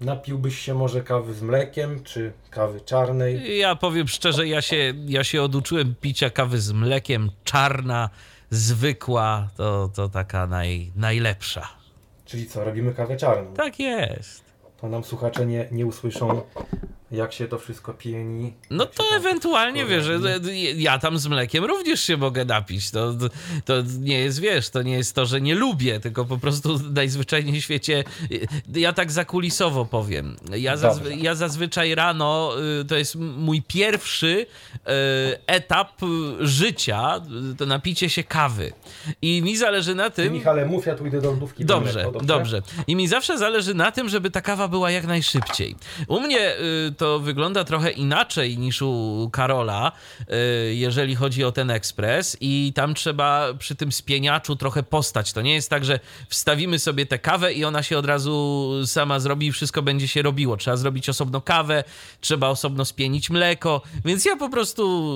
Napiłbyś 0.00 0.58
się 0.58 0.74
może 0.74 1.02
kawy 1.02 1.34
z 1.34 1.42
mlekiem, 1.42 2.04
czy 2.04 2.32
kawy 2.50 2.80
czarnej? 2.80 3.58
Ja 3.58 3.76
powiem 3.76 4.08
szczerze, 4.08 4.48
ja 4.48 4.62
się, 4.62 4.94
ja 5.06 5.24
się 5.24 5.42
oduczyłem 5.42 5.94
picia 6.00 6.30
kawy 6.30 6.60
z 6.60 6.72
mlekiem. 6.72 7.30
Czarna, 7.44 8.10
zwykła, 8.50 9.48
to, 9.56 9.90
to 9.94 10.08
taka 10.08 10.46
naj, 10.46 10.92
najlepsza. 10.96 11.68
Czyli 12.24 12.46
co, 12.46 12.64
robimy 12.64 12.94
kawę 12.94 13.16
czarną? 13.16 13.54
Tak 13.54 13.80
jest. 13.80 14.44
To 14.80 14.88
nam 14.88 15.04
słuchacze 15.04 15.46
nie, 15.46 15.68
nie 15.70 15.86
usłyszą 15.86 16.42
jak 17.10 17.32
się 17.32 17.48
to 17.48 17.58
wszystko 17.58 17.94
pieni. 17.94 18.52
No 18.70 18.86
to 18.86 19.04
ewentualnie, 19.16 19.86
wiesz, 19.86 20.04
że 20.04 20.40
ja 20.76 20.98
tam 20.98 21.18
z 21.18 21.26
mlekiem 21.26 21.64
również 21.64 22.00
się 22.00 22.16
mogę 22.16 22.44
napić. 22.44 22.90
To, 22.90 23.14
to 23.64 23.74
nie 24.00 24.18
jest, 24.18 24.40
wiesz, 24.40 24.70
to 24.70 24.82
nie 24.82 24.92
jest 24.92 25.14
to, 25.14 25.26
że 25.26 25.40
nie 25.40 25.54
lubię, 25.54 26.00
tylko 26.00 26.24
po 26.24 26.38
prostu 26.38 26.80
najzwyczajniej 27.00 27.60
w 27.60 27.64
świecie, 27.64 28.04
ja 28.74 28.92
tak 28.92 29.12
zakulisowo 29.12 29.84
powiem. 29.84 30.36
Ja, 30.56 30.76
zazwy, 30.76 31.16
ja 31.16 31.34
zazwyczaj 31.34 31.94
rano, 31.94 32.52
y, 32.80 32.84
to 32.84 32.96
jest 32.96 33.14
mój 33.16 33.62
pierwszy 33.62 34.46
y, 34.74 34.86
etap 35.46 36.00
życia, 36.40 37.20
to 37.58 37.66
napicie 37.66 38.10
się 38.10 38.24
kawy. 38.24 38.72
I 39.22 39.42
mi 39.42 39.56
zależy 39.56 39.94
na 39.94 40.10
tym... 40.10 40.24
Ty, 40.24 40.30
Michale, 40.30 40.66
mów, 40.66 40.86
ja 40.86 40.94
tu 40.94 41.06
idę 41.06 41.20
do 41.20 41.30
lodówki. 41.30 41.64
Dobrze, 41.64 42.02
dobrze, 42.02 42.26
dobrze. 42.26 42.62
I 42.86 42.96
mi 42.96 43.08
zawsze 43.08 43.38
zależy 43.38 43.74
na 43.74 43.92
tym, 43.92 44.08
żeby 44.08 44.30
ta 44.30 44.40
kawa 44.40 44.68
była 44.68 44.90
jak 44.90 45.06
najszybciej. 45.06 45.76
U 46.08 46.20
mnie 46.20 46.56
y, 46.56 46.92
to 46.98 47.20
wygląda 47.20 47.64
trochę 47.64 47.90
inaczej 47.90 48.58
niż 48.58 48.82
u 48.82 49.30
Karola, 49.32 49.92
y, 50.20 50.74
jeżeli 50.74 51.14
chodzi 51.14 51.44
o 51.44 51.52
ten 51.52 51.70
ekspres, 51.70 52.36
i 52.40 52.72
tam 52.74 52.94
trzeba 52.94 53.54
przy 53.58 53.74
tym 53.74 53.92
spieniaczu 53.92 54.56
trochę 54.56 54.82
postać. 54.82 55.32
To 55.32 55.42
nie 55.42 55.54
jest 55.54 55.70
tak, 55.70 55.84
że 55.84 56.00
wstawimy 56.28 56.78
sobie 56.78 57.06
tę 57.06 57.18
kawę 57.18 57.52
i 57.52 57.64
ona 57.64 57.82
się 57.82 57.98
od 57.98 58.06
razu 58.06 58.72
sama 58.86 59.20
zrobi 59.20 59.46
i 59.46 59.52
wszystko 59.52 59.82
będzie 59.82 60.08
się 60.08 60.22
robiło. 60.22 60.56
Trzeba 60.56 60.76
zrobić 60.76 61.08
osobno 61.08 61.40
kawę, 61.40 61.84
trzeba 62.20 62.48
osobno 62.48 62.84
spienić 62.84 63.30
mleko, 63.30 63.82
więc 64.04 64.24
ja 64.24 64.36
po 64.36 64.48
prostu 64.48 65.08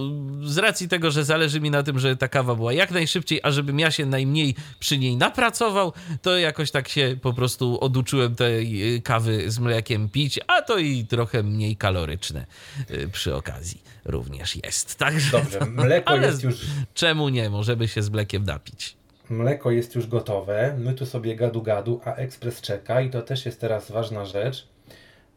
z 0.42 0.58
racji 0.58 0.88
tego, 0.88 1.10
że 1.10 1.24
zależy 1.24 1.60
mi 1.60 1.70
na 1.70 1.82
tym, 1.82 1.98
że 1.98 2.16
ta 2.16 2.28
kawa 2.28 2.54
była 2.54 2.72
jak 2.72 2.90
najszybciej, 2.90 3.40
a 3.42 3.50
żebym 3.50 3.78
ja 3.78 3.90
się 3.90 4.06
najmniej 4.06 4.54
przy 4.80 4.98
niej 4.98 5.16
napracował, 5.16 5.92
to 6.22 6.38
jakoś 6.38 6.70
tak 6.70 6.88
się 6.88 7.16
po 7.22 7.32
prostu 7.32 7.80
oduczyłem 7.80 8.34
tej 8.34 9.02
kawy 9.02 9.50
z 9.50 9.58
mlekiem 9.58 10.08
pić, 10.08 10.40
a 10.46 10.62
to 10.62 10.78
i 10.78 11.04
trochę 11.04 11.42
mniej 11.42 11.71
kaloryczne 11.76 12.46
y, 12.90 13.08
przy 13.08 13.34
okazji 13.34 13.82
również 14.04 14.56
jest. 14.64 14.98
Także, 14.98 15.30
Dobrze, 15.38 15.60
mleko 15.60 16.10
ale 16.10 16.26
jest 16.26 16.42
już 16.42 16.66
Czemu 16.94 17.28
nie? 17.28 17.50
Możemy 17.50 17.88
się 17.88 18.02
z 18.02 18.10
mlekiem 18.10 18.44
napić. 18.44 18.96
Mleko 19.30 19.70
jest 19.70 19.94
już 19.94 20.06
gotowe, 20.06 20.76
my 20.78 20.94
tu 20.94 21.06
sobie 21.06 21.36
gadu 21.36 21.62
gadu, 21.62 22.00
a 22.04 22.14
ekspres 22.14 22.60
czeka 22.60 23.00
i 23.00 23.10
to 23.10 23.22
też 23.22 23.46
jest 23.46 23.60
teraz 23.60 23.90
ważna 23.90 24.24
rzecz, 24.24 24.68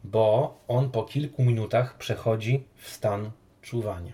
bo 0.03 0.57
on 0.67 0.91
po 0.91 1.03
kilku 1.03 1.43
minutach 1.43 1.97
przechodzi 1.97 2.63
w 2.75 2.89
stan 2.89 3.31
czuwania. 3.61 4.13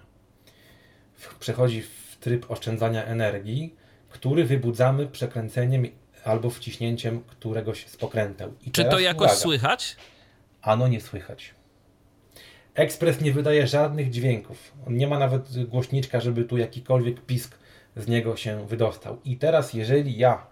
Przechodzi 1.39 1.81
w 1.81 2.17
tryb 2.19 2.51
oszczędzania 2.51 3.05
energii, 3.05 3.75
który 4.09 4.45
wybudzamy 4.45 5.07
przekręceniem 5.07 5.87
albo 6.23 6.49
wciśnięciem 6.49 7.21
któregoś 7.21 7.87
z 7.87 7.97
pokręteł. 7.97 8.53
I 8.65 8.71
Czy 8.71 8.85
to 8.85 8.99
jakoś 8.99 9.25
uwaga, 9.25 9.39
słychać? 9.39 9.95
Ano 10.61 10.87
nie 10.87 11.01
słychać. 11.01 11.53
Ekspres 12.75 13.21
nie 13.21 13.31
wydaje 13.31 13.67
żadnych 13.67 14.09
dźwięków. 14.09 14.73
On 14.87 14.95
nie 14.95 15.07
ma 15.07 15.19
nawet 15.19 15.65
głośniczka, 15.65 16.19
żeby 16.19 16.43
tu 16.43 16.57
jakikolwiek 16.57 17.21
pisk 17.21 17.57
z 17.95 18.07
niego 18.07 18.35
się 18.35 18.67
wydostał. 18.67 19.17
I 19.25 19.37
teraz, 19.37 19.73
jeżeli 19.73 20.17
ja 20.17 20.47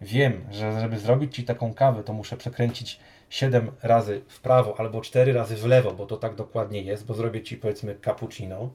wiem, 0.00 0.44
że 0.50 0.80
żeby 0.80 0.98
zrobić 0.98 1.34
Ci 1.34 1.44
taką 1.44 1.74
kawę, 1.74 2.04
to 2.04 2.12
muszę 2.12 2.36
przekręcić 2.36 3.00
7 3.30 3.70
razy 3.82 4.22
w 4.28 4.40
prawo 4.40 4.80
albo 4.80 5.00
4 5.00 5.32
razy 5.32 5.56
w 5.56 5.66
lewo, 5.66 5.92
bo 5.92 6.06
to 6.06 6.16
tak 6.16 6.34
dokładnie 6.34 6.82
jest, 6.82 7.06
bo 7.06 7.14
zrobię 7.14 7.42
Ci 7.42 7.56
powiedzmy 7.56 7.96
cappuccino. 8.04 8.70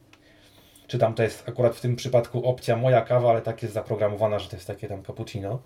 Czy 0.87 0.97
tam 0.97 1.13
to 1.13 1.23
jest 1.23 1.49
akurat 1.49 1.75
w 1.75 1.81
tym 1.81 1.95
przypadku 1.95 2.45
opcja 2.45 2.77
moja 2.77 3.01
kawa, 3.01 3.29
ale 3.29 3.41
tak 3.41 3.61
jest 3.61 3.73
zaprogramowana, 3.73 4.39
że 4.39 4.49
to 4.49 4.55
jest 4.55 4.67
takie 4.67 4.87
tam 4.87 5.03
cappuccino. 5.03 5.61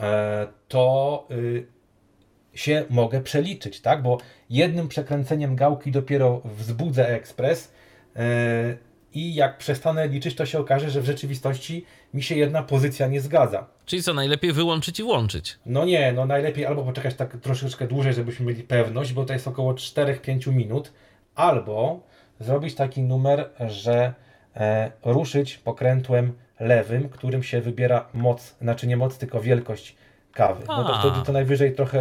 E, 0.00 0.46
to 0.68 1.26
y, 1.30 1.66
się 2.54 2.84
mogę 2.90 3.20
przeliczyć, 3.20 3.80
tak? 3.80 4.02
Bo 4.02 4.18
jednym 4.50 4.88
przekręceniem 4.88 5.56
gałki 5.56 5.90
dopiero 5.90 6.40
wzbudzę 6.44 7.08
ekspres 7.08 7.72
yy, 8.16 8.22
i 9.14 9.34
jak 9.34 9.58
przestanę 9.58 10.08
liczyć, 10.08 10.34
to 10.34 10.46
się 10.46 10.58
okaże, 10.58 10.90
że 10.90 11.00
w 11.00 11.04
rzeczywistości 11.04 11.84
mi 12.14 12.22
się 12.22 12.34
jedna 12.34 12.62
pozycja 12.62 13.06
nie 13.06 13.20
zgadza. 13.20 13.66
Czyli 13.86 14.02
co, 14.02 14.14
najlepiej 14.14 14.52
wyłączyć 14.52 15.00
i 15.00 15.02
włączyć? 15.02 15.58
No 15.66 15.84
nie, 15.84 16.12
no 16.12 16.26
najlepiej 16.26 16.66
albo 16.66 16.82
poczekać 16.82 17.14
tak 17.14 17.36
troszeczkę 17.36 17.86
dłużej, 17.86 18.14
żebyśmy 18.14 18.46
mieli 18.46 18.62
pewność, 18.62 19.12
bo 19.12 19.24
to 19.24 19.32
jest 19.32 19.48
około 19.48 19.74
4-5 19.74 20.52
minut, 20.52 20.92
albo 21.34 22.00
zrobić 22.40 22.74
taki 22.74 23.02
numer, 23.02 23.50
że 23.68 24.14
e, 24.56 24.92
ruszyć 25.04 25.58
pokrętłem 25.58 26.32
lewym, 26.60 27.08
którym 27.08 27.42
się 27.42 27.60
wybiera 27.60 28.08
moc, 28.14 28.56
znaczy 28.60 28.86
nie 28.86 28.96
moc, 28.96 29.18
tylko 29.18 29.40
wielkość 29.40 29.96
kawy. 30.38 30.64
No 30.68 30.84
to 30.84 30.94
A. 30.94 31.00
wtedy 31.00 31.26
to 31.26 31.32
najwyżej 31.32 31.74
trochę 31.74 32.00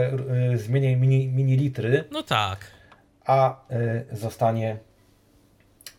e, 0.53 0.57
zmienię 0.57 0.95
mini, 0.97 1.27
mililitry, 1.27 2.03
No 2.11 2.23
tak. 2.23 2.59
a 3.25 3.55
y, 3.71 4.05
zostanie 4.11 4.77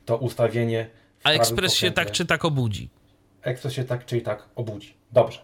to 0.05 0.17
ustawienie. 0.17 0.91
w 1.19 1.27
A 1.27 1.31
ekspres 1.31 1.75
się 1.75 1.91
tak 1.91 2.11
czy 2.11 2.27
tak 2.27 2.45
obudzi. 2.45 2.91
Ekspres 3.43 3.73
się 3.75 3.85
tak 3.85 4.05
czy 4.07 4.19
i 4.19 4.23
tak 4.23 4.49
obudzi. 4.57 4.95
Dobrze. 5.13 5.41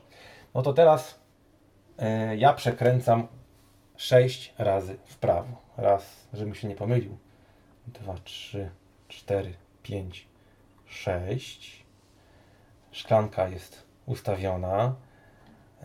No 0.55 0.62
to 0.62 0.72
teraz 0.72 1.20
y, 2.32 2.36
ja 2.36 2.53
przekręcam 2.53 3.26
6 3.97 4.55
razy 4.59 4.97
w 5.07 5.16
prawo. 5.16 5.62
Raz, 5.76 6.26
żebym 6.32 6.55
się 6.55 6.68
nie 6.68 6.74
pomylił. 6.76 7.16
Dwa, 7.86 8.14
trzy, 8.24 8.70
cztery, 9.09 9.55
pięć, 9.82 10.28
sześć. 10.86 11.84
Szklanka 12.92 13.49
jest 13.49 13.82
ustawiona. 14.07 14.95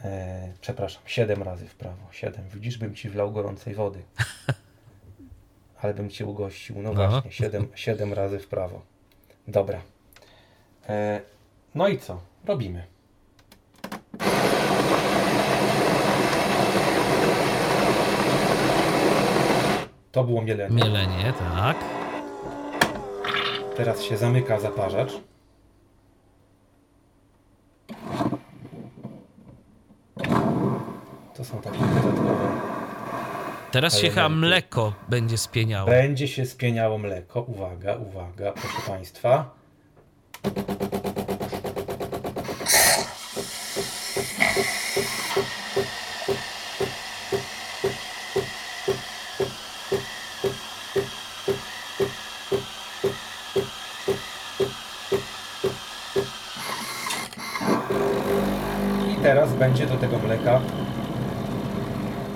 E, 0.06 0.54
przepraszam, 0.62 1.02
7 1.06 1.44
razy 1.44 1.68
w 1.68 1.76
prawo. 1.76 1.98
7. 2.12 2.44
Widzisz, 2.54 2.78
bym 2.78 2.96
ci 2.96 3.10
wlał 3.10 3.32
gorącej 3.32 3.76
wody. 3.76 4.00
Ale 5.82 5.94
bym 5.94 6.10
cię 6.10 6.26
ugościł. 6.26 6.82
No 6.82 6.94
No. 6.94 7.10
właśnie, 7.10 7.32
7, 7.32 7.68
7 7.76 8.14
razy 8.14 8.40
w 8.40 8.48
prawo. 8.48 8.82
Dobra. 9.48 9.82
E, 10.90 11.22
no 11.76 11.88
i 11.88 11.98
co? 11.98 12.22
Robimy. 12.46 12.84
To 20.12 20.24
było 20.24 20.42
mielenie. 20.42 20.76
Mielenie, 20.76 21.34
tak. 21.40 21.78
Teraz 23.78 24.02
się 24.04 24.18
zamyka 24.18 24.60
zaparzacz. 24.60 25.12
Są 31.52 31.62
takie 31.62 31.80
dodatkowe. 31.80 32.48
Teraz 33.72 34.00
się 34.00 34.10
chyba 34.10 34.30
mleko 34.30 34.94
będzie 35.10 35.38
spieniało. 35.38 35.90
Będzie 35.90 36.28
się 36.28 36.46
spieniało 36.46 36.98
mleko. 36.98 37.42
Uwaga, 37.42 37.96
uwaga, 37.96 38.52
proszę 38.52 38.78
Państwa. 38.88 39.50
I 59.12 59.22
teraz 59.24 59.54
będzie 59.54 59.86
do 59.88 59.98
tego 59.98 60.20
mleka 60.20 60.62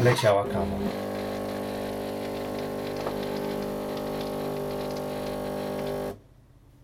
leciała 0.04 0.44
kawa. 0.44 0.66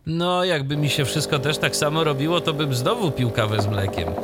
No, 0.06 0.44
jakby 0.44 0.78
mi 0.78 0.90
się 0.90 1.06
wszystko 1.06 1.40
też 1.40 1.58
tak 1.58 1.76
samo 1.76 2.04
robiło, 2.04 2.42
to 2.42 2.54
bym 2.54 2.74
znowu 2.74 3.12
pił 3.12 3.32
kawę 3.32 3.62
z 3.62 3.68
mlekiem. 3.68 4.08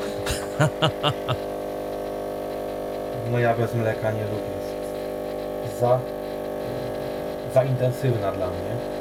No 3.31 3.39
ja 3.39 3.53
bez 3.53 3.75
mleka 3.75 4.11
nie 4.11 4.23
lubię. 4.23 4.55
Za, 5.79 5.99
za 7.53 7.63
intensywna 7.63 8.31
dla 8.31 8.47
mnie. 8.47 8.94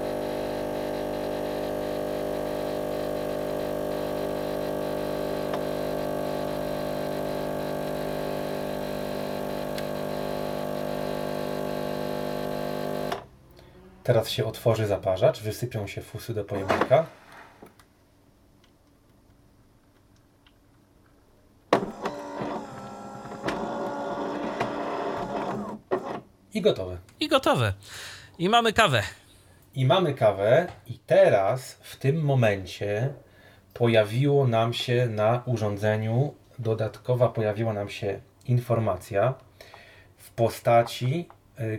Teraz 14.04 14.30
się 14.30 14.44
otworzy 14.44 14.86
zaparzacz, 14.86 15.40
wysypią 15.40 15.86
się 15.86 16.02
fusy 16.02 16.34
do 16.34 16.44
pojemnika. 16.44 17.06
I 26.54 26.60
gotowe. 26.60 26.98
I 27.20 27.28
gotowe. 27.28 27.72
I 28.38 28.48
mamy 28.48 28.72
kawę. 28.72 29.02
I 29.74 29.86
mamy 29.86 30.14
kawę, 30.14 30.66
i 30.86 30.98
teraz 30.98 31.72
w 31.72 31.96
tym 31.96 32.24
momencie 32.24 33.14
pojawiło 33.74 34.46
nam 34.46 34.72
się 34.72 35.06
na 35.06 35.42
urządzeniu, 35.46 36.34
dodatkowa 36.58 37.28
pojawiła 37.28 37.72
nam 37.72 37.88
się 37.88 38.20
informacja 38.46 39.34
w 40.16 40.30
postaci 40.30 41.28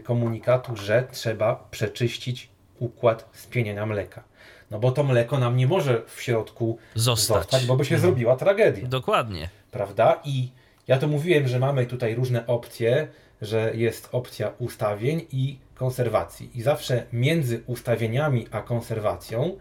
komunikatu, 0.03 0.76
że 0.76 1.07
trzeba 1.11 1.67
przeczyścić 1.71 2.49
układ 2.80 3.30
spieniania 3.34 3.86
mleka. 3.86 4.23
No 4.71 4.80
bo 4.80 4.91
to 4.91 5.03
mleko 5.03 5.39
nam 5.39 5.57
nie 5.57 5.67
może 5.67 6.01
w 6.07 6.21
środku 6.21 6.78
Zostać. 6.95 7.38
zostać 7.38 7.65
bo 7.65 7.76
by 7.76 7.86
się 7.86 7.99
zrobiła 7.99 8.36
tragedia 8.36 8.88
Dokładnie. 8.88 9.49
prawda? 9.71 10.21
I 10.26 10.49
ja 10.88 10.97
to 10.97 11.07
mówiłem, 11.07 11.47
że 11.47 11.59
mamy 11.59 11.86
tutaj 11.86 12.15
różne 12.15 12.47
opcje, 12.47 13.07
że 13.41 13.71
jest 13.76 14.09
opcja 14.11 14.51
ustawień 14.59 15.26
i 15.32 15.59
konserwacji. 15.76 16.49
I 16.53 16.61
zawsze 16.61 17.05
między 17.13 17.63
ustawieniami 17.67 18.47
a 18.51 18.61
konserwacją 18.61 19.57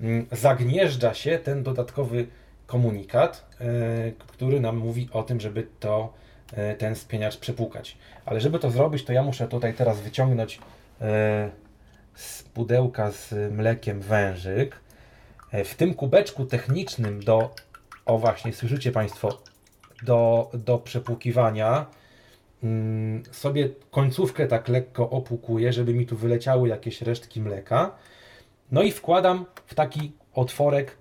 mm, 0.00 0.26
zagnieżdża 0.32 1.14
się 1.14 1.38
ten 1.38 1.62
dodatkowy 1.62 2.26
komunikat, 2.66 3.46
e, 3.60 3.64
który 4.18 4.60
nam 4.60 4.76
mówi 4.76 5.08
o 5.12 5.22
tym, 5.22 5.40
żeby 5.40 5.66
to, 5.80 6.12
e, 6.14 6.27
ten 6.78 6.96
spieniacz 6.96 7.36
przepłukać. 7.36 7.96
Ale 8.26 8.40
żeby 8.40 8.58
to 8.58 8.70
zrobić, 8.70 9.04
to 9.04 9.12
ja 9.12 9.22
muszę 9.22 9.48
tutaj 9.48 9.74
teraz 9.74 10.00
wyciągnąć 10.00 10.58
e, 11.00 11.50
z 12.14 12.42
pudełka 12.42 13.10
z 13.10 13.52
mlekiem 13.52 14.00
wężyk. 14.00 14.80
E, 15.52 15.64
w 15.64 15.74
tym 15.74 15.94
kubeczku 15.94 16.44
technicznym 16.44 17.20
do, 17.22 17.54
o 18.06 18.18
właśnie, 18.18 18.52
słyszycie 18.52 18.92
Państwo, 18.92 19.42
do, 20.02 20.50
do 20.54 20.78
przepłukiwania 20.78 21.86
mm, 22.62 23.22
sobie 23.32 23.68
końcówkę 23.90 24.46
tak 24.46 24.68
lekko 24.68 25.10
opłukuję, 25.10 25.72
żeby 25.72 25.94
mi 25.94 26.06
tu 26.06 26.16
wyleciały 26.16 26.68
jakieś 26.68 27.02
resztki 27.02 27.40
mleka. 27.40 27.90
No 28.72 28.82
i 28.82 28.92
wkładam 28.92 29.46
w 29.66 29.74
taki 29.74 30.12
otworek 30.34 30.96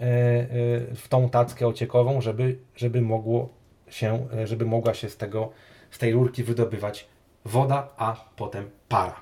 e, 0.00 0.04
e, 0.04 0.46
w 0.94 1.08
tą 1.08 1.30
tackę 1.30 1.66
ociekową, 1.66 2.20
żeby, 2.20 2.58
żeby 2.76 3.00
mogło 3.00 3.59
się, 3.90 4.28
e, 4.34 4.46
żeby 4.46 4.66
mogła 4.66 4.94
się 4.94 5.08
z 5.08 5.16
tego, 5.16 5.52
z 5.90 5.98
tej 5.98 6.12
rurki 6.12 6.44
wydobywać 6.44 7.06
woda, 7.44 7.88
a 7.96 8.24
potem 8.36 8.70
para. 8.88 9.20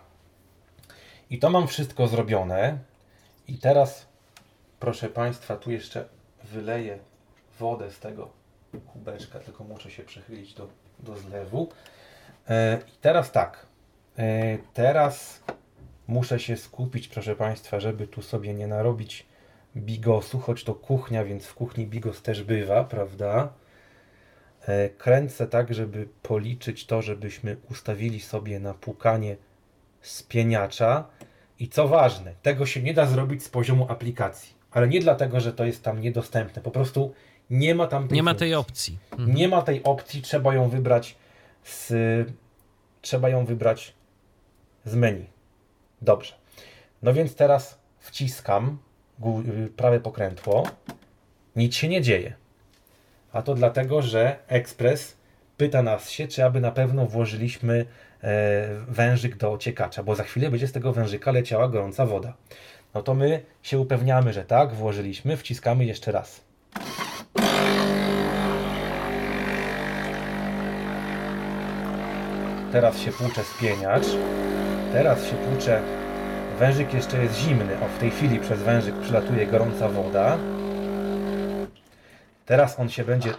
I 1.30 1.38
to 1.38 1.50
mam 1.50 1.66
wszystko 1.66 2.08
zrobione. 2.08 2.78
I 3.48 3.58
teraz, 3.58 4.06
proszę 4.80 5.08
Państwa, 5.08 5.56
tu 5.56 5.70
jeszcze 5.70 6.04
wyleję 6.44 6.98
wodę 7.58 7.90
z 7.90 7.98
tego 7.98 8.28
kubeczka, 8.92 9.38
tylko 9.38 9.64
muszę 9.64 9.90
się 9.90 10.02
przechylić 10.02 10.54
do, 10.54 10.68
do 10.98 11.16
zlewu. 11.16 11.68
E, 12.48 12.78
I 12.88 12.96
teraz 13.00 13.32
tak. 13.32 13.66
E, 14.18 14.58
teraz 14.74 15.42
muszę 16.06 16.40
się 16.40 16.56
skupić, 16.56 17.08
proszę 17.08 17.36
Państwa, 17.36 17.80
żeby 17.80 18.06
tu 18.06 18.22
sobie 18.22 18.54
nie 18.54 18.66
narobić 18.66 19.26
bigosu, 19.76 20.38
choć 20.38 20.64
to 20.64 20.74
kuchnia, 20.74 21.24
więc 21.24 21.46
w 21.46 21.54
kuchni 21.54 21.86
bigos 21.86 22.22
też 22.22 22.42
bywa, 22.42 22.84
prawda? 22.84 23.52
E, 24.68 24.88
kręcę 24.88 25.46
tak, 25.46 25.74
żeby 25.74 26.08
policzyć 26.22 26.86
to, 26.86 27.02
żebyśmy 27.02 27.56
ustawili 27.70 28.20
sobie 28.20 28.60
na 28.60 28.74
płukanie 28.74 29.36
spieniacza. 30.00 31.06
I 31.58 31.68
co 31.68 31.88
ważne, 31.88 32.34
tego 32.42 32.66
się 32.66 32.82
nie 32.82 32.94
da 32.94 33.06
zrobić 33.06 33.42
z 33.42 33.48
poziomu 33.48 33.86
aplikacji. 33.88 34.54
Ale 34.70 34.88
nie 34.88 35.00
dlatego, 35.00 35.40
że 35.40 35.52
to 35.52 35.64
jest 35.64 35.82
tam 35.82 36.00
niedostępne. 36.00 36.62
Po 36.62 36.70
prostu 36.70 37.14
nie 37.50 37.74
ma 37.74 37.86
tam 37.86 38.08
tej 38.08 38.16
Nie 38.16 38.22
ma 38.22 38.34
tej 38.34 38.54
opcji. 38.54 38.98
Mhm. 39.10 39.34
Nie 39.34 39.48
ma 39.48 39.62
tej 39.62 39.84
opcji, 39.84 40.22
trzeba 40.22 40.54
ją 40.54 40.68
wybrać 40.68 41.16
z. 41.64 41.92
Trzeba 43.00 43.28
ją 43.28 43.44
wybrać 43.44 43.94
z 44.84 44.94
menu. 44.94 45.26
Dobrze. 46.02 46.34
No 47.02 47.14
więc 47.14 47.34
teraz 47.34 47.78
wciskam 47.98 48.78
prawe 49.76 50.00
pokrętło. 50.00 50.66
Nic 51.56 51.74
się 51.74 51.88
nie 51.88 52.02
dzieje. 52.02 52.34
A 53.32 53.42
to 53.42 53.54
dlatego, 53.54 54.02
że 54.02 54.36
Express 54.48 55.16
pyta 55.56 55.82
nas 55.82 56.10
się, 56.10 56.28
czy 56.28 56.44
aby 56.44 56.60
na 56.60 56.70
pewno 56.70 57.06
włożyliśmy 57.06 57.86
e, 58.22 58.68
wężyk 58.88 59.36
do 59.36 59.52
ociekacza, 59.52 60.02
bo 60.02 60.14
za 60.14 60.24
chwilę 60.24 60.50
będzie 60.50 60.68
z 60.68 60.72
tego 60.72 60.92
wężyka 60.92 61.32
leciała 61.32 61.68
gorąca 61.68 62.06
woda. 62.06 62.32
No 62.94 63.02
to 63.02 63.14
my 63.14 63.40
się 63.62 63.78
upewniamy, 63.78 64.32
że 64.32 64.44
tak, 64.44 64.74
włożyliśmy, 64.74 65.36
wciskamy 65.36 65.84
jeszcze 65.84 66.12
raz. 66.12 66.40
Teraz 72.72 72.98
się 72.98 73.12
płucze 73.12 73.44
spieniacz. 73.44 74.06
Teraz 74.92 75.26
się 75.26 75.36
płucze. 75.36 75.82
Wężyk 76.58 76.94
jeszcze 76.94 77.22
jest 77.22 77.34
zimny. 77.34 77.80
O, 77.80 77.88
w 77.88 77.98
tej 77.98 78.10
chwili 78.10 78.38
przez 78.38 78.62
wężyk 78.62 78.94
przylatuje 78.94 79.46
gorąca 79.46 79.88
woda. 79.88 80.38
Teraz 82.48 82.78
on 82.78 82.88
się 82.88 83.04
będzie 83.04 83.34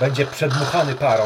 będzie 0.00 0.26
przedmuchany 0.26 0.94
parą. 0.94 1.24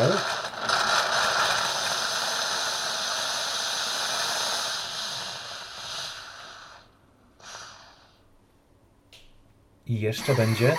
I 9.86 10.00
jeszcze 10.00 10.34
będzie 10.34 10.76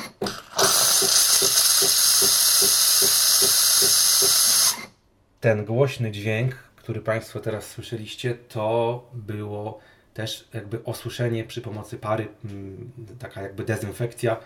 ten 5.39 5.65
głośny 5.65 6.11
dźwięk, 6.11 6.55
który 6.76 7.01
Państwo 7.01 7.39
teraz 7.39 7.67
słyszeliście, 7.67 8.36
to 8.36 9.03
było 9.13 9.80
też 10.13 10.47
jakby 10.53 10.84
osuszenie 10.84 11.43
przy 11.43 11.61
pomocy 11.61 11.97
pary, 11.97 12.28
mm, 12.45 12.91
taka 13.19 13.41
jakby 13.41 13.63
dezynfekcja 13.63 14.38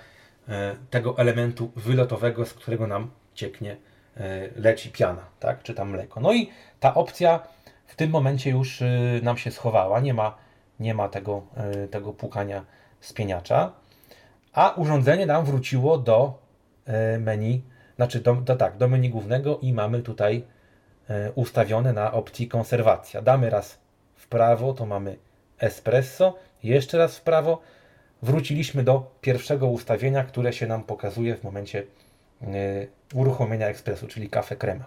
tego 0.89 1.17
elementu 1.17 1.71
wylotowego, 1.75 2.45
z 2.45 2.53
którego 2.53 2.87
nam 2.87 3.11
cieknie, 3.33 3.77
e, 4.17 4.49
leci 4.55 4.91
piana, 4.91 5.21
tak, 5.39 5.63
czy 5.63 5.73
tam 5.73 5.89
mleko. 5.89 6.19
No 6.19 6.33
i 6.33 6.49
ta 6.79 6.93
opcja 6.93 7.39
w 7.85 7.95
tym 7.95 8.09
momencie 8.09 8.49
już 8.49 8.81
y, 8.81 9.19
nam 9.23 9.37
się 9.37 9.51
schowała, 9.51 9.99
nie 9.99 10.13
ma, 10.13 10.37
nie 10.79 10.93
ma 10.93 11.09
tego, 11.09 11.43
tego 11.91 12.13
płukania 12.13 12.65
spieniacza, 12.99 13.71
a 14.57 14.73
urządzenie 14.75 15.25
nam 15.25 15.45
wróciło 15.45 15.97
do 15.97 16.39
e, 16.85 17.19
menu, 17.19 17.61
znaczy 17.95 18.19
do, 18.19 18.35
do, 18.35 18.55
tak, 18.55 18.77
do 18.77 18.87
menu 18.87 19.09
głównego 19.09 19.59
i 19.61 19.73
mamy 19.73 20.01
tutaj 20.01 20.43
e, 21.09 21.31
ustawione 21.31 21.93
na 21.93 22.13
opcji 22.13 22.47
konserwacja. 22.47 23.21
Damy 23.21 23.49
raz 23.49 23.79
w 24.15 24.27
prawo, 24.27 24.73
to 24.73 24.85
mamy 24.85 25.17
espresso, 25.59 26.35
jeszcze 26.63 26.97
raz 26.97 27.17
w 27.17 27.21
prawo. 27.21 27.61
Wróciliśmy 28.21 28.83
do 28.83 29.11
pierwszego 29.21 29.67
ustawienia, 29.67 30.23
które 30.23 30.53
się 30.53 30.67
nam 30.67 30.83
pokazuje 30.83 31.35
w 31.35 31.43
momencie 31.43 31.83
e, 32.41 32.45
uruchomienia 33.13 33.67
ekspresu, 33.67 34.07
czyli 34.07 34.29
kawę 34.29 34.55
krema. 34.55 34.85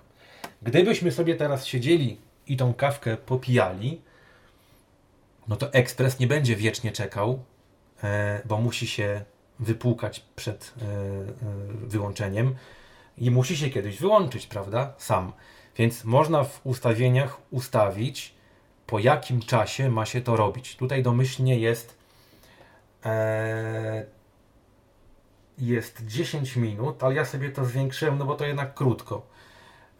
Gdybyśmy 0.62 1.12
sobie 1.12 1.35
teraz 1.35 1.66
siedzieli 1.66 2.18
i 2.47 2.57
tą 2.57 2.74
kawkę 2.74 3.16
popijali, 3.16 4.01
no 5.49 5.57
to 5.57 5.72
ekspres 5.72 6.18
nie 6.18 6.26
będzie 6.26 6.57
wiecznie 6.57 6.93
czekał, 6.93 7.43
e, 8.05 8.41
bo 8.45 8.59
musi 8.59 8.87
się 8.87 9.24
wypłukać 9.59 10.24
przed 10.37 10.74
e, 10.83 10.85
wyłączeniem 11.87 12.55
i 13.18 13.31
musi 13.31 13.57
się 13.57 13.70
kiedyś 13.70 13.99
wyłączyć, 13.99 14.47
prawda? 14.47 14.95
Sam. 14.99 15.33
Więc 15.76 16.05
można 16.05 16.45
w 16.45 16.61
ustawieniach 16.64 17.41
ustawić, 17.51 18.35
po 18.87 18.99
jakim 18.99 19.41
czasie 19.41 19.91
ma 19.91 20.07
się 20.07 20.20
to 20.20 20.37
robić. 20.37 20.76
Tutaj 20.76 21.03
domyślnie 21.03 21.59
jest 21.59 21.99
e, 23.05 24.05
jest 25.59 26.07
10 26.07 26.57
minut, 26.57 27.05
ale 27.05 27.14
ja 27.14 27.24
sobie 27.24 27.51
to 27.51 27.64
zwiększyłem, 27.64 28.18
no 28.18 28.24
bo 28.24 28.34
to 28.34 28.44
jednak 28.44 28.74
krótko. 28.74 29.26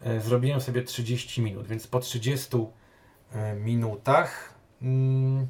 E, 0.01 0.19
Zrobiłem 0.21 0.61
sobie 0.61 0.83
30 0.83 1.41
minut, 1.41 1.67
więc 1.67 1.87
po 1.87 1.99
30 1.99 2.57
e, 3.31 3.55
minutach 3.55 4.53
mm, 4.81 5.47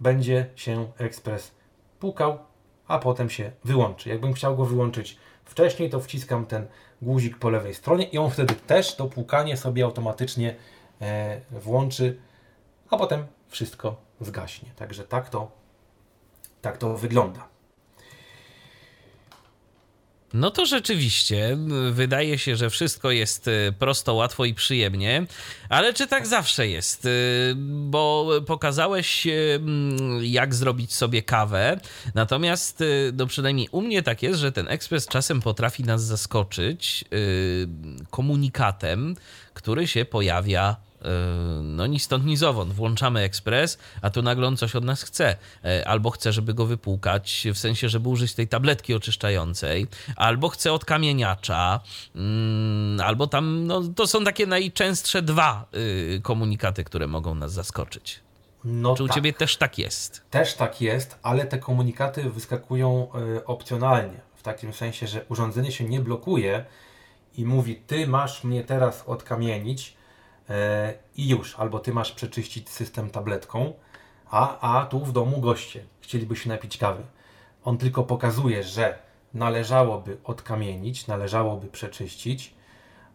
będzie 0.00 0.46
się 0.56 0.92
ekspres 0.98 1.54
pukał, 2.00 2.38
a 2.86 2.98
potem 2.98 3.30
się 3.30 3.52
wyłączy. 3.64 4.08
Jakbym 4.08 4.32
chciał 4.32 4.56
go 4.56 4.64
wyłączyć 4.64 5.18
wcześniej, 5.44 5.90
to 5.90 6.00
wciskam 6.00 6.46
ten 6.46 6.66
guzik 7.02 7.38
po 7.38 7.50
lewej 7.50 7.74
stronie 7.74 8.04
i 8.04 8.18
on 8.18 8.30
wtedy 8.30 8.54
też 8.54 8.96
to 8.96 9.06
płukanie 9.06 9.56
sobie 9.56 9.84
automatycznie 9.84 10.54
e, 11.00 11.40
włączy, 11.50 12.18
a 12.90 12.96
potem 12.96 13.26
wszystko 13.48 13.96
zgaśnie. 14.20 14.70
Także 14.76 15.04
tak 15.04 15.30
to, 15.30 15.61
tak 16.62 16.78
to 16.78 16.96
wygląda. 16.96 17.52
No 20.34 20.50
to 20.50 20.66
rzeczywiście 20.66 21.58
wydaje 21.90 22.38
się, 22.38 22.56
że 22.56 22.70
wszystko 22.70 23.10
jest 23.10 23.48
y, 23.48 23.74
prosto, 23.78 24.14
łatwo 24.14 24.44
i 24.44 24.54
przyjemnie, 24.54 25.26
ale 25.68 25.94
czy 25.94 26.06
tak 26.06 26.26
zawsze 26.26 26.68
jest? 26.68 27.04
Y, 27.04 27.54
Bo 27.56 28.30
pokazałeś, 28.46 29.26
y, 29.26 29.60
jak 30.22 30.54
zrobić 30.54 30.94
sobie 30.94 31.22
kawę, 31.22 31.80
natomiast 32.14 32.84
no 33.12 33.26
przynajmniej 33.26 33.68
u 33.72 33.82
mnie 33.82 34.02
tak 34.02 34.22
jest, 34.22 34.40
że 34.40 34.52
ten 34.52 34.68
ekspres 34.68 35.08
czasem 35.08 35.40
potrafi 35.40 35.84
nas 35.84 36.04
zaskoczyć 36.04 37.04
komunikatem, 38.10 39.16
który 39.54 39.86
się 39.86 40.04
pojawia 40.04 40.76
no 41.62 41.86
ni 41.86 42.00
stąd, 42.00 42.24
ni 42.24 42.36
zowąd. 42.36 42.72
Włączamy 42.72 43.20
ekspres, 43.20 43.78
a 44.02 44.10
tu 44.10 44.22
nagle 44.22 44.46
on 44.46 44.56
coś 44.56 44.76
od 44.76 44.84
nas 44.84 45.02
chce. 45.02 45.36
E, 45.64 45.88
Albo 45.88 46.10
chce, 46.10 46.32
żeby 46.32 46.54
go 46.54 46.66
wypłukać, 46.66 47.46
w 47.54 47.58
sensie, 47.58 47.88
żeby 47.88 48.08
użyć 48.08 48.34
tej 48.34 48.48
tabletki 48.48 48.94
oczyszczającej, 48.94 49.86
albo 50.16 50.48
chce 50.48 50.72
od 50.72 50.84
kamieniacza, 50.84 51.80
mm, 52.14 53.00
albo 53.00 53.26
tam, 53.26 53.66
no 53.66 53.82
to 53.96 54.06
są 54.06 54.24
takie 54.24 54.46
najczęstsze 54.46 55.22
dwa 55.22 55.66
y, 55.74 56.20
komunikaty, 56.22 56.84
które 56.84 57.06
mogą 57.06 57.34
nas 57.34 57.52
zaskoczyć. 57.52 58.20
No 58.64 58.96
Czy 58.96 59.04
u 59.04 59.06
tak. 59.06 59.14
ciebie 59.14 59.32
też 59.32 59.56
tak 59.56 59.78
jest? 59.78 60.22
Też 60.30 60.54
tak 60.54 60.80
jest, 60.80 61.18
ale 61.22 61.44
te 61.44 61.58
komunikaty 61.58 62.30
wyskakują 62.30 63.08
e, 63.14 63.44
opcjonalnie. 63.44 64.20
W 64.36 64.42
takim 64.42 64.72
sensie, 64.72 65.06
że 65.06 65.24
urządzenie 65.28 65.72
się 65.72 65.84
nie 65.84 66.00
blokuje 66.00 66.64
i 67.36 67.44
mówi: 67.44 67.76
Ty 67.76 68.06
masz 68.06 68.44
mnie 68.44 68.64
teraz 68.64 69.04
odkamienić 69.06 69.88
e, 69.88 70.01
i 71.16 71.28
już, 71.28 71.58
albo 71.58 71.78
ty 71.78 71.92
masz 71.92 72.12
przeczyścić 72.12 72.70
system 72.70 73.10
tabletką, 73.10 73.72
a, 74.30 74.78
a 74.80 74.86
tu 74.86 75.00
w 75.00 75.12
domu 75.12 75.40
goście 75.40 75.84
chcieliby 76.00 76.36
się 76.36 76.48
napić 76.48 76.78
kawy. 76.78 77.02
On 77.64 77.78
tylko 77.78 78.04
pokazuje, 78.04 78.62
że 78.62 78.98
należałoby 79.34 80.16
odkamienić, 80.24 81.06
należałoby 81.06 81.66
przeczyścić, 81.66 82.54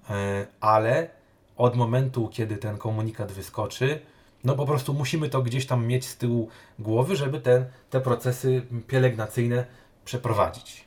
e, 0.09 0.47
ale 0.59 1.09
od 1.57 1.75
momentu, 1.75 2.29
kiedy 2.33 2.57
ten 2.57 2.77
komunikat 2.77 3.31
wyskoczy, 3.31 4.01
No 4.43 4.55
po 4.55 4.65
prostu 4.65 4.93
musimy 4.93 5.29
to 5.29 5.41
gdzieś 5.41 5.65
tam 5.65 5.87
mieć 5.87 6.07
z 6.07 6.17
tyłu 6.17 6.49
głowy, 6.79 7.15
żeby 7.15 7.39
te, 7.39 7.65
te 7.89 8.01
procesy 8.01 8.61
pielęgnacyjne 8.87 9.65
przeprowadzić. 10.05 10.85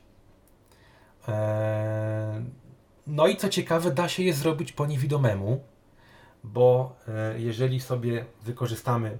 Eee, 1.27 2.45
no 3.07 3.27
i 3.27 3.35
co 3.35 3.49
ciekawe, 3.49 3.91
da 3.91 4.09
się 4.09 4.23
je 4.23 4.33
zrobić 4.33 4.71
po 4.71 4.85
niewidomemu, 4.85 5.63
bo 6.43 6.95
e, 7.07 7.39
jeżeli 7.39 7.79
sobie 7.79 8.25
wykorzystamy 8.41 9.17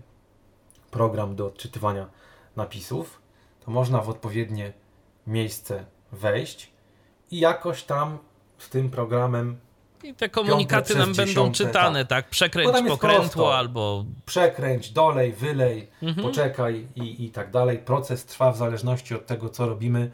program 0.92 1.36
do 1.36 1.46
odczytywania 1.48 2.08
napisów, 2.56 3.22
to 3.66 3.72
można 3.72 4.02
w 4.02 4.10
odpowiednie 4.10 4.74
miejsce 5.28 5.86
wejść 6.12 6.72
i 7.32 7.40
jakoś 7.40 7.84
tam 7.84 8.18
z 8.58 8.70
tym 8.70 8.90
programem 8.90 9.60
I 10.04 10.14
te 10.14 10.30
komunikaty 10.30 10.96
nam 10.96 11.06
będą 11.14 11.26
dziesiąte, 11.26 11.58
czytane, 11.58 12.06
tak? 12.06 12.26
Bo 12.26 12.32
Przekręć 12.32 12.72
pokrętło 12.88 12.98
prosto. 13.28 13.58
albo. 13.58 14.06
przekręć, 14.26 14.92
dolej, 14.92 15.34
wylej, 15.34 15.88
Mhm. 16.02 16.28
poczekaj 16.28 16.88
i, 16.96 17.26
i 17.26 17.30
tak 17.32 17.52
dalej. 17.52 17.78
Proces 17.80 18.26
trwa 18.26 18.52
w 18.52 18.58
zależności 18.58 19.16
od 19.16 19.26
tego, 19.26 19.50
co 19.50 19.66
robimy, 19.68 20.12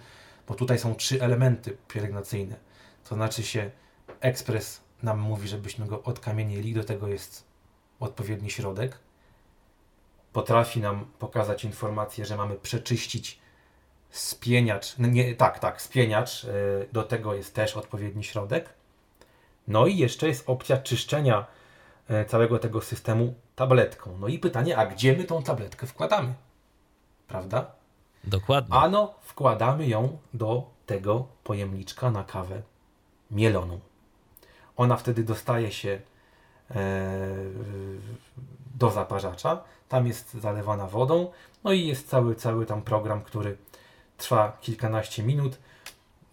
bo 0.48 0.54
tutaj 0.56 0.80
są 0.80 0.96
trzy 0.96 1.22
elementy 1.22 1.78
pielęgnacyjne. 1.88 2.56
To 3.10 3.16
znaczy 3.16 3.44
się 3.44 3.72
ekspres 4.20 4.82
nam 5.04 5.20
mówi, 5.20 5.48
żebyśmy 5.48 5.86
go 5.86 6.04
odkamienili, 6.04 6.74
do 6.74 6.84
tego 6.84 7.08
jest 7.08 7.44
odpowiedni 8.00 8.50
środek. 8.50 9.00
Potrafi 10.34 10.80
nam 10.80 11.06
pokazać 11.20 11.64
informację, 11.64 12.26
że 12.26 12.38
mamy 12.38 12.56
przeczyścić 12.56 13.40
spieniacz, 14.10 14.98
nie, 14.98 15.36
tak, 15.36 15.60
tak, 15.60 15.82
spieniacz, 15.82 16.44
yy, 16.44 16.90
do 16.92 17.04
tego 17.04 17.34
jest 17.34 17.56
też 17.56 17.78
odpowiedni 17.78 18.24
środek. 18.24 18.74
No 19.68 19.88
i 19.88 19.98
jeszcze 19.98 20.28
jest 20.28 20.50
opcja 20.50 20.78
czyszczenia 20.78 21.46
e, 22.08 22.26
całego 22.26 22.60
tego 22.60 22.82
systemu 22.82 23.34
tabletką. 23.56 24.18
No 24.18 24.28
i 24.28 24.40
pytanie, 24.40 24.78
a 24.78 24.86
gdzie 24.86 25.18
my 25.18 25.24
tą 25.24 25.44
tabletkę 25.44 25.88
wkładamy? 25.88 26.34
Prawda? 27.28 27.72
Dokładnie. 28.24 28.76
Ano, 28.76 29.14
wkładamy 29.22 29.88
ją 29.88 30.18
do 30.34 30.70
tego 30.86 31.28
pojemniczka 31.44 32.12
na 32.12 32.24
kawę 32.24 32.62
mieloną. 33.32 33.80
Ona 34.78 34.98
wtedy 34.98 35.24
dostaje 35.24 35.72
się 35.72 36.00
e, 36.72 36.76
do 38.76 38.92
zaparzacza, 38.92 39.64
tam 39.90 40.08
jest 40.08 40.34
zalewana 40.34 40.88
wodą, 40.88 41.32
no 41.64 41.72
i 41.72 41.88
jest 41.88 42.10
cały, 42.10 42.36
cały 42.36 42.66
tam 42.66 42.82
program, 42.82 43.22
który 43.22 43.58
trwa 44.18 44.58
kilkanaście 44.62 45.24
minut. 45.24 45.58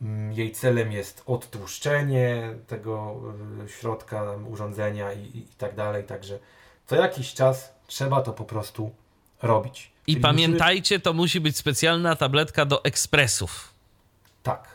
Mm, 0.03 0.33
Jej 0.33 0.53
celem 0.53 0.93
jest 0.93 1.23
odtłuszczenie 1.27 2.55
tego 2.67 3.21
y, 3.65 3.69
środka 3.69 4.25
urządzenia 4.51 5.13
i, 5.13 5.21
i, 5.21 5.39
i 5.39 5.55
tak 5.59 5.75
dalej, 5.75 6.05
także 6.05 6.39
co 6.87 6.97
jakiś 6.97 7.35
czas 7.35 7.75
trzeba 7.87 8.21
to 8.23 8.33
po 8.33 8.45
prostu 8.45 8.91
robić. 9.43 9.93
I 10.07 10.13
Czyli 10.13 10.23
pamiętajcie, 10.23 11.01
to 11.01 11.13
musi 11.13 11.41
być 11.41 11.57
specjalna 11.57 12.17
tabletka 12.17 12.65
do 12.65 12.85
ekspresów. 12.85 13.75
Tak, 14.43 14.69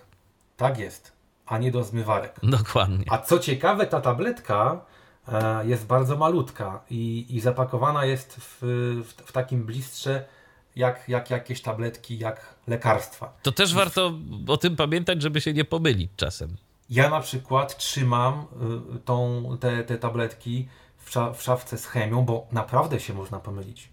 tak 0.57 0.79
jest, 0.79 1.11
a 1.49 1.57
nie 1.57 1.71
do 1.71 1.83
zmywarek. 1.83 2.39
Dokładnie. 2.43 3.05
A 3.09 3.17
co 3.17 3.39
ciekawe, 3.39 3.87
ta 3.87 4.01
tabletka 4.01 4.81
e, 5.27 5.67
jest 5.67 5.85
bardzo 5.85 6.17
malutka 6.17 6.81
i, 6.89 7.25
i 7.29 7.39
zapakowana 7.39 8.05
jest 8.05 8.35
w, 8.35 8.57
w, 9.05 9.13
w 9.25 9.31
takim 9.31 9.65
blistrze 9.65 10.25
jak, 10.75 11.09
jak 11.09 11.29
jakieś 11.29 11.61
tabletki, 11.61 12.19
jak 12.19 12.55
lekarstwa. 12.67 13.33
To 13.43 13.51
też 13.51 13.73
warto 13.73 14.13
o 14.47 14.57
tym 14.57 14.75
pamiętać, 14.75 15.21
żeby 15.21 15.41
się 15.41 15.53
nie 15.53 15.65
pomylić 15.65 16.11
czasem. 16.15 16.57
Ja 16.89 17.09
na 17.09 17.19
przykład 17.21 17.77
trzymam 17.77 18.45
y, 18.95 18.99
tą, 18.99 19.43
te, 19.59 19.83
te 19.83 19.97
tabletki 19.97 20.67
w, 20.97 21.11
sza, 21.11 21.33
w 21.33 21.41
szafce 21.43 21.77
z 21.77 21.85
chemią, 21.85 22.25
bo 22.25 22.47
naprawdę 22.51 22.99
się 22.99 23.13
można 23.13 23.39
pomylić. 23.39 23.89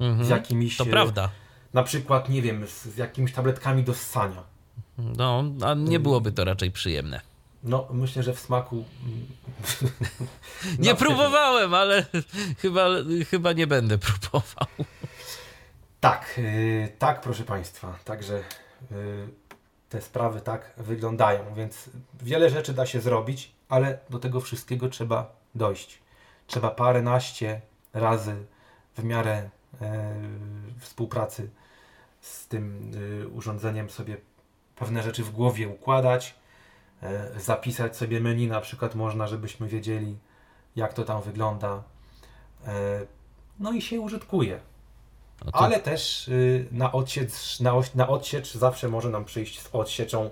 Mhm. 0.00 0.24
Z 0.24 0.28
jakimiś, 0.28 0.76
To 0.76 0.84
e, 0.84 0.86
prawda. 0.86 1.30
na 1.74 1.82
przykład, 1.82 2.28
nie 2.28 2.42
wiem, 2.42 2.66
z, 2.66 2.84
z 2.84 2.96
jakimiś 2.96 3.32
tabletkami 3.32 3.84
do 3.84 3.94
ssania. 3.94 4.53
No, 4.98 5.44
a 5.64 5.74
nie 5.74 6.00
byłoby 6.00 6.32
to 6.32 6.44
raczej 6.44 6.70
przyjemne. 6.70 7.20
No, 7.64 7.88
myślę, 7.90 8.22
że 8.22 8.34
w 8.34 8.40
smaku. 8.40 8.84
Nie 10.78 10.94
pewno. 10.94 11.06
próbowałem, 11.06 11.74
ale 11.74 12.06
chyba, 12.58 12.86
chyba 13.30 13.52
nie 13.52 13.66
będę 13.66 13.98
próbował. 13.98 14.68
Tak, 16.00 16.34
yy, 16.36 16.88
tak, 16.98 17.20
proszę 17.20 17.44
Państwa. 17.44 17.98
Także 18.04 18.42
yy, 18.90 19.28
te 19.88 20.00
sprawy 20.00 20.40
tak 20.40 20.72
wyglądają, 20.76 21.54
więc 21.54 21.90
wiele 22.22 22.50
rzeczy 22.50 22.74
da 22.74 22.86
się 22.86 23.00
zrobić, 23.00 23.52
ale 23.68 23.98
do 24.10 24.18
tego 24.18 24.40
wszystkiego 24.40 24.88
trzeba 24.88 25.36
dojść. 25.54 25.98
Trzeba 26.46 26.70
paręnaście 26.70 27.60
razy 27.92 28.36
w 28.96 29.04
miarę 29.04 29.50
yy, 29.80 29.88
współpracy 30.78 31.50
z 32.20 32.46
tym 32.48 32.92
yy, 33.20 33.28
urządzeniem 33.28 33.90
sobie 33.90 34.16
pewne 34.76 35.02
rzeczy 35.02 35.24
w 35.24 35.30
głowie 35.30 35.68
układać, 35.68 36.34
yy, 37.02 37.08
zapisać 37.40 37.96
sobie 37.96 38.20
menu, 38.20 38.46
na 38.46 38.60
przykład 38.60 38.94
można, 38.94 39.26
żebyśmy 39.26 39.68
wiedzieli, 39.68 40.18
jak 40.76 40.94
to 40.94 41.04
tam 41.04 41.22
wygląda. 41.22 41.82
Yy, 42.66 42.72
no 43.60 43.72
i 43.72 43.82
się 43.82 44.00
użytkuje. 44.00 44.60
To, 45.38 45.56
Ale 45.56 45.80
też 45.80 46.28
y, 46.28 46.68
na, 46.72 46.92
odsiecz, 46.92 47.60
na, 47.60 47.72
na 47.94 48.08
odsiecz 48.08 48.54
zawsze 48.54 48.88
może 48.88 49.10
nam 49.10 49.24
przyjść 49.24 49.60
z 49.60 49.68
odsieczą, 49.72 50.30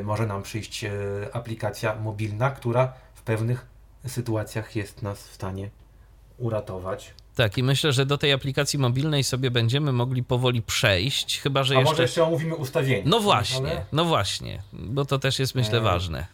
y, 0.00 0.04
może 0.04 0.26
nam 0.26 0.42
przyjść 0.42 0.84
aplikacja 1.32 1.94
mobilna, 1.94 2.50
która 2.50 2.92
w 3.14 3.22
pewnych 3.22 3.66
sytuacjach 4.06 4.76
jest 4.76 5.02
nas 5.02 5.28
w 5.28 5.34
stanie 5.34 5.70
uratować. 6.38 7.14
Tak, 7.36 7.58
i 7.58 7.62
myślę, 7.62 7.92
że 7.92 8.06
do 8.06 8.18
tej 8.18 8.32
aplikacji 8.32 8.78
mobilnej 8.78 9.24
sobie 9.24 9.50
będziemy 9.50 9.92
mogli 9.92 10.22
powoli 10.22 10.62
przejść, 10.62 11.40
chyba 11.40 11.64
że 11.64 11.74
A 11.74 11.78
jeszcze. 11.78 11.92
może 11.92 12.02
jeszcze 12.02 12.24
omówimy 12.24 12.54
ustawienie. 12.54 13.02
No 13.06 13.20
właśnie, 13.20 13.70
Ale 13.70 13.84
no 13.92 14.04
właśnie, 14.04 14.62
bo 14.72 15.04
to 15.04 15.18
też 15.18 15.38
jest 15.38 15.54
myślę 15.54 15.78
E, 15.78 15.80
ważne. 15.80 16.26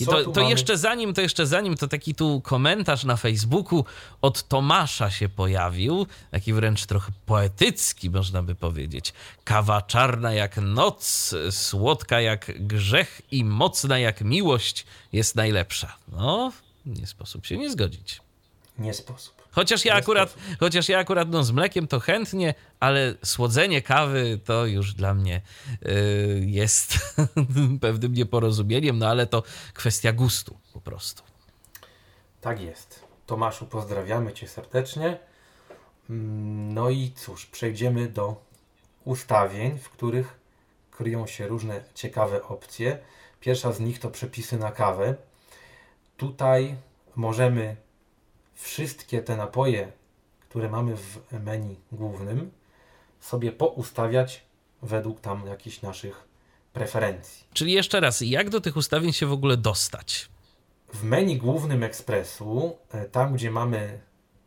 I 0.00 0.04
co 0.04 0.12
to, 0.12 0.30
to 0.30 0.40
jeszcze 0.40 0.76
zanim, 0.78 1.14
to 1.14 1.20
jeszcze 1.20 1.46
zanim, 1.46 1.76
to 1.76 1.88
taki 1.88 2.14
tu 2.14 2.40
komentarz 2.40 3.04
na 3.04 3.16
Facebooku 3.16 3.84
od 4.22 4.48
Tomasza 4.48 5.10
się 5.10 5.28
pojawił, 5.28 6.06
taki 6.30 6.52
wręcz 6.52 6.86
trochę 6.86 7.12
poetycki, 7.26 8.10
można 8.10 8.42
by 8.42 8.54
powiedzieć. 8.54 9.12
Kawa 9.44 9.82
czarna 9.82 10.32
jak 10.32 10.56
noc, 10.56 11.34
słodka 11.50 12.20
jak 12.20 12.66
grzech 12.66 13.22
i 13.30 13.44
mocna 13.44 13.98
jak 13.98 14.20
miłość 14.20 14.86
jest 15.12 15.36
najlepsza. 15.36 15.96
No, 16.12 16.52
nie 16.86 17.06
sposób 17.06 17.46
się 17.46 17.56
nie 17.56 17.70
zgodzić. 17.70 18.20
Nie 18.78 18.94
sposób. 18.94 19.39
Chociaż 19.52 19.84
ja 19.84 19.94
akurat, 19.94 20.34
chociaż 20.60 20.88
ja 20.88 20.98
akurat 20.98 21.28
no, 21.28 21.44
z 21.44 21.52
mlekiem 21.52 21.86
to 21.86 22.00
chętnie, 22.00 22.54
ale 22.80 23.14
słodzenie 23.24 23.82
kawy 23.82 24.40
to 24.44 24.66
już 24.66 24.94
dla 24.94 25.14
mnie 25.14 25.42
y, 25.86 26.44
jest 26.46 26.98
pewnym 27.80 28.12
nieporozumieniem, 28.12 28.98
no 28.98 29.06
ale 29.08 29.26
to 29.26 29.42
kwestia 29.74 30.12
gustu 30.12 30.58
po 30.72 30.80
prostu. 30.80 31.22
Tak 32.40 32.60
jest. 32.60 33.04
Tomaszu, 33.26 33.66
pozdrawiamy 33.66 34.32
Cię 34.32 34.48
serdecznie. 34.48 35.18
Mm, 36.10 36.74
No 36.74 36.90
i 36.90 37.12
cóż, 37.16 37.46
przejdziemy 37.46 38.08
do 38.08 38.36
ustawień, 39.04 39.78
w 39.78 39.90
których 39.90 40.40
kryją 40.90 41.26
się 41.26 41.48
różne 41.48 41.84
ciekawe 41.94 42.42
opcje. 42.42 42.98
Pierwsza 43.40 43.72
z 43.72 43.80
nich 43.80 43.98
to 43.98 44.10
przepisy 44.10 44.58
na 44.58 44.72
kawę. 44.72 45.14
Tutaj 46.16 46.76
możemy 47.16 47.76
wszystkie 48.60 49.22
te 49.22 49.36
napoje, 49.36 49.92
które 50.40 50.68
mamy 50.68 50.96
w 50.96 51.18
menu 51.44 51.80
głównym, 51.92 52.50
sobie 53.20 53.52
poustawiać 53.52 54.44
według 54.82 55.20
tam 55.20 55.46
jakichś 55.46 55.82
naszych 55.82 56.28
preferencji. 56.72 57.46
Czyli 57.52 57.72
jeszcze 57.72 58.00
raz, 58.00 58.20
jak 58.20 58.50
do 58.50 58.60
tych 58.60 58.76
ustawień 58.76 59.12
się 59.12 59.26
w 59.26 59.32
ogóle 59.32 59.56
dostać? 59.56 60.28
W 60.94 61.02
menu 61.04 61.36
głównym 61.38 61.82
Ekspresu, 61.82 62.76
e, 62.90 63.04
tam 63.04 63.34
gdzie 63.34 63.50
mamy 63.50 64.00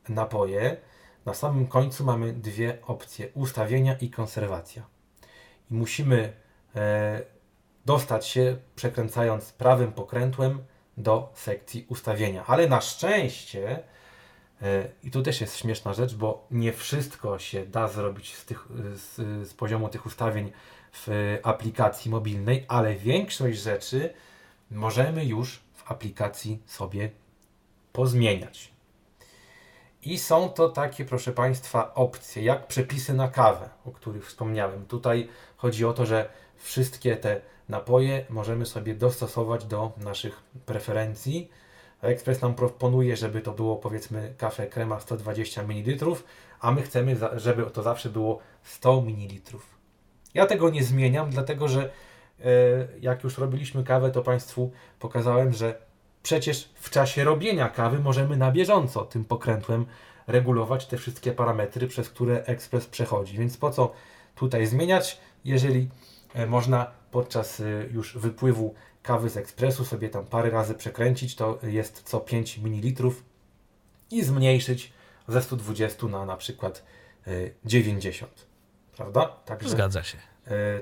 napoje, 0.09 0.77
na 1.25 1.33
samym 1.33 1.67
końcu 1.67 2.03
mamy 2.03 2.33
dwie 2.33 2.77
opcje: 2.85 3.29
ustawienia 3.33 3.97
i 3.97 4.09
konserwacja. 4.09 4.83
I 5.71 5.73
musimy 5.73 6.33
e, 6.75 7.21
dostać 7.85 8.27
się, 8.27 8.57
przekręcając 8.75 9.51
prawym 9.51 9.91
pokrętłem, 9.91 10.63
do 10.97 11.31
sekcji 11.35 11.85
ustawienia. 11.89 12.45
Ale 12.45 12.67
na 12.67 12.81
szczęście, 12.81 13.83
i 15.03 15.11
tu 15.11 15.23
też 15.23 15.41
jest 15.41 15.57
śmieszna 15.57 15.93
rzecz, 15.93 16.15
bo 16.15 16.47
nie 16.51 16.73
wszystko 16.73 17.39
się 17.39 17.65
da 17.65 17.87
zrobić 17.87 18.35
z, 18.35 18.45
tych, 18.45 18.67
z, 18.95 19.15
z 19.49 19.53
poziomu 19.53 19.89
tych 19.89 20.05
ustawień 20.05 20.51
w 20.91 21.07
aplikacji 21.43 22.11
mobilnej, 22.11 22.65
ale 22.67 22.95
większość 22.95 23.59
rzeczy 23.59 24.13
możemy 24.71 25.25
już 25.25 25.59
w 25.73 25.91
aplikacji 25.91 26.59
sobie 26.65 27.09
pozmieniać. 27.93 28.73
I 30.01 30.17
są 30.17 30.49
to 30.49 30.69
takie, 30.69 31.05
proszę 31.05 31.31
Państwa, 31.31 31.93
opcje, 31.93 32.43
jak 32.43 32.67
przepisy 32.67 33.13
na 33.13 33.27
kawę, 33.27 33.69
o 33.85 33.91
których 33.91 34.27
wspomniałem. 34.27 34.85
Tutaj 34.85 35.29
chodzi 35.57 35.85
o 35.85 35.93
to, 35.93 36.05
że 36.05 36.29
wszystkie 36.57 37.17
te 37.17 37.41
napoje 37.69 38.25
możemy 38.29 38.65
sobie 38.65 38.95
dostosować 38.95 39.65
do 39.65 39.91
naszych 39.97 40.43
preferencji. 40.65 41.49
Ekspres 42.03 42.41
nam 42.41 42.55
proponuje, 42.55 43.17
żeby 43.17 43.41
to 43.41 43.51
było 43.51 43.75
powiedzmy 43.75 44.33
kafe 44.37 44.67
krema 44.67 44.99
120 44.99 45.63
ml, 45.63 46.05
a 46.59 46.71
my 46.71 46.81
chcemy, 46.81 47.17
żeby 47.35 47.65
to 47.65 47.83
zawsze 47.83 48.09
było 48.09 48.39
100 48.63 49.01
ml. 49.01 49.57
Ja 50.33 50.45
tego 50.45 50.69
nie 50.69 50.83
zmieniam, 50.83 51.29
dlatego 51.29 51.67
że 51.67 51.89
e, 52.39 52.43
jak 53.01 53.23
już 53.23 53.37
robiliśmy 53.37 53.83
kawę, 53.83 54.11
to 54.11 54.21
Państwu 54.21 54.71
pokazałem, 54.99 55.53
że 55.53 55.75
przecież 56.23 56.69
w 56.75 56.89
czasie 56.89 57.23
robienia 57.23 57.69
kawy 57.69 57.99
możemy 57.99 58.37
na 58.37 58.51
bieżąco 58.51 59.05
tym 59.05 59.25
pokrętłem 59.25 59.85
regulować 60.27 60.85
te 60.85 60.97
wszystkie 60.97 61.31
parametry, 61.31 61.87
przez 61.87 62.09
które 62.09 62.43
ekspres 62.45 62.85
przechodzi. 62.85 63.37
Więc 63.37 63.57
po 63.57 63.71
co 63.71 63.91
tutaj 64.35 64.65
zmieniać, 64.65 65.19
jeżeli 65.45 65.89
e, 66.33 66.45
można 66.45 66.91
podczas 67.11 67.59
e, 67.59 67.63
już 67.91 68.17
wypływu 68.17 68.73
kawy 69.03 69.29
z 69.29 69.37
ekspresu 69.37 69.85
sobie 69.85 70.09
tam 70.09 70.25
parę 70.25 70.49
razy 70.49 70.73
przekręcić, 70.73 71.35
to 71.35 71.59
jest 71.63 72.03
co 72.03 72.19
5 72.19 72.57
ml 72.57 73.11
i 74.11 74.23
zmniejszyć 74.23 74.93
ze 75.27 75.41
120 75.41 76.07
na 76.07 76.25
na 76.25 76.37
przykład 76.37 76.83
90. 77.65 78.45
Prawda? 78.95 79.27
Także 79.45 79.69
Zgadza 79.69 80.03
się. 80.03 80.17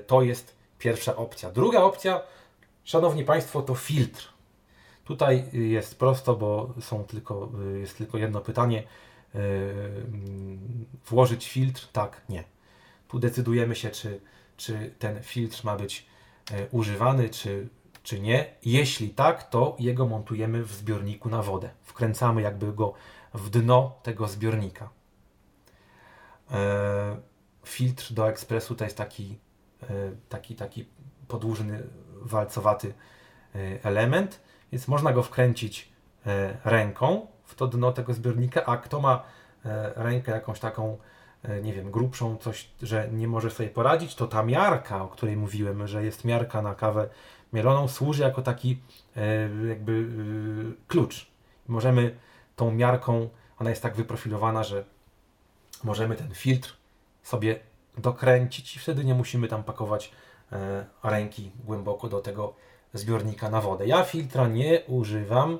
To 0.06 0.22
jest 0.22 0.56
pierwsza 0.78 1.16
opcja. 1.16 1.50
Druga 1.50 1.82
opcja, 1.82 2.22
szanowni 2.84 3.24
Państwo, 3.24 3.62
to 3.62 3.74
filtr. 3.74 4.32
Tutaj 5.04 5.44
jest 5.52 5.98
prosto, 5.98 6.36
bo 6.36 6.74
są 6.80 7.04
tylko, 7.04 7.50
jest 7.80 7.98
tylko 7.98 8.18
jedno 8.18 8.40
pytanie. 8.40 8.82
Włożyć 11.06 11.48
filtr? 11.48 11.88
Tak, 11.92 12.20
nie. 12.28 12.44
Tu 13.08 13.18
decydujemy 13.18 13.76
się, 13.76 13.90
czy, 13.90 14.20
czy 14.56 14.94
ten 14.98 15.22
filtr 15.22 15.64
ma 15.64 15.76
być 15.76 16.06
używany, 16.70 17.28
czy 17.28 17.68
czy 18.02 18.20
nie. 18.20 18.54
Jeśli 18.64 19.10
tak, 19.10 19.50
to 19.50 19.76
jego 19.78 20.06
montujemy 20.06 20.62
w 20.62 20.72
zbiorniku 20.72 21.28
na 21.28 21.42
wodę. 21.42 21.70
Wkręcamy 21.82 22.42
jakby 22.42 22.72
go 22.72 22.92
w 23.34 23.50
dno 23.50 23.98
tego 24.02 24.28
zbiornika. 24.28 24.88
E, 26.50 27.16
filtr 27.64 28.12
do 28.12 28.28
ekspresu 28.28 28.74
to 28.74 28.84
jest 28.84 28.96
taki, 28.96 29.38
e, 29.82 29.86
taki, 30.28 30.54
taki 30.54 30.88
podłużny, 31.28 31.82
walcowaty 32.22 32.94
e, 33.54 33.58
element, 33.84 34.40
więc 34.72 34.88
można 34.88 35.12
go 35.12 35.22
wkręcić 35.22 35.92
ręką 36.64 37.26
w 37.44 37.54
to 37.54 37.66
dno 37.66 37.92
tego 37.92 38.14
zbiornika, 38.14 38.64
a 38.64 38.76
kto 38.76 39.00
ma 39.00 39.22
rękę 39.96 40.32
jakąś 40.32 40.60
taką 40.60 40.98
nie 41.62 41.72
wiem, 41.72 41.90
grubszą, 41.90 42.36
coś, 42.36 42.68
że 42.82 43.08
nie 43.12 43.28
może 43.28 43.50
sobie 43.50 43.68
poradzić, 43.68 44.14
to 44.14 44.26
ta 44.26 44.42
miarka, 44.42 45.02
o 45.02 45.08
której 45.08 45.36
mówiłem, 45.36 45.86
że 45.86 46.04
jest 46.04 46.24
miarka 46.24 46.62
na 46.62 46.74
kawę 46.74 47.08
mieloną 47.52 47.88
służy 47.88 48.22
jako 48.22 48.42
taki 48.42 48.78
e, 49.16 49.48
jakby 49.68 49.92
e, 49.92 50.86
klucz. 50.88 51.26
Możemy 51.68 52.16
tą 52.56 52.70
miarką, 52.70 53.28
ona 53.58 53.70
jest 53.70 53.82
tak 53.82 53.96
wyprofilowana, 53.96 54.64
że 54.64 54.84
możemy 55.84 56.16
ten 56.16 56.34
filtr 56.34 56.76
sobie 57.22 57.60
dokręcić 57.98 58.76
i 58.76 58.78
wtedy 58.78 59.04
nie 59.04 59.14
musimy 59.14 59.48
tam 59.48 59.64
pakować 59.64 60.12
e, 60.52 60.86
ręki 61.02 61.50
głęboko 61.64 62.08
do 62.08 62.20
tego 62.20 62.54
zbiornika 62.94 63.50
na 63.50 63.60
wodę. 63.60 63.86
Ja 63.86 64.04
filtra 64.04 64.48
nie 64.48 64.82
używam, 64.86 65.58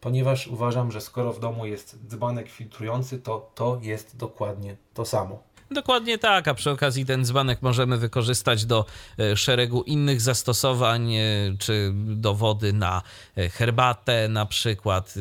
ponieważ 0.00 0.46
uważam, 0.46 0.92
że 0.92 1.00
skoro 1.00 1.32
w 1.32 1.40
domu 1.40 1.66
jest 1.66 2.06
dzbanek 2.06 2.48
filtrujący, 2.48 3.18
to 3.18 3.50
to 3.54 3.78
jest 3.82 4.16
dokładnie 4.16 4.76
to 4.94 5.04
samo. 5.04 5.47
Dokładnie 5.70 6.18
tak, 6.18 6.48
a 6.48 6.54
przy 6.54 6.70
okazji 6.70 7.06
ten 7.06 7.24
dzbanek 7.24 7.62
możemy 7.62 7.96
wykorzystać 7.96 8.64
do 8.64 8.86
e, 9.18 9.36
szeregu 9.36 9.82
innych 9.82 10.20
zastosowań, 10.20 11.14
e, 11.14 11.22
czy 11.58 11.92
do 11.94 12.34
wody 12.34 12.72
na 12.72 13.02
e, 13.36 13.48
herbatę 13.48 14.28
na 14.28 14.46
przykład. 14.46 15.14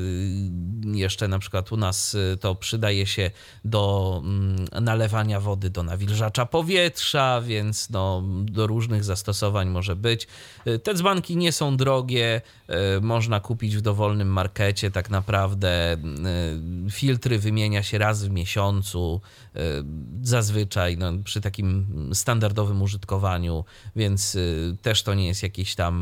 Jeszcze 0.85 1.27
na 1.27 1.39
przykład 1.39 1.71
u 1.71 1.77
nas 1.77 2.17
to 2.39 2.55
przydaje 2.55 3.05
się 3.05 3.31
do 3.65 4.21
mm, 4.23 4.65
nalewania 4.81 5.39
wody 5.39 5.69
do 5.69 5.83
nawilżacza 5.83 6.45
powietrza, 6.45 7.41
więc 7.41 7.89
no, 7.89 8.23
do 8.41 8.67
różnych 8.67 9.03
zastosowań 9.03 9.69
może 9.69 9.95
być. 9.95 10.27
Te 10.83 10.93
dzbanki 10.93 11.37
nie 11.37 11.51
są 11.51 11.77
drogie, 11.77 12.41
można 13.01 13.39
kupić 13.39 13.77
w 13.77 13.81
dowolnym 13.81 14.27
markecie 14.27 14.91
tak 14.91 15.09
naprawdę. 15.09 15.97
Filtry 16.91 17.39
wymienia 17.39 17.83
się 17.83 17.97
raz 17.97 18.23
w 18.23 18.29
miesiącu 18.29 19.21
zazwyczaj 20.37 20.97
no, 20.97 21.11
przy 21.23 21.41
takim 21.41 21.87
standardowym 22.13 22.81
użytkowaniu, 22.81 23.65
więc 23.95 24.35
y, 24.35 24.77
też 24.81 25.03
to 25.03 25.13
nie 25.13 25.27
jest 25.27 25.43
jakiś 25.43 25.75
tam 25.75 25.93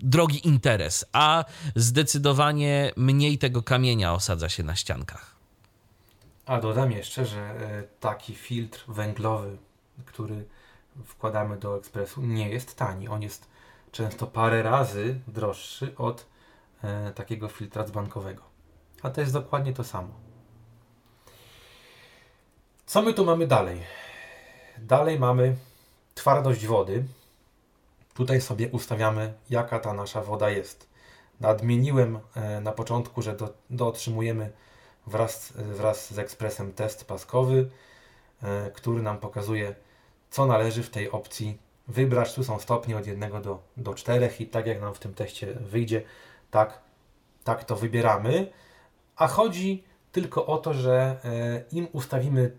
drogi 0.00 0.48
interes, 0.48 1.04
a 1.12 1.44
zdecydowanie 1.76 2.92
mniej 2.96 3.38
tego 3.38 3.62
kamienia 3.62 4.14
osadza 4.14 4.48
się 4.48 4.62
na 4.62 4.76
ściankach. 4.76 5.36
A 6.46 6.60
dodam 6.60 6.92
jeszcze, 6.92 7.26
że 7.26 7.40
e, 7.40 7.82
taki 8.00 8.34
filtr 8.34 8.84
węglowy, 8.88 9.56
który 10.06 10.44
wkładamy 11.04 11.56
do 11.56 11.76
ekspresu, 11.76 12.22
nie 12.22 12.48
jest 12.48 12.76
tani. 12.76 13.08
On 13.08 13.22
jest 13.22 13.46
często 13.92 14.26
parę 14.26 14.62
razy 14.62 15.20
droższy 15.28 15.96
od 15.96 16.26
e, 16.82 17.12
takiego 17.12 17.48
filtra 17.48 17.84
dzbankowego. 17.84 18.42
A 19.02 19.10
to 19.10 19.20
jest 19.20 19.32
dokładnie 19.32 19.72
to 19.72 19.84
samo. 19.84 20.29
Co 22.90 23.02
my 23.02 23.14
tu 23.14 23.24
mamy 23.24 23.46
dalej? 23.46 23.82
Dalej 24.78 25.18
mamy 25.18 25.56
twardość 26.14 26.66
wody. 26.66 27.04
Tutaj 28.14 28.40
sobie 28.40 28.68
ustawiamy, 28.68 29.34
jaka 29.50 29.78
ta 29.78 29.92
nasza 29.92 30.22
woda 30.22 30.50
jest. 30.50 30.88
Nadmieniłem 31.40 32.18
e, 32.34 32.60
na 32.60 32.72
początku, 32.72 33.22
że 33.22 33.36
do, 33.36 33.54
do 33.70 33.86
otrzymujemy 33.86 34.50
wraz, 35.06 35.52
wraz 35.52 36.14
z 36.14 36.18
ekspresem 36.18 36.72
test 36.72 37.04
paskowy, 37.04 37.70
e, 38.42 38.70
który 38.70 39.02
nam 39.02 39.18
pokazuje, 39.18 39.74
co 40.30 40.46
należy 40.46 40.82
w 40.82 40.90
tej 40.90 41.10
opcji 41.10 41.58
wybrać. 41.88 42.34
Tu 42.34 42.44
są 42.44 42.58
stopnie 42.58 42.96
od 42.96 43.06
1 43.06 43.42
do, 43.42 43.62
do 43.76 43.94
4 43.94 44.30
i 44.38 44.46
tak 44.46 44.66
jak 44.66 44.80
nam 44.80 44.94
w 44.94 44.98
tym 44.98 45.14
teście 45.14 45.46
wyjdzie, 45.46 46.02
tak, 46.50 46.80
tak 47.44 47.64
to 47.64 47.76
wybieramy. 47.76 48.52
A 49.16 49.26
chodzi 49.26 49.84
tylko 50.12 50.46
o 50.46 50.58
to, 50.58 50.74
że 50.74 51.16
e, 51.24 51.62
im 51.72 51.88
ustawimy 51.92 52.56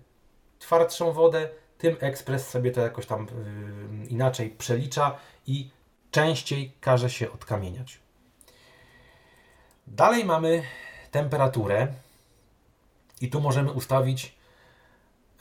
twardszą 0.61 1.11
wodę, 1.11 1.49
tym 1.77 1.97
ekspres 1.99 2.49
sobie 2.49 2.71
to 2.71 2.81
jakoś 2.81 3.05
tam 3.05 3.27
yy, 4.01 4.07
inaczej 4.07 4.49
przelicza 4.49 5.17
i 5.47 5.69
częściej 6.11 6.71
każe 6.81 7.09
się 7.09 7.31
odkamieniać. 7.31 7.99
Dalej 9.87 10.25
mamy 10.25 10.63
temperaturę 11.11 11.87
i 13.21 13.29
tu 13.29 13.41
możemy 13.41 13.71
ustawić 13.71 14.35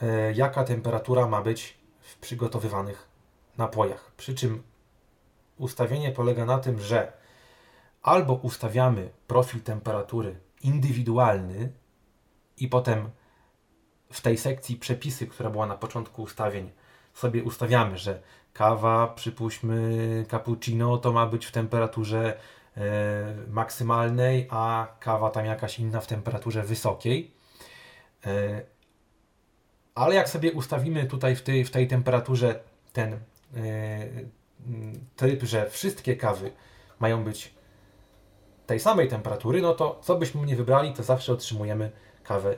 yy, 0.03 0.09
jaka 0.35 0.65
temperatura 0.65 1.27
ma 1.27 1.43
być 1.43 1.79
w 2.01 2.17
przygotowywanych 2.17 3.09
napojach. 3.59 4.13
Przy 4.17 4.35
czym 4.35 4.63
ustawienie 5.59 6.13
polega 6.13 6.45
na 6.45 6.59
tym, 6.59 6.81
że 6.81 7.13
albo 8.03 8.35
ustawiamy 8.35 9.11
profil 9.27 9.61
temperatury 9.61 10.41
indywidualny 10.63 11.73
i 12.57 12.69
potem 12.69 13.11
w 14.13 14.21
tej 14.21 14.39
sekcji 14.39 14.77
przepisy, 14.77 15.27
która 15.27 15.51
była 15.51 15.67
na 15.67 15.77
początku 15.77 16.23
ustawień, 16.23 16.71
sobie 17.15 17.43
ustawiamy, 17.43 17.99
że 17.99 18.23
kawa, 18.53 19.07
przypuśćmy 19.07 20.27
cappuccino, 20.31 20.99
to 20.99 21.13
ma 21.13 21.27
być 21.27 21.47
w 21.47 21.53
temperaturze 21.53 22.37
e, 22.77 22.81
maksymalnej, 23.49 24.47
a 24.51 24.87
kawa 25.01 25.31
tam 25.31 25.47
jakaś 25.47 25.79
inna 25.79 26.01
w 26.01 26.07
temperaturze 26.07 26.63
wysokiej. 26.63 27.35
E, 28.27 28.63
ale 29.95 30.15
jak 30.15 30.29
sobie 30.29 30.53
ustawimy 30.53 31.07
tutaj 31.07 31.37
w 31.37 31.43
tej, 31.43 31.65
w 31.65 31.71
tej 31.71 31.89
temperaturze 31.89 32.61
ten 32.93 33.13
e, 33.13 33.19
tryb, 35.17 35.43
że 35.43 35.71
wszystkie 35.71 36.17
kawy 36.17 36.53
mają 37.01 37.25
być 37.25 37.55
tej 38.67 38.81
samej 38.81 39.09
temperatury, 39.09 39.63
no 39.63 39.75
to 39.75 40.01
co 40.03 40.17
byśmy 40.17 40.47
nie 40.47 40.57
wybrali, 40.57 40.93
to 40.93 41.03
zawsze 41.03 41.33
otrzymujemy 41.33 41.91
kawę 42.25 42.57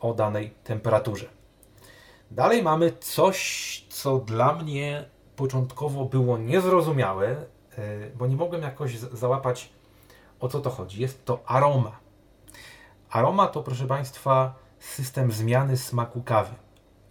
o 0.00 0.14
danej 0.14 0.50
temperaturze. 0.64 1.26
Dalej 2.30 2.62
mamy 2.62 2.92
coś, 3.00 3.86
co 3.88 4.18
dla 4.18 4.54
mnie 4.54 5.04
początkowo 5.36 6.04
było 6.04 6.38
niezrozumiałe, 6.38 7.28
e, 7.28 8.10
bo 8.10 8.26
nie 8.26 8.36
mogłem 8.36 8.62
jakoś 8.62 8.98
załapać 8.98 9.70
o 10.40 10.48
co 10.48 10.60
to 10.60 10.70
chodzi. 10.70 11.00
Jest 11.00 11.24
to 11.24 11.42
aroma. 11.46 11.98
Aroma 13.10 13.46
to, 13.46 13.62
proszę 13.62 13.86
Państwa, 13.86 14.54
system 14.78 15.32
zmiany 15.32 15.76
smaku 15.76 16.22
kawy. 16.22 16.54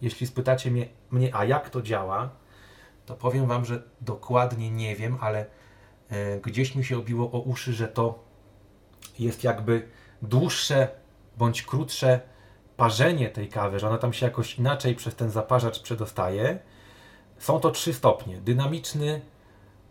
Jeśli 0.00 0.26
spytacie 0.26 0.70
mnie, 0.70 0.88
mnie 1.10 1.34
a 1.34 1.44
jak 1.44 1.70
to 1.70 1.82
działa, 1.82 2.30
to 3.06 3.14
powiem 3.14 3.46
Wam, 3.46 3.64
że 3.64 3.82
dokładnie 4.00 4.70
nie 4.70 4.96
wiem, 4.96 5.18
ale 5.20 5.46
e, 6.08 6.40
gdzieś 6.40 6.74
mi 6.74 6.84
się 6.84 6.98
obiło 6.98 7.30
o 7.30 7.40
uszy, 7.40 7.72
że 7.72 7.88
to 7.88 8.24
jest 9.18 9.44
jakby 9.44 9.88
dłuższe 10.22 10.88
bądź 11.36 11.62
krótsze 11.62 12.20
parzenie 12.78 13.28
tej 13.28 13.48
kawy, 13.48 13.78
że 13.78 13.88
ona 13.88 13.98
tam 13.98 14.12
się 14.12 14.26
jakoś 14.26 14.58
inaczej 14.58 14.94
przez 14.94 15.14
ten 15.14 15.30
zaparzacz 15.30 15.82
przedostaje, 15.82 16.58
są 17.38 17.60
to 17.60 17.70
trzy 17.70 17.94
stopnie. 17.94 18.40
Dynamiczny, 18.40 19.20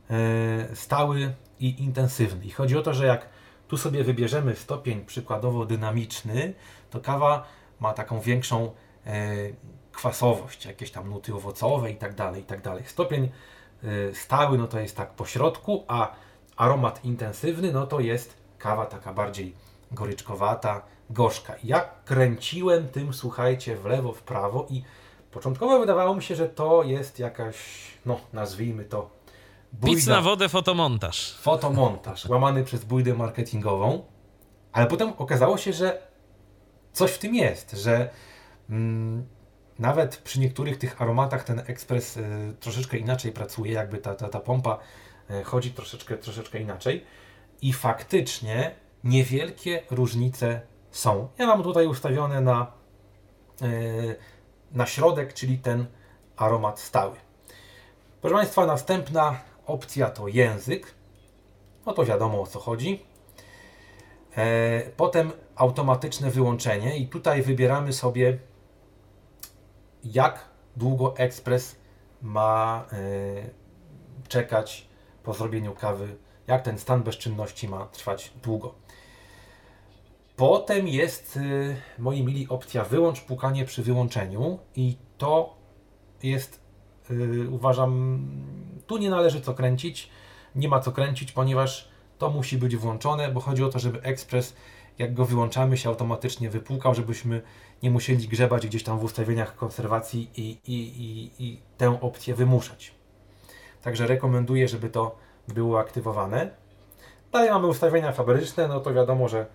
e, 0.09 0.75
stały 0.75 1.33
i 1.59 1.83
intensywny. 1.83 2.45
I 2.45 2.49
chodzi 2.49 2.77
o 2.77 2.81
to, 2.81 2.93
że 2.93 3.05
jak 3.05 3.29
tu 3.67 3.77
sobie 3.77 4.03
wybierzemy 4.03 4.55
stopień 4.55 5.05
przykładowo 5.05 5.65
dynamiczny, 5.65 6.53
to 6.89 6.99
kawa 6.99 7.47
ma 7.79 7.93
taką 7.93 8.19
większą 8.19 8.71
e, 9.05 9.35
kwasowość, 9.91 10.65
jakieś 10.65 10.91
tam 10.91 11.09
nuty 11.09 11.35
owocowe 11.35 11.91
i 11.91 11.95
tak 11.95 12.15
dalej, 12.15 12.43
tak. 12.43 12.59
Stopień 12.85 13.29
e, 13.83 14.15
stały, 14.15 14.57
no 14.57 14.67
to 14.67 14.79
jest 14.79 14.97
tak 14.97 15.09
po 15.09 15.25
środku, 15.25 15.85
a 15.87 16.15
aromat 16.57 17.05
intensywny, 17.05 17.73
no 17.73 17.87
to 17.87 17.99
jest 17.99 18.37
kawa 18.57 18.85
taka 18.85 19.13
bardziej 19.13 19.55
goryczkowata, 19.91 20.81
gorzka. 21.09 21.55
Ja 21.63 21.89
kręciłem 22.05 22.87
tym, 22.87 23.13
słuchajcie, 23.13 23.75
w 23.75 23.85
lewo, 23.85 24.11
w 24.11 24.21
prawo 24.21 24.67
i 24.69 24.83
początkowo 25.31 25.79
wydawało 25.79 26.15
mi 26.15 26.23
się, 26.23 26.35
że 26.35 26.49
to 26.49 26.83
jest 26.83 27.19
jakaś, 27.19 27.57
no 28.05 28.19
nazwijmy 28.33 28.85
to, 28.85 29.17
Pic 29.85 30.07
na 30.07 30.21
wodę, 30.21 30.49
fotomontaż. 30.49 31.33
Fotomontaż, 31.41 32.25
łamany 32.25 32.63
przez 32.63 32.85
bójdę 32.85 33.13
marketingową, 33.13 34.03
ale 34.71 34.87
potem 34.87 35.13
okazało 35.17 35.57
się, 35.57 35.73
że 35.73 36.07
coś 36.93 37.11
w 37.11 37.19
tym 37.19 37.35
jest, 37.35 37.71
że 37.71 38.09
mm, 38.69 39.27
nawet 39.79 40.17
przy 40.17 40.39
niektórych 40.39 40.77
tych 40.77 41.01
aromatach 41.01 41.43
ten 41.43 41.61
ekspres 41.67 42.17
y, 42.17 42.23
troszeczkę 42.59 42.97
inaczej 42.97 43.31
pracuje, 43.31 43.73
jakby 43.73 43.97
ta, 43.97 44.15
ta, 44.15 44.29
ta 44.29 44.39
pompa 44.39 44.79
y, 45.31 45.43
chodzi 45.43 45.71
troszeczkę, 45.71 46.17
troszeczkę 46.17 46.59
inaczej 46.59 47.05
i 47.61 47.73
faktycznie 47.73 48.75
niewielkie 49.03 49.83
różnice 49.91 50.61
są. 50.97 51.27
Ja 51.37 51.47
mam 51.47 51.63
tutaj 51.63 51.87
ustawione 51.87 52.41
na, 52.41 52.71
y, 53.61 54.15
na 54.71 54.85
środek, 54.85 55.33
czyli 55.33 55.57
ten 55.57 55.85
aromat 56.37 56.79
stały. 56.79 57.15
Proszę 58.21 58.35
Państwa, 58.35 58.65
następna 58.65 59.39
opcja 59.65 60.09
to 60.09 60.27
język. 60.27 60.95
No 61.85 61.93
to 61.93 62.05
wiadomo 62.05 62.41
o 62.41 62.47
co 62.47 62.59
chodzi. 62.59 63.05
E, 64.37 64.81
potem 64.97 65.31
automatyczne 65.55 66.31
wyłączenie 66.31 66.97
i 66.97 67.07
tutaj 67.07 67.41
wybieramy 67.41 67.93
sobie 67.93 68.37
jak 70.03 70.45
długo 70.75 71.17
ekspres 71.17 71.75
ma 72.21 72.85
e, 72.91 72.97
czekać 74.27 74.87
po 75.23 75.33
zrobieniu 75.33 75.73
kawy, 75.73 76.15
jak 76.47 76.61
ten 76.61 76.77
stan 76.77 77.03
bezczynności 77.03 77.67
ma 77.67 77.85
trwać 77.85 78.33
długo. 78.43 78.86
Potem 80.37 80.87
jest, 80.87 81.37
e, 81.37 82.01
moi 82.01 82.23
mili, 82.23 82.47
opcja 82.49 82.83
wyłącz 82.83 83.21
pukanie 83.21 83.65
przy 83.65 83.83
wyłączeniu 83.83 84.59
i 84.75 84.97
to 85.17 85.55
jest, 86.23 86.59
uważam, 87.51 88.21
tu 88.87 88.97
nie 88.97 89.09
należy 89.09 89.41
co 89.41 89.53
kręcić, 89.53 90.09
nie 90.55 90.67
ma 90.67 90.79
co 90.79 90.91
kręcić, 90.91 91.31
ponieważ 91.31 91.89
to 92.17 92.29
musi 92.29 92.57
być 92.57 92.75
włączone, 92.75 93.31
bo 93.31 93.39
chodzi 93.39 93.63
o 93.63 93.69
to, 93.69 93.79
żeby 93.79 94.01
ekspres, 94.01 94.55
jak 94.97 95.13
go 95.13 95.25
wyłączamy, 95.25 95.77
się 95.77 95.89
automatycznie 95.89 96.49
wypłukał, 96.49 96.95
żebyśmy 96.95 97.41
nie 97.83 97.91
musieli 97.91 98.27
grzebać 98.27 98.67
gdzieś 98.67 98.83
tam 98.83 98.99
w 98.99 99.03
ustawieniach 99.03 99.55
konserwacji 99.55 100.29
i, 100.35 100.57
i, 100.67 101.01
i, 101.01 101.31
i 101.39 101.61
tę 101.77 102.01
opcję 102.01 102.35
wymuszać. 102.35 102.91
Także 103.81 104.07
rekomenduję, 104.07 104.67
żeby 104.67 104.89
to 104.89 105.15
było 105.47 105.79
aktywowane. 105.79 106.49
Dalej 107.31 107.49
mamy 107.49 107.67
ustawienia 107.67 108.11
fabryczne, 108.11 108.67
no 108.67 108.79
to 108.79 108.93
wiadomo, 108.93 109.27
że 109.27 109.45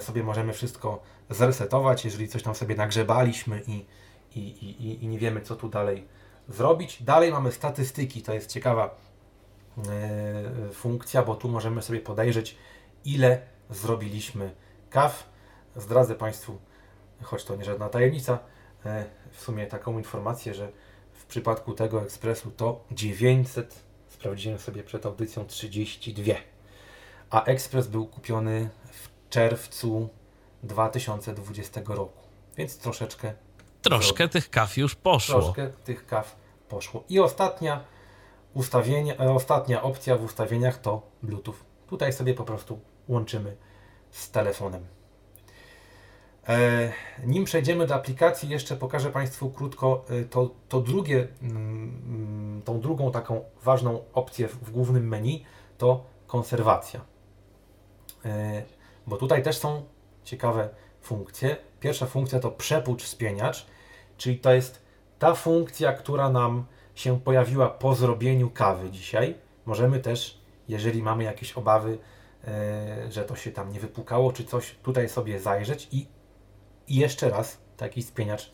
sobie 0.00 0.22
możemy 0.22 0.52
wszystko 0.52 1.02
zresetować, 1.30 2.04
jeżeli 2.04 2.28
coś 2.28 2.42
tam 2.42 2.54
sobie 2.54 2.74
nagrzebaliśmy 2.74 3.62
i, 3.66 3.86
i, 4.34 4.40
i, 4.40 5.04
i 5.04 5.08
nie 5.08 5.18
wiemy, 5.18 5.40
co 5.40 5.56
tu 5.56 5.68
dalej 5.68 6.06
zrobić. 6.48 7.02
Dalej 7.02 7.32
mamy 7.32 7.52
statystyki, 7.52 8.22
to 8.22 8.34
jest 8.34 8.52
ciekawa 8.52 8.96
e, 9.78 10.72
funkcja, 10.72 11.22
bo 11.22 11.34
tu 11.34 11.48
możemy 11.48 11.82
sobie 11.82 12.00
podejrzeć, 12.00 12.56
ile 13.04 13.40
zrobiliśmy 13.70 14.54
kaw. 14.90 15.30
Zdradzę 15.76 16.14
Państwu, 16.14 16.58
choć 17.22 17.44
to 17.44 17.56
nie 17.56 17.64
żadna 17.64 17.88
tajemnica, 17.88 18.38
e, 18.86 19.04
w 19.30 19.40
sumie 19.40 19.66
taką 19.66 19.98
informację, 19.98 20.54
że 20.54 20.72
w 21.12 21.26
przypadku 21.26 21.72
tego 21.72 22.02
ekspresu 22.02 22.50
to 22.50 22.84
900, 22.90 23.84
sprawdziłem 24.08 24.58
sobie 24.58 24.82
przed 24.82 25.06
audycją 25.06 25.46
32, 25.46 26.34
a 27.30 27.44
ekspres 27.44 27.86
był 27.86 28.06
kupiony 28.06 28.68
w 28.92 29.15
czerwcu 29.30 30.08
2020 30.62 31.80
roku, 31.86 32.22
więc 32.56 32.78
troszeczkę 32.78 33.32
Troszkę 33.88 34.28
tych 34.28 34.50
kaw 34.50 34.76
już 34.76 34.94
poszło. 34.94 35.40
Troszkę 35.40 35.70
tych 35.84 36.06
kaw 36.06 36.36
poszło. 36.68 37.04
I 37.08 37.20
ostatnia, 37.20 37.84
ustawienie, 38.54 39.20
e, 39.20 39.32
ostatnia 39.32 39.82
opcja 39.82 40.16
w 40.16 40.24
ustawieniach 40.24 40.78
to 40.78 41.02
Bluetooth. 41.22 41.54
Tutaj 41.86 42.12
sobie 42.12 42.34
po 42.34 42.44
prostu 42.44 42.80
łączymy 43.08 43.56
z 44.10 44.30
telefonem. 44.30 44.86
E, 46.48 46.92
nim 47.24 47.44
przejdziemy 47.44 47.86
do 47.86 47.94
aplikacji, 47.94 48.48
jeszcze 48.48 48.76
pokażę 48.76 49.10
Państwu 49.10 49.50
krótko 49.50 50.04
e, 50.08 50.24
to, 50.24 50.50
to 50.68 50.80
drugie, 50.80 51.28
mm, 51.42 52.62
tą 52.64 52.80
drugą 52.80 53.12
taką 53.12 53.44
ważną 53.62 54.04
opcję 54.12 54.48
w 54.48 54.70
głównym 54.70 55.08
menu, 55.08 55.44
to 55.78 56.04
konserwacja. 56.26 57.00
E, 59.06 59.10
bo 59.10 59.16
tutaj 59.16 59.42
też 59.42 59.58
są 59.58 59.84
ciekawe 60.24 60.68
funkcje. 61.00 61.56
Pierwsza 61.80 62.06
funkcja 62.06 62.40
to 62.40 62.50
przepłucz 62.50 63.04
spieniacz, 63.04 63.66
czyli 64.16 64.38
to 64.38 64.52
jest 64.52 64.82
ta 65.18 65.34
funkcja, 65.34 65.92
która 65.92 66.28
nam 66.30 66.66
się 66.94 67.20
pojawiła 67.20 67.70
po 67.70 67.94
zrobieniu 67.94 68.50
kawy 68.50 68.90
dzisiaj. 68.90 69.34
Możemy 69.66 70.00
też, 70.00 70.40
jeżeli 70.68 71.02
mamy 71.02 71.24
jakieś 71.24 71.52
obawy, 71.52 71.98
że 73.10 73.24
to 73.24 73.36
się 73.36 73.50
tam 73.50 73.72
nie 73.72 73.80
wypukało, 73.80 74.32
czy 74.32 74.44
coś, 74.44 74.74
tutaj 74.82 75.08
sobie 75.08 75.40
zajrzeć 75.40 75.88
i 75.92 76.06
jeszcze 76.88 77.30
raz 77.30 77.58
taki 77.76 78.02
spieniacz 78.02 78.50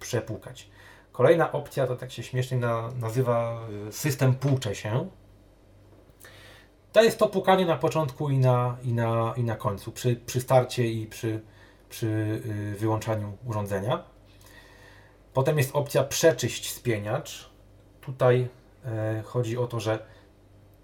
przepłukać. 0.00 0.70
Kolejna 1.12 1.52
opcja 1.52 1.86
to 1.86 1.96
tak 1.96 2.12
się 2.12 2.22
śmiesznie 2.22 2.58
na, 2.58 2.90
nazywa 2.90 3.60
y, 3.88 3.92
system 3.92 4.34
płucze 4.34 4.74
się. 4.74 5.08
To 6.92 7.02
jest 7.02 7.18
to 7.18 7.28
pukanie 7.28 7.66
na 7.66 7.76
początku 7.76 8.30
i 8.30 8.38
na, 8.38 8.76
i 8.82 8.92
na, 8.92 9.34
i 9.36 9.44
na 9.44 9.56
końcu, 9.56 9.92
przy, 9.92 10.16
przy 10.16 10.40
starcie 10.40 10.86
i 10.88 11.06
przy, 11.06 11.40
przy 11.88 12.06
y, 12.06 12.76
wyłączaniu 12.78 13.36
urządzenia. 13.44 14.04
Potem 15.34 15.58
jest 15.58 15.76
opcja 15.76 16.04
przeczyść 16.04 16.72
spieniacz. 16.72 17.50
Tutaj 18.00 18.48
e, 18.84 19.22
chodzi 19.26 19.58
o 19.58 19.66
to, 19.66 19.80
że 19.80 20.06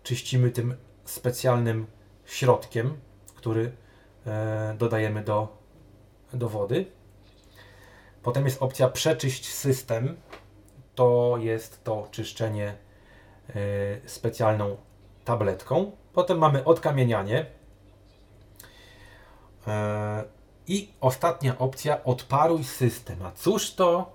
czyścimy 0.03 0.51
tym 0.51 0.77
specjalnym 1.05 1.87
środkiem, 2.25 2.97
który 3.35 3.73
e, 4.27 4.75
dodajemy 4.79 5.23
do 5.25 5.57
do 6.33 6.49
wody. 6.49 6.87
Potem 8.23 8.45
jest 8.45 8.63
opcja 8.63 8.89
przeczyść 8.89 9.53
system. 9.53 10.17
To 10.95 11.37
jest 11.41 11.85
to 11.85 12.09
czyszczenie 12.11 12.75
y, 13.57 14.01
specjalną 14.07 14.77
tabletką. 15.27 15.93
Potem 16.13 16.39
mamy 16.39 16.65
odkamienianie. 16.65 17.41
Y, 17.41 17.47
I 20.67 20.89
ostatnia 21.01 21.59
opcja 21.59 22.05
odparuj 22.05 22.65
system. 22.65 23.23
A 23.23 23.31
cóż 23.31 23.75
to, 23.75 24.13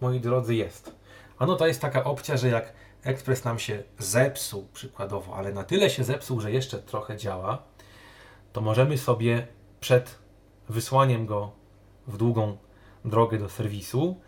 moi 0.00 0.20
drodzy, 0.20 0.54
jest? 0.54 0.94
Ano 1.38 1.56
to 1.56 1.66
jest 1.66 1.80
taka 1.80 2.04
opcja, 2.04 2.36
że 2.36 2.48
jak 2.48 2.72
ekspres 3.04 3.44
nam 3.44 3.58
się 3.58 3.82
zepsuł 3.98 4.68
przykładowo, 4.72 5.36
ale 5.36 5.52
na 5.52 5.64
tyle 5.64 5.90
się 5.90 6.04
zepsuł, 6.04 6.40
że 6.40 6.52
jeszcze 6.52 6.78
trochę 6.78 7.16
działa, 7.16 7.62
to 8.52 8.60
możemy 8.60 8.98
sobie 8.98 9.46
przed 9.80 10.18
wysłaniem 10.68 11.26
go 11.26 11.50
w 12.06 12.16
długą 12.16 12.56
drogę 13.04 13.38
do 13.38 13.48
serwisu, 13.48 14.20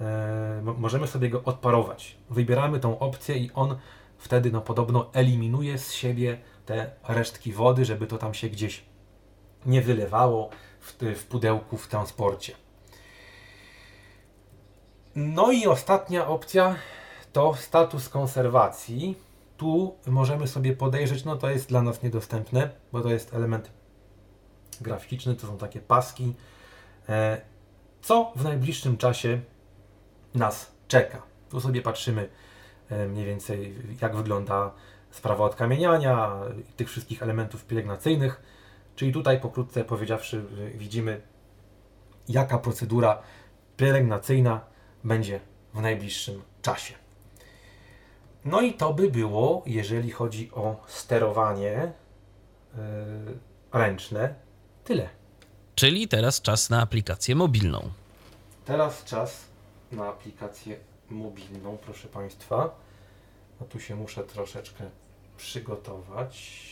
e, 0.00 0.62
możemy 0.78 1.06
sobie 1.06 1.30
go 1.30 1.44
odparować. 1.44 2.16
Wybieramy 2.30 2.80
tą 2.80 2.98
opcję 2.98 3.36
i 3.36 3.50
on 3.54 3.76
wtedy 4.22 4.52
no, 4.52 4.60
podobno 4.60 5.10
eliminuje 5.12 5.78
z 5.78 5.92
siebie 5.92 6.38
te 6.66 6.90
resztki 7.08 7.52
wody, 7.52 7.84
żeby 7.84 8.06
to 8.06 8.18
tam 8.18 8.34
się 8.34 8.48
gdzieś 8.48 8.84
nie 9.66 9.82
wylewało 9.82 10.50
w, 10.80 10.96
w 11.16 11.24
pudełku 11.24 11.76
w 11.76 11.88
transporcie. 11.88 12.54
No 15.14 15.52
i 15.52 15.66
ostatnia 15.66 16.28
opcja 16.28 16.76
to 17.32 17.54
status 17.54 18.08
konserwacji. 18.08 19.16
Tu 19.56 19.94
możemy 20.06 20.48
sobie 20.48 20.76
podejrzeć, 20.76 21.24
no 21.24 21.36
to 21.36 21.50
jest 21.50 21.68
dla 21.68 21.82
nas 21.82 22.02
niedostępne, 22.02 22.70
bo 22.92 23.00
to 23.00 23.10
jest 23.10 23.34
element 23.34 23.70
graficzny, 24.80 25.34
to 25.34 25.46
są 25.46 25.58
takie 25.58 25.80
paski, 25.80 26.34
e, 27.08 27.40
co 28.02 28.32
w 28.36 28.44
najbliższym 28.44 28.96
czasie 28.96 29.40
nas 30.34 30.72
czeka. 30.88 31.22
Tu 31.50 31.60
sobie 31.60 31.82
patrzymy 31.82 32.28
mniej 33.08 33.26
więcej 33.26 33.74
jak 34.00 34.16
wygląda 34.16 34.70
sprawa 35.10 35.44
odkamieniania, 35.44 36.40
tych 36.76 36.88
wszystkich 36.88 37.22
elementów 37.22 37.64
pielęgnacyjnych, 37.64 38.42
czyli 38.96 39.12
tutaj 39.12 39.40
pokrótce 39.40 39.84
powiedziawszy 39.84 40.44
widzimy 40.74 41.20
jaka 42.28 42.58
procedura 42.58 43.22
pielęgnacyjna 43.76 44.60
będzie 45.04 45.40
w 45.74 45.80
najbliższym 45.80 46.42
czasie. 46.62 46.94
No 48.44 48.60
i 48.60 48.72
to 48.72 48.94
by 48.94 49.10
było, 49.10 49.62
jeżeli 49.66 50.10
chodzi 50.10 50.50
o 50.52 50.84
sterowanie 50.86 51.92
ręczne. 53.72 54.34
Tyle. 54.84 55.08
Czyli 55.74 56.08
teraz 56.08 56.42
czas 56.42 56.70
na 56.70 56.82
aplikację 56.82 57.34
mobilną. 57.34 57.90
Teraz 58.64 59.04
czas 59.04 59.44
na 59.92 60.08
aplikację 60.08 60.76
mobilną, 61.12 61.78
proszę 61.84 62.08
Państwa. 62.08 62.80
No 63.60 63.66
tu 63.66 63.80
się 63.80 63.96
muszę 63.96 64.24
troszeczkę 64.24 64.84
przygotować. 65.36 66.62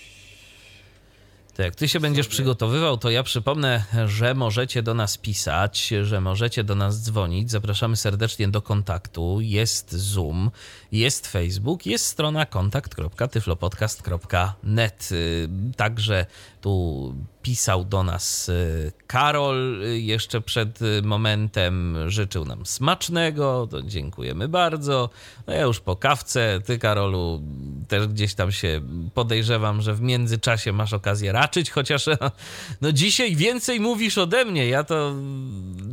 To 1.54 1.62
jak 1.62 1.74
ty 1.74 1.88
się 1.88 2.00
będziesz 2.00 2.26
Sobie. 2.26 2.32
przygotowywał, 2.32 2.98
to 2.98 3.10
ja 3.10 3.22
przypomnę, 3.22 3.84
że 4.06 4.34
możecie 4.34 4.82
do 4.82 4.94
nas 4.94 5.18
pisać, 5.18 5.92
że 6.02 6.20
możecie 6.20 6.64
do 6.64 6.74
nas 6.74 7.02
dzwonić. 7.02 7.50
Zapraszamy 7.50 7.96
serdecznie 7.96 8.48
do 8.48 8.62
kontaktu. 8.62 9.38
Jest 9.40 9.92
Zoom, 9.92 10.50
jest 10.92 11.26
Facebook, 11.26 11.86
jest 11.86 12.06
strona 12.06 12.46
kontakt.tyflopodcast.net. 12.46 15.08
Y, 15.12 15.48
Także 15.76 16.26
tu 16.60 17.14
pisał 17.42 17.84
do 17.84 18.02
nas 18.02 18.48
y, 18.48 18.92
Karol 19.06 19.82
y, 19.82 20.00
jeszcze 20.00 20.40
przed 20.40 20.82
y, 20.82 21.02
momentem, 21.02 21.96
życzył 22.10 22.44
nam 22.44 22.66
smacznego, 22.66 23.68
to 23.70 23.82
dziękujemy 23.82 24.48
bardzo. 24.48 25.10
No 25.46 25.52
ja 25.52 25.62
już 25.62 25.80
po 25.80 25.96
kawce, 25.96 26.60
ty 26.64 26.78
Karolu 26.78 27.42
też 27.88 28.06
gdzieś 28.06 28.34
tam 28.34 28.52
się 28.52 28.80
podejrzewam, 29.14 29.82
że 29.82 29.94
w 29.94 30.00
międzyczasie 30.00 30.72
masz 30.72 30.92
okazję 30.92 31.32
raczyć, 31.32 31.70
chociaż 31.70 32.06
no 32.82 32.92
dzisiaj 32.92 33.36
więcej 33.36 33.80
mówisz 33.80 34.18
ode 34.18 34.44
mnie. 34.44 34.68
Ja 34.68 34.84
to, 34.84 35.14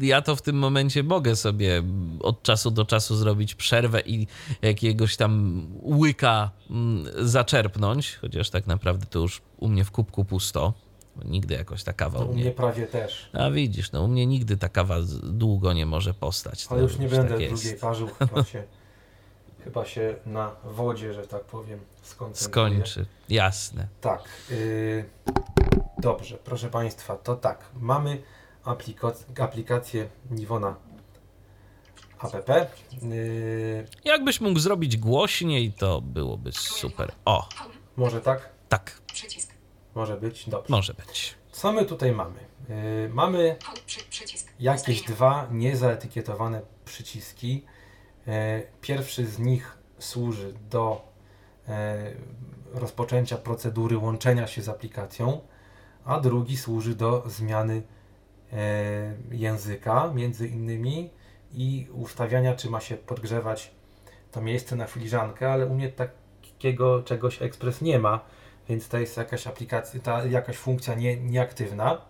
ja 0.02 0.22
to 0.22 0.36
w 0.36 0.42
tym 0.42 0.56
momencie 0.56 1.04
mogę 1.04 1.36
sobie 1.36 1.84
od 2.20 2.44
czasu 2.44 2.72
do 2.72 2.86
czasu 2.86 3.16
zrobić 3.16 3.56
przerwę 3.56 4.02
i 4.02 4.28
jakiegoś 4.62 5.18
tam 5.18 5.66
łyka 5.84 6.52
mm, 6.70 7.06
zaczerpnąć, 7.28 8.16
chociaż 8.16 8.50
tak 8.50 8.68
naprawdę 8.68 9.06
to 9.06 9.20
już 9.20 9.42
u 9.58 9.68
mnie 9.68 9.86
w 9.86 9.92
kubku 9.92 10.26
pusto. 10.26 10.87
Nigdy 11.26 11.54
jakoś 11.56 11.84
ta 11.84 11.94
kawa 11.94 12.20
No, 12.20 12.26
u 12.26 12.30
u 12.30 12.34
mnie 12.34 12.44
mnie 12.44 12.52
prawie 12.52 12.88
też. 12.88 13.30
a 13.34 13.50
widzisz, 13.52 13.92
no 13.92 14.04
u 14.04 14.08
mnie 14.08 14.26
nigdy 14.26 14.58
ta 14.58 14.70
kawa 14.70 14.96
długo 15.24 15.74
nie 15.74 15.86
może 15.86 16.14
postać. 16.14 16.68
Ale 16.70 16.82
już 16.82 16.98
nie 16.98 17.08
będę 17.10 17.30
tak 17.30 17.38
drugiej 17.50 17.70
jest. 17.72 17.82
parzył. 17.82 18.08
Chyba 18.20 18.44
się, 18.44 18.64
chyba 19.64 19.86
się 19.86 20.16
na 20.26 20.56
wodzie, 20.64 21.14
że 21.14 21.28
tak 21.28 21.44
powiem, 21.44 21.80
skoncentruję. 22.02 22.52
Skończy, 22.76 23.06
jasne. 23.30 23.88
Tak. 24.02 24.24
y, 24.52 25.06
dobrze, 25.98 26.38
proszę 26.44 26.70
Państwa, 26.70 27.16
to 27.16 27.36
tak. 27.36 27.66
Mamy 27.80 28.22
aplikac- 28.66 29.42
aplikację 29.44 30.10
Niwona 30.32 30.76
app. 32.24 32.50
Y, 33.04 33.86
Jakbyś 34.06 34.42
mógł 34.42 34.60
zrobić 34.60 34.98
głośniej, 34.98 35.72
to 35.74 36.02
byłoby 36.02 36.52
super. 36.52 37.12
O, 37.26 37.50
może 37.98 38.22
tak? 38.22 38.50
tak, 38.70 39.02
Przycisk. 39.14 39.54
Może 39.98 40.18
być? 40.18 40.50
Dobrze. 40.50 40.74
może 40.74 40.94
być. 40.94 41.36
Co 41.52 41.72
my 41.72 41.86
tutaj 41.86 42.12
mamy? 42.12 42.40
Y, 43.06 43.10
mamy 43.14 43.56
jakieś 44.60 45.02
dwa 45.02 45.48
niezaetykietowane 45.52 46.62
przyciski. 46.86 47.66
E, 48.28 48.62
Pierwszy 48.82 49.26
z 49.26 49.40
nich 49.40 49.78
służy 50.00 50.54
do 50.70 51.02
e, 51.68 52.14
rozpoczęcia 52.74 53.38
procedury 53.38 53.98
łączenia 53.98 54.48
się 54.48 54.62
z 54.62 54.70
aplikacją, 54.70 55.42
a 56.06 56.20
drugi 56.20 56.58
służy 56.58 56.96
do 56.96 57.24
zmiany 57.26 57.82
e, 58.54 59.14
języka, 59.32 60.12
między 60.16 60.48
innymi, 60.48 61.10
i 61.54 61.88
ustawiania, 61.94 62.56
czy 62.56 62.70
ma 62.70 62.80
się 62.80 62.98
podgrzewać 62.98 63.72
to 64.32 64.42
miejsce 64.42 64.76
na 64.76 64.88
filiżankę, 64.88 65.52
ale 65.52 65.66
u 65.66 65.76
mnie 65.76 65.90
takiego 65.90 67.04
czegoś 67.04 67.42
Express 67.42 67.82
nie 67.82 68.00
ma, 68.00 68.20
więc 68.70 68.88
to 68.88 68.98
jest 68.98 69.18
jakaś 69.18 69.48
aplikacja, 69.48 70.00
ta 70.00 70.26
jakaś 70.26 70.58
funkcja 70.58 70.96
nie, 70.96 71.18
nieaktywna. 71.18 72.02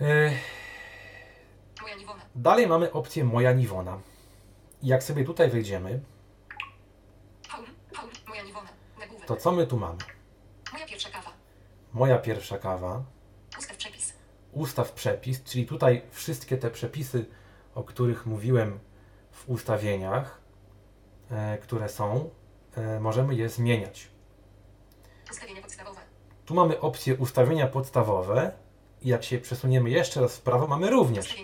E. 0.00 0.32
Dalej 2.34 2.66
mamy 2.66 2.92
opcję 2.92 3.24
Moja 3.24 3.52
Niwona. 3.52 3.98
Jak 4.82 5.02
sobie 5.02 5.24
tutaj 5.24 5.50
wejdziemy, 5.50 6.00
to 9.26 9.36
co 9.36 9.52
my 9.52 9.66
tu 9.66 9.76
mamy? 9.76 9.98
Moja 10.72 10.86
pierwsza 10.86 11.10
kawa. 11.10 11.30
Moja 11.92 12.18
pierwsza 12.18 12.58
kawa, 12.58 13.02
Ustaw 13.58 13.76
przepis. 13.76 14.12
ustaw 14.52 14.92
przepis, 14.92 15.44
czyli 15.44 15.66
tutaj 15.66 16.02
wszystkie 16.10 16.58
te 16.58 16.70
przepisy, 16.70 17.26
o 17.74 17.84
których 17.84 18.26
mówiłem 18.26 18.78
w 19.30 19.48
ustawieniach, 19.48 20.40
e, 21.30 21.58
które 21.58 21.88
są, 21.88 22.30
e, 22.76 23.00
możemy 23.00 23.34
je 23.34 23.48
zmieniać. 23.48 24.11
Ustawienia 25.32 25.62
podstawowe. 25.62 26.00
Tu 26.46 26.54
mamy 26.54 26.80
opcję 26.80 27.16
ustawienia 27.16 27.66
podstawowe 27.66 28.52
i 29.02 29.08
jak 29.08 29.24
się 29.24 29.38
przesuniemy 29.38 29.90
jeszcze 29.90 30.20
raz 30.20 30.36
w 30.36 30.40
prawo, 30.40 30.66
mamy 30.66 30.90
również 30.90 31.36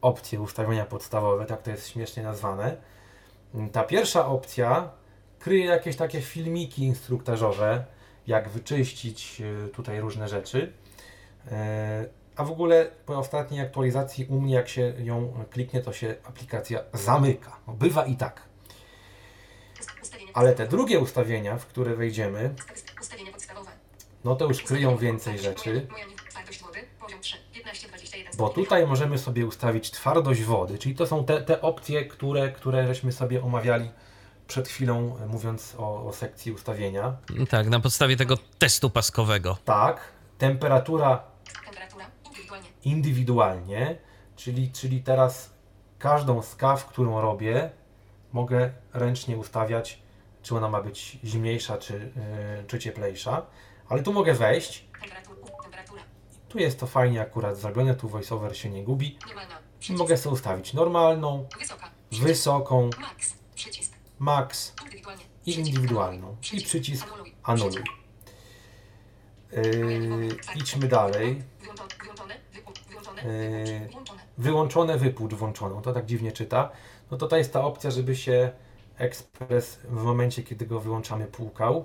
opcje 0.00 0.40
ustawienia 0.40 0.86
podstawowe, 0.86 1.46
tak 1.46 1.62
to 1.62 1.70
jest 1.70 1.88
śmiesznie 1.88 2.22
nazwane. 2.22 2.76
Ta 3.72 3.84
pierwsza 3.84 4.26
opcja 4.26 4.90
kryje 5.38 5.64
jakieś 5.64 5.96
takie 5.96 6.20
filmiki 6.22 6.82
instruktażowe, 6.82 7.84
jak 8.26 8.48
wyczyścić 8.48 9.42
e, 9.64 9.68
tutaj 9.68 10.00
różne 10.00 10.28
rzeczy. 10.28 10.72
E, 11.50 12.06
A 12.36 12.44
w 12.44 12.50
ogóle 12.50 12.90
po 13.06 13.18
ostatniej 13.18 13.60
aktualizacji 13.60 14.26
u 14.26 14.40
mnie, 14.40 14.54
jak 14.54 14.68
się 14.68 14.94
ją 14.98 15.32
kliknie, 15.50 15.80
to 15.80 15.92
się 15.92 16.14
aplikacja 16.24 16.80
zamyka. 16.92 17.56
No, 17.66 17.72
bywa 17.72 18.06
i 18.06 18.16
tak. 18.16 18.42
Ale 20.34 20.52
te 20.52 20.66
drugie 20.66 20.98
ustawienia, 20.98 21.58
w 21.58 21.66
które 21.66 21.94
wejdziemy, 21.94 22.54
Ustawienia 23.00 23.32
podstawowe. 23.32 23.70
no 24.24 24.36
to 24.36 24.44
już 24.48 24.62
kryją 24.62 24.96
więcej 24.96 25.38
rzeczy. 25.38 25.86
Moja 25.90 26.06
Niw- 26.06 26.28
Twardość 26.30 26.62
wody. 26.62 26.78
Poziom 27.00 27.20
3. 27.20 27.36
15, 27.52 27.88
21. 27.88 28.36
Bo 28.36 28.48
tutaj 28.48 28.86
możemy 28.86 29.18
sobie 29.18 29.46
ustawić 29.46 29.90
twardość 29.90 30.42
wody, 30.42 30.78
czyli 30.78 30.94
to 30.94 31.06
są 31.06 31.24
te, 31.24 31.42
te 31.42 31.60
opcje, 31.62 32.04
które, 32.04 32.52
które 32.52 32.86
żeśmy 32.86 33.12
sobie 33.12 33.42
omawiali 33.44 33.90
przed 34.46 34.68
chwilą, 34.68 35.16
e, 35.22 35.26
mówiąc 35.26 35.74
o, 35.78 36.06
o 36.06 36.12
sekcji 36.12 36.52
ustawienia. 36.52 37.16
Tak, 37.50 37.68
na 37.68 37.80
podstawie 37.80 38.16
tego 38.16 38.34
testu 38.58 38.90
paskowego. 38.90 39.56
Tak, 39.64 40.00
temperatura 40.38 41.22
Temperatura. 41.64 42.10
Indywidualnie. 42.24 42.68
indywidualnie, 42.84 43.98
czyli, 44.36 44.72
czyli 44.72 45.02
teraz 45.02 45.50
każdą 45.98 46.42
z 46.42 46.54
kaw, 46.56 46.86
którą 46.86 47.20
robię, 47.20 47.70
mogę 48.32 48.70
ręcznie 48.92 49.36
ustawiać, 49.36 49.99
czy 50.42 50.56
ona 50.56 50.68
ma 50.68 50.82
być 50.82 51.18
zimniejsza, 51.24 51.78
czy, 51.78 51.92
yy, 51.92 52.64
czy 52.66 52.78
cieplejsza. 52.78 53.46
Ale 53.88 54.02
tu 54.02 54.12
mogę 54.12 54.34
wejść. 54.34 54.84
Tu 56.48 56.58
jest 56.58 56.80
to 56.80 56.86
fajnie 56.86 57.20
akurat 57.20 57.58
zrobione, 57.58 57.94
tu 57.94 58.08
voiceover 58.08 58.56
się 58.56 58.70
nie 58.70 58.84
gubi. 58.84 59.18
Mogę 59.90 60.16
sobie 60.16 60.34
ustawić 60.34 60.74
normalną, 60.74 61.46
wysoką, 62.12 62.90
Max. 64.18 64.74
I 65.46 65.54
indywidualną. 65.54 66.36
I 66.52 66.60
Przycisk. 66.60 67.06
Anuluj. 67.42 67.82
Yy, 69.52 70.28
idźmy 70.56 70.88
dalej. 70.88 71.42
Yy. 73.24 73.88
Wyłączone, 74.38 74.98
wypłucz 74.98 75.34
włączoną. 75.34 75.82
To 75.82 75.92
tak 75.92 76.06
dziwnie 76.06 76.32
czyta. 76.32 76.70
No 77.10 77.16
to 77.16 77.28
to 77.28 77.36
jest 77.36 77.52
ta 77.52 77.64
opcja, 77.64 77.90
żeby 77.90 78.16
się 78.16 78.52
ekspres 79.00 79.78
w 79.84 80.02
momencie, 80.02 80.42
kiedy 80.42 80.66
go 80.66 80.80
wyłączamy, 80.80 81.26
płukał. 81.26 81.84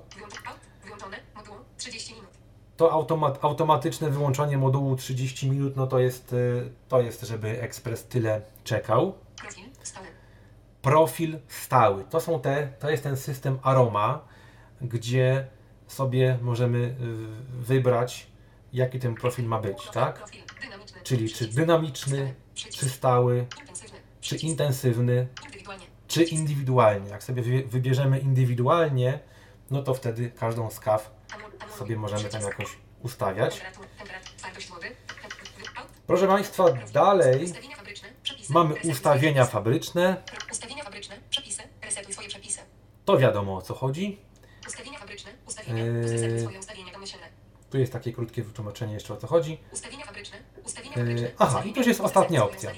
Wyłączone. 0.83 1.17
Moduł 1.35 1.55
30 1.77 2.13
minut. 2.13 2.29
To 2.77 2.91
automat, 2.91 3.39
automatyczne 3.41 4.09
wyłączanie 4.09 4.57
modułu 4.57 4.95
30 4.95 5.49
minut, 5.49 5.75
no 5.75 5.87
to 5.87 5.99
jest, 5.99 6.33
y, 6.33 6.71
to 6.87 7.01
jest, 7.01 7.21
żeby 7.21 7.61
ekspres 7.61 8.05
tyle 8.05 8.41
czekał. 8.63 9.13
Profil. 9.35 9.65
Stały. 9.83 10.07
Profil 10.81 11.39
stały. 11.47 12.03
To 12.09 12.21
są 12.21 12.41
te, 12.41 12.67
to 12.79 12.89
jest 12.89 13.03
ten 13.03 13.17
system 13.17 13.59
Aroma, 13.63 14.27
gdzie 14.81 15.47
sobie 15.87 16.39
możemy 16.41 16.77
y, 16.77 16.95
wybrać, 17.61 18.27
jaki 18.73 18.99
ten 18.99 19.15
profil 19.15 19.45
ma 19.45 19.61
być, 19.61 19.89
tak? 19.89 20.17
Profil. 20.17 20.41
Czyli 21.03 21.29
czy 21.29 21.47
dynamiczny, 21.47 22.33
Stały. 22.55 22.71
czy 22.73 22.89
stały, 22.89 23.45
czy 24.21 24.35
intensywny. 24.35 25.27
Czy 26.15 26.23
indywidualnie. 26.23 27.09
Jak 27.09 27.23
sobie 27.23 27.41
wy- 27.41 27.63
wybierzemy 27.63 28.19
indywidualnie, 28.19 29.19
no 29.71 29.83
to 29.83 29.93
wtedy 29.93 30.31
każdą 30.31 30.69
z 30.69 30.79
kaw 30.79 31.11
sobie 31.77 31.95
możemy 31.95 32.29
tam 32.29 32.41
jakoś 32.41 32.77
ustawiać. 33.03 33.61
Proszę 36.07 36.27
Państwa, 36.27 36.65
dalej 36.93 37.53
fabryczne. 37.77 38.09
Mamy 38.49 38.75
ustawienia 38.83 39.45
fabryczne. 39.45 40.17
przepisy. 40.23 40.51
Ustawienia 40.51 40.83
fabryczne. 40.83 41.15
Przepisy. 41.29 41.63
Resetuj 41.81 42.13
swoje 42.13 42.27
przepisy. 42.29 42.59
To 43.05 43.17
wiadomo 43.17 43.57
o 43.57 43.61
co 43.61 43.73
chodzi. 43.73 44.19
Ustawienia 44.67 44.99
fabryczne. 44.99 45.31
Ustawienia. 45.47 45.83
Zresetuj 46.07 46.39
swoje 46.39 46.59
ustawienia 46.59 46.93
domyślne. 46.93 47.25
Tu 47.69 47.77
jest 47.77 47.93
takie 47.93 48.13
krótkie 48.13 48.43
wytłumaczenie 48.43 48.93
jeszcze 48.93 49.13
o 49.13 49.17
co 49.17 49.27
chodzi. 49.27 49.57
Fabryczne. 50.05 50.37
Fabryczne. 50.93 51.31
aha, 51.37 51.63
i 51.65 51.73
to 51.73 51.79
już 51.79 51.87
jest 51.87 52.01
ostatnia 52.01 52.43
opcja. 52.45 52.71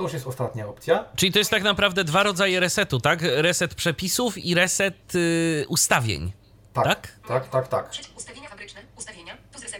To 0.00 0.04
już 0.04 0.12
jest 0.12 0.26
ostatnia 0.26 0.68
opcja. 0.68 1.04
Czyli 1.16 1.32
to 1.32 1.38
jest 1.38 1.50
tak 1.50 1.62
naprawdę 1.62 2.04
dwa 2.04 2.22
rodzaje 2.22 2.60
resetu, 2.60 3.00
tak? 3.00 3.18
Reset 3.22 3.74
przepisów 3.74 4.38
i 4.38 4.54
reset 4.54 5.14
y, 5.14 5.64
ustawień. 5.68 6.32
Tak, 6.72 6.84
Tak? 6.84 7.12
tak, 7.28 7.48
tak, 7.48 7.68
tak. 7.68 7.90
Przycisk. 7.90 8.16
Ustawienia 8.16 8.48
fabryczne. 8.48 8.80
Ustawienia. 8.96 9.36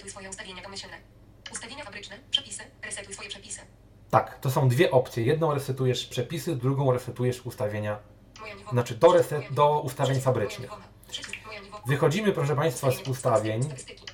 swoje 0.09 0.31
ustawienia 0.31 0.63
domyślne. 0.63 0.97
Ustawienia 1.53 1.85
fabryczne, 1.85 2.19
przepisy, 2.31 2.63
resetuj 2.85 3.15
swoje 3.15 3.29
przepisy. 3.29 3.61
Tak, 4.11 4.39
to 4.41 4.51
są 4.51 4.69
dwie 4.69 4.91
opcje. 4.91 5.25
Jedną 5.25 5.55
resetujesz 5.55 6.07
przepisy, 6.07 6.57
drugą 6.57 6.93
resetujesz 6.93 7.41
ustawienia. 7.47 7.99
Znaczy 8.73 8.95
do 8.95 9.09
reset- 9.09 9.53
do 9.55 9.81
ustawień 9.81 10.21
fabrycznych. 10.21 10.71
Wychodzimy, 11.87 12.33
proszę 12.33 12.57
Państwa, 12.57 12.91
z 12.91 13.09
ustawień. 13.09 13.61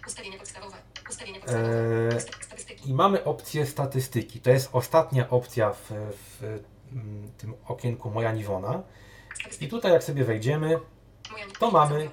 Ustawienia 0.07 0.39
podstawowe. 0.39 0.77
Ustawienia 1.11 1.41
podstawowe. 1.41 2.46
I 2.87 2.95
mamy 2.95 3.25
opcję 3.25 3.67
statystyki. 3.67 4.41
To 4.41 4.51
jest 4.51 4.69
ostatnia 4.73 5.31
opcja 5.31 5.73
w, 5.73 5.91
w 5.91 6.43
mm, 6.93 7.33
tym 7.39 7.55
okienku 7.67 8.11
Moja 8.11 8.33
Niwona. 8.33 8.83
I 9.61 9.69
tutaj 9.69 9.93
jak 9.93 10.05
sobie 10.05 10.25
wejdziemy, 10.25 10.81
to 11.59 11.71
mamy 11.71 12.11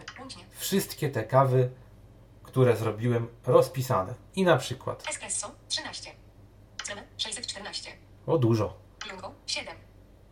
wszystkie 0.51 1.09
te 1.09 1.23
kawy, 1.23 1.69
które 2.43 2.75
zrobiłem, 2.77 3.27
rozpisane. 3.45 4.13
I 4.35 4.43
na 4.43 4.57
przykład, 4.57 5.09
Espresso 5.09 5.51
13. 5.67 6.11
Creme 6.85 7.03
614. 7.17 7.91
o 8.27 8.37
dużo, 8.37 8.77
Lungo 9.11 9.31
7. 9.45 9.75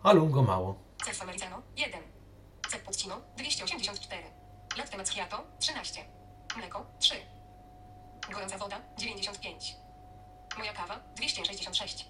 a 0.03 0.13
lungo 0.13 0.43
mało. 0.43 0.75
Cef 1.05 1.21
Americano 1.21 1.61
1. 1.77 2.01
Cef 2.69 2.81
Puccino 2.83 3.21
284. 3.37 4.23
Latte 4.77 4.97
Macchiato 4.97 5.43
13. 5.59 6.01
Mleko 6.57 6.85
3. 6.99 7.15
Gorąca 8.33 8.57
woda 8.57 8.81
95. 8.97 9.80
Moja 10.57 10.73
kawa 10.73 10.99
266. 11.15 12.09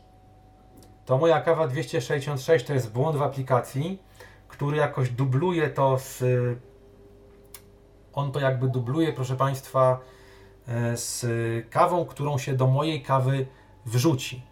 To 1.06 1.18
moja 1.18 1.42
kawa 1.42 1.68
266 1.68 2.66
to 2.66 2.74
jest 2.74 2.92
błąd 2.92 3.18
w 3.18 3.22
aplikacji, 3.22 4.02
który 4.48 4.78
jakoś 4.78 5.10
dubluje 5.10 5.70
to 5.70 6.00
z. 6.00 6.24
On 8.14 8.32
to 8.32 8.40
jakby 8.40 8.68
dubluje, 8.68 9.14
proszę 9.14 9.36
Państwa, 9.36 10.00
e, 10.68 10.98
z 10.98 11.26
kawą, 11.70 12.06
którą 12.06 12.38
się 12.38 12.54
do 12.54 12.68
mojej 12.68 13.02
kawy 13.02 13.46
wrzuci. 13.86 14.44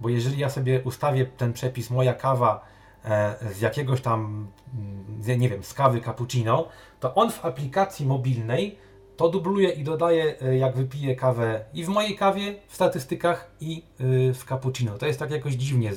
Bo 0.00 0.08
jeżeli 0.08 0.38
ja 0.38 0.50
sobie 0.50 0.82
ustawię 0.82 1.26
ten 1.26 1.52
przepis 1.52 1.90
moja 1.90 2.14
kawa 2.14 2.64
e, 3.04 3.36
z 3.54 3.60
jakiegoś 3.60 4.00
tam, 4.00 4.48
mm, 4.74 5.40
nie 5.40 5.48
wiem, 5.48 5.62
z 5.62 5.74
kawy 5.74 6.00
cappuccino, 6.00 6.68
to 7.00 7.14
on 7.14 7.30
w 7.30 7.44
aplikacji 7.44 8.06
mobilnej 8.06 8.78
to 9.18 9.28
dubluje 9.28 9.70
i 9.70 9.84
dodaje, 9.84 10.40
e, 10.42 10.58
jak 10.58 10.76
wypiję 10.76 11.16
kawę 11.16 11.64
i 11.74 11.84
w 11.84 11.88
mojej 11.88 12.16
kawie, 12.16 12.54
w 12.68 12.74
statystykach, 12.74 13.50
i 13.60 13.82
y, 14.00 14.34
w 14.34 14.44
cappuccino. 14.44 14.98
To 14.98 15.06
jest 15.06 15.18
tak 15.18 15.30
jakoś 15.30 15.54
dziwnie 15.54 15.92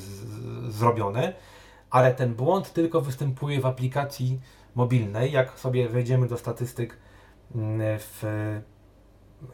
zrobione, 0.68 1.32
ale 1.90 2.14
ten 2.14 2.34
błąd 2.34 2.72
tylko 2.72 3.00
występuje 3.00 3.60
w 3.60 3.66
aplikacji 3.66 4.40
mobilnej. 4.74 5.32
Jak 5.32 5.58
sobie 5.58 5.88
wejdziemy 5.88 6.28
do 6.28 6.38
statystyk 6.38 6.96
mm, 7.54 7.98
w 7.98 8.24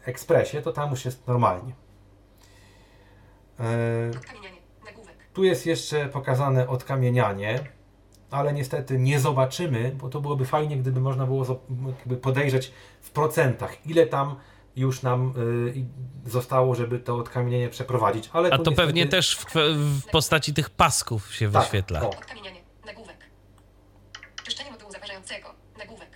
Expressie, 0.05 0.61
to 0.61 0.71
tam 0.71 0.89
już 0.89 1.05
jest 1.05 1.27
normalnie. 1.27 1.73
E, 3.59 4.11
tu 5.33 5.43
jest 5.43 5.65
jeszcze 5.65 6.05
pokazane 6.05 6.67
odkamienianie, 6.67 7.59
ale 8.31 8.53
niestety 8.53 8.99
nie 8.99 9.19
zobaczymy, 9.19 9.91
bo 9.95 10.09
to 10.09 10.21
byłoby 10.21 10.45
fajnie, 10.45 10.77
gdyby 10.77 10.99
można 11.01 11.25
było 11.25 11.45
podejrzeć 12.21 12.71
w 13.01 13.09
procentach, 13.11 13.85
ile 13.85 14.07
tam 14.07 14.35
już 14.75 15.01
nam 15.03 15.33
y, 16.25 16.29
zostało, 16.29 16.75
żeby 16.75 16.99
to 16.99 17.15
odkamienienie 17.17 17.69
przeprowadzić. 17.69 18.29
Ale 18.33 18.49
A 18.49 18.51
to 18.51 18.57
niestety- 18.57 18.75
pewnie 18.75 19.07
też 19.07 19.35
w, 19.37 19.45
w 20.01 20.05
postaci 20.11 20.53
tych 20.53 20.69
pasków 20.69 21.35
się 21.35 21.51
Tak, 21.51 21.61
wyświetla. 21.63 22.01
o. 22.01 22.09
Odkamienianie. 22.09 22.61
Nagłówek. 22.85 23.17
Czyszczenie 24.43 24.71
modułu 24.71 24.91
zaparzającego. 24.91 25.47
Nagłówek. 25.77 26.09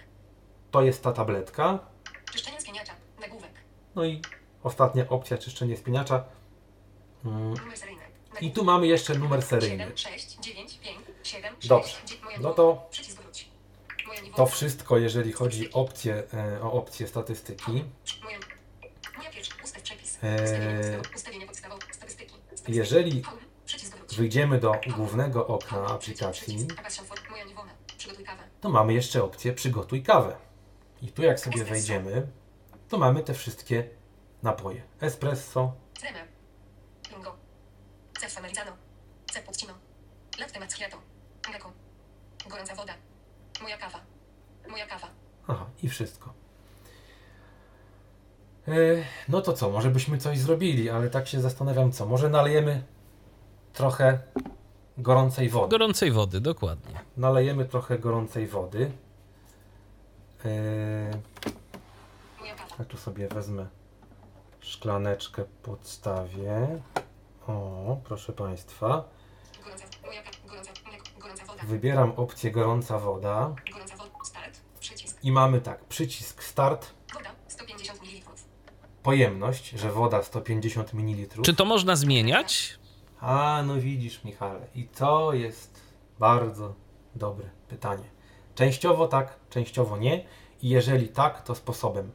To 0.72 0.82
jest 0.82 1.04
ta 1.04 1.12
tabletka. 1.12 1.80
Czyszczenie 2.32 2.62
spieniacza. 2.62 2.94
Nagłówek. 3.22 3.52
No 3.96 4.06
i 4.06 4.22
ostatnia 4.64 5.10
opcja 5.10 5.38
czyszczenie 5.38 5.78
spieniacza. 5.78 6.24
Mm, 7.26 7.50
Numer 7.54 7.78
seryjny. 7.78 8.02
I 8.42 8.52
tu 8.52 8.64
mamy 8.64 8.88
jeszcze 8.88 9.18
numer 9.18 9.42
seryjny. 9.42 9.84
7, 9.84 9.98
6, 9.98 10.06
9, 10.06 10.08
5, 10.08 10.18
7, 10.18 10.20
6, 10.20 10.33
Dobrze. 11.68 11.98
9, 12.06 12.24
moja 12.24 12.40
No 12.40 12.54
to 12.54 12.90
to 14.36 14.46
wszystko, 14.46 14.98
jeżeli 14.98 15.32
chodzi 15.32 15.74
o 15.74 15.82
opcję, 15.82 16.24
e, 16.34 16.62
o 16.62 16.74
opcję 16.74 17.08
statystyki. 17.08 17.84
Statystyki. 21.92 22.34
Jeżeli 22.68 23.24
wyjdziemy 24.18 24.60
do 24.60 24.76
głównego 24.96 25.48
okna 25.48 25.88
aplikacji, 25.88 26.68
to 28.62 28.70
mamy 28.70 28.94
jeszcze 28.94 29.24
opcję 29.24 29.54
przygotuj 29.54 30.04
kawę. 30.04 30.36
I 31.02 31.08
tu 31.08 31.22
jak 31.24 31.40
sobie 31.40 31.64
wejdziemy, 31.64 32.28
to 32.90 32.98
mamy 32.98 33.24
te 33.24 33.34
wszystkie 33.34 33.90
napoje. 34.44 34.82
Espresso. 35.02 35.74
Lungo. 37.12 37.36
Americano. 38.38 38.72
Latte 40.40 40.60
Macchiato. 40.60 41.13
Mleko. 41.50 41.72
Gorąca 42.50 42.76
woda. 42.76 42.94
Moja 43.62 43.78
kawa. 43.78 44.00
Moja 44.70 44.86
kawa. 44.88 45.08
aha 45.48 45.66
i 45.84 45.90
wszystko. 45.90 46.34
E, 48.68 48.72
No 49.30 49.42
to 49.42 49.54
co, 49.54 49.70
może 49.70 49.90
byśmy 49.90 50.18
coś 50.18 50.40
zrobili, 50.40 50.90
ale 50.90 51.10
tak 51.10 51.28
się 51.28 51.42
zastanawiam 51.42 51.92
co. 51.92 52.06
Może 52.06 52.30
nalejemy 52.30 52.84
trochę 53.74 54.20
gorącej 54.98 55.50
wody. 55.50 55.70
Gorącej 55.70 56.12
wody, 56.12 56.42
dokładnie. 56.42 57.00
Nalejemy 57.18 57.66
trochę 57.66 58.00
gorącej 58.00 58.48
wody. 58.48 58.92
Moja 62.40 62.56
kawa. 62.56 62.76
Ja 62.80 62.86
tu 62.86 62.98
sobie 62.98 63.28
wezmę 63.28 63.68
szklaneczkę, 64.60 65.44
podstawię. 65.64 66.82
O, 67.48 67.98
proszę 68.04 68.34
Państwa. 68.34 69.04
Gorąca. 69.64 69.86
Moja 70.06 70.22
kawa. 70.24 70.38
Gorąca. 70.48 70.72
Mleko. 70.88 71.04
Gorąca 71.20 71.42
woda. 71.46 71.52
Wybieram 71.68 72.12
opcję 72.12 72.52
gorąca 72.52 73.00
woda 73.00 73.56
Gorąca 73.74 73.96
woda. 73.98 74.10
Start. 74.24 74.62
Przycisk. 74.80 75.24
i 75.24 75.32
mamy 75.32 75.62
tak, 75.62 75.86
przycisk 75.86 76.44
start, 76.44 76.94
Woda. 77.14 77.30
150 77.48 78.02
ml. 78.02 78.32
pojemność, 79.04 79.70
że 79.70 79.92
woda 79.92 80.24
150 80.24 80.94
ml. 80.94 81.42
Czy 81.42 81.54
to 81.54 81.66
można 81.66 81.96
zmieniać? 81.96 82.80
A, 83.20 83.64
no 83.66 83.76
widzisz 83.76 84.24
Michale, 84.24 84.68
i 84.76 84.88
to 84.88 85.34
jest 85.34 85.82
bardzo 86.20 86.76
dobre 87.16 87.50
pytanie. 87.68 88.04
Częściowo 88.56 89.08
tak, 89.08 89.40
częściowo 89.50 89.98
nie 89.98 90.26
i 90.62 90.70
jeżeli 90.70 91.10
tak, 91.10 91.42
to 91.42 91.56
sposobem. 91.56 92.12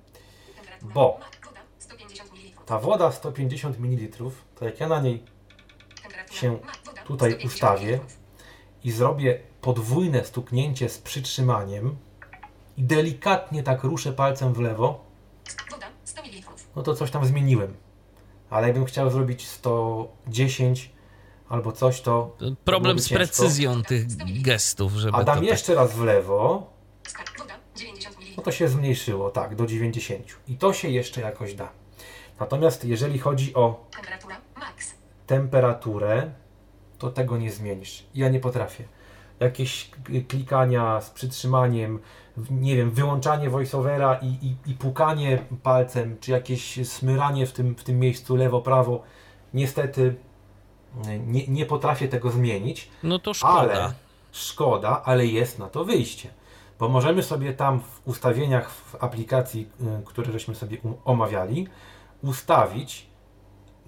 Bo 0.82 1.18
Ma. 1.20 1.26
Woda. 1.50 1.60
150 1.78 2.32
ml. 2.32 2.64
ta 2.66 2.78
woda 2.78 3.12
150 3.12 3.78
ml, 3.78 4.30
to 4.54 4.64
jak 4.64 4.80
ja 4.80 4.88
na 4.88 5.00
niej 5.00 5.24
się 6.30 6.58
tutaj 7.06 7.30
150 7.30 7.44
ustawię. 7.44 8.00
I 8.84 8.90
zrobię 8.92 9.40
podwójne 9.60 10.24
stuknięcie 10.24 10.88
z 10.88 10.98
przytrzymaniem 10.98 11.96
i 12.76 12.82
delikatnie 12.82 13.62
tak 13.62 13.84
ruszę 13.84 14.12
palcem 14.12 14.54
w 14.54 14.58
lewo, 14.60 15.04
Woda. 15.70 15.86
100 16.04 16.22
ml. 16.22 16.42
no 16.76 16.82
to 16.82 16.94
coś 16.94 17.10
tam 17.10 17.26
zmieniłem. 17.26 17.74
Ale 18.50 18.66
jakbym 18.66 18.84
chciał 18.84 19.10
zrobić 19.10 19.46
110 19.48 20.92
albo 21.48 21.72
coś, 21.72 22.00
to 22.00 22.36
Problem 22.64 22.82
byłoby 22.82 23.00
z 23.00 23.08
ciężko. 23.08 23.24
precyzją 23.24 23.82
tych 23.82 24.06
gestów, 24.42 24.92
żeby 24.92 25.16
A 25.16 25.18
to 25.20 25.24
dam 25.24 25.34
tak... 25.38 25.44
jeszcze 25.44 25.74
raz 25.74 25.92
w 25.92 26.02
lewo, 26.02 26.70
Skarb. 27.08 27.38
Woda. 27.38 27.54
90 27.76 28.16
ml. 28.18 28.32
no 28.36 28.42
to 28.42 28.52
się 28.52 28.68
zmniejszyło, 28.68 29.30
tak, 29.30 29.54
do 29.56 29.66
90. 29.66 30.26
I 30.48 30.56
to 30.56 30.72
się 30.72 30.88
jeszcze 30.88 31.20
jakoś 31.20 31.54
da. 31.54 31.68
Natomiast 32.40 32.84
jeżeli 32.84 33.18
chodzi 33.18 33.54
o 33.54 33.86
temperaturę, 35.26 36.30
to 36.98 37.10
tego 37.10 37.36
nie 37.36 37.52
zmienisz. 37.52 38.04
Ja 38.14 38.28
nie 38.28 38.40
potrafię. 38.40 38.84
Jakieś 39.40 39.90
klikania 40.28 41.00
z 41.00 41.10
przytrzymaniem, 41.10 41.98
nie 42.50 42.76
wiem, 42.76 42.90
wyłączanie 42.90 43.50
voiceovera 43.50 44.14
i, 44.22 44.26
i, 44.26 44.70
i 44.70 44.74
pukanie 44.74 45.44
palcem, 45.62 46.16
czy 46.20 46.30
jakieś 46.30 46.88
smyranie 46.88 47.46
w 47.46 47.52
tym, 47.52 47.74
w 47.74 47.84
tym 47.84 47.98
miejscu 47.98 48.36
lewo-prawo, 48.36 49.02
niestety 49.54 50.14
y, 51.06 51.18
nie, 51.18 51.46
nie 51.46 51.66
potrafię 51.66 52.08
tego 52.08 52.30
zmienić. 52.30 52.88
No 53.02 53.18
to 53.18 53.34
szkoda. 53.34 53.58
Ale 53.58 53.92
szkoda, 54.32 55.02
ale 55.04 55.26
jest 55.26 55.58
na 55.58 55.68
to 55.68 55.84
wyjście. 55.84 56.28
Bo 56.78 56.88
możemy 56.88 57.22
sobie 57.22 57.52
tam 57.52 57.80
w 57.80 58.00
ustawieniach 58.04 58.70
w 58.70 58.94
aplikacji, 59.04 59.68
y, 60.00 60.04
które 60.04 60.32
żeśmy 60.32 60.54
sobie 60.54 60.78
omawiali, 61.04 61.66
ustawić 62.22 63.08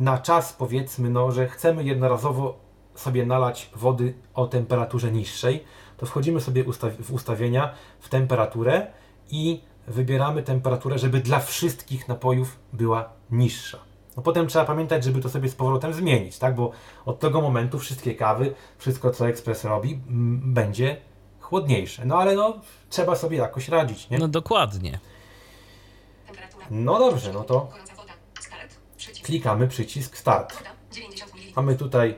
na 0.01 0.19
czas 0.19 0.53
powiedzmy, 0.53 1.11
no, 1.11 1.33
że 1.33 1.49
chcemy 1.49 1.85
jednorazowo 1.85 2.59
sobie 3.01 3.27
nalać 3.27 3.71
wody 3.75 4.15
o 4.35 4.47
temperaturze 4.47 5.13
niższej, 5.13 5.65
to 5.97 6.07
wchodzimy 6.07 6.41
sobie 6.41 6.65
w 7.01 7.13
ustawienia 7.13 7.75
w 8.01 8.09
temperaturę 8.09 8.87
i 9.31 9.61
wybieramy 9.87 10.43
temperaturę, 10.43 10.99
żeby 10.99 11.21
dla 11.21 11.41
wszystkich 11.41 12.09
napojów 12.09 12.59
była 12.73 13.09
niższa. 13.31 13.79
No 14.17 14.23
potem 14.23 14.47
trzeba 14.47 14.65
pamiętać, 14.65 15.05
żeby 15.05 15.21
to 15.21 15.29
sobie 15.29 15.49
z 15.49 15.55
powrotem 15.55 15.95
zmienić, 15.95 16.39
tak? 16.39 16.55
Bo 16.55 16.71
od 17.07 17.21
tego 17.21 17.41
momentu 17.41 17.79
wszystkie 17.79 18.15
kawy, 18.15 18.55
wszystko 18.79 19.11
co 19.11 19.29
Express 19.29 19.65
robi, 19.65 20.01
będzie 20.45 20.97
chłodniejsze. 21.41 22.05
No 22.05 22.19
ale 22.19 22.35
no, 22.35 22.61
trzeba 22.91 23.17
sobie 23.17 23.37
jakoś 23.37 23.69
radzić, 23.69 24.11
nie? 24.11 24.19
No 24.19 24.29
dokładnie. 24.29 24.99
No 26.71 26.99
dobrze, 26.99 27.33
no 27.33 27.45
to 27.45 27.69
klikamy 29.23 29.69
przycisk 29.69 30.17
Start. 30.17 30.55
Woda 30.55 30.71
90 30.93 31.35
ml. 31.35 31.53
Mamy 31.57 31.75
tutaj 31.77 32.15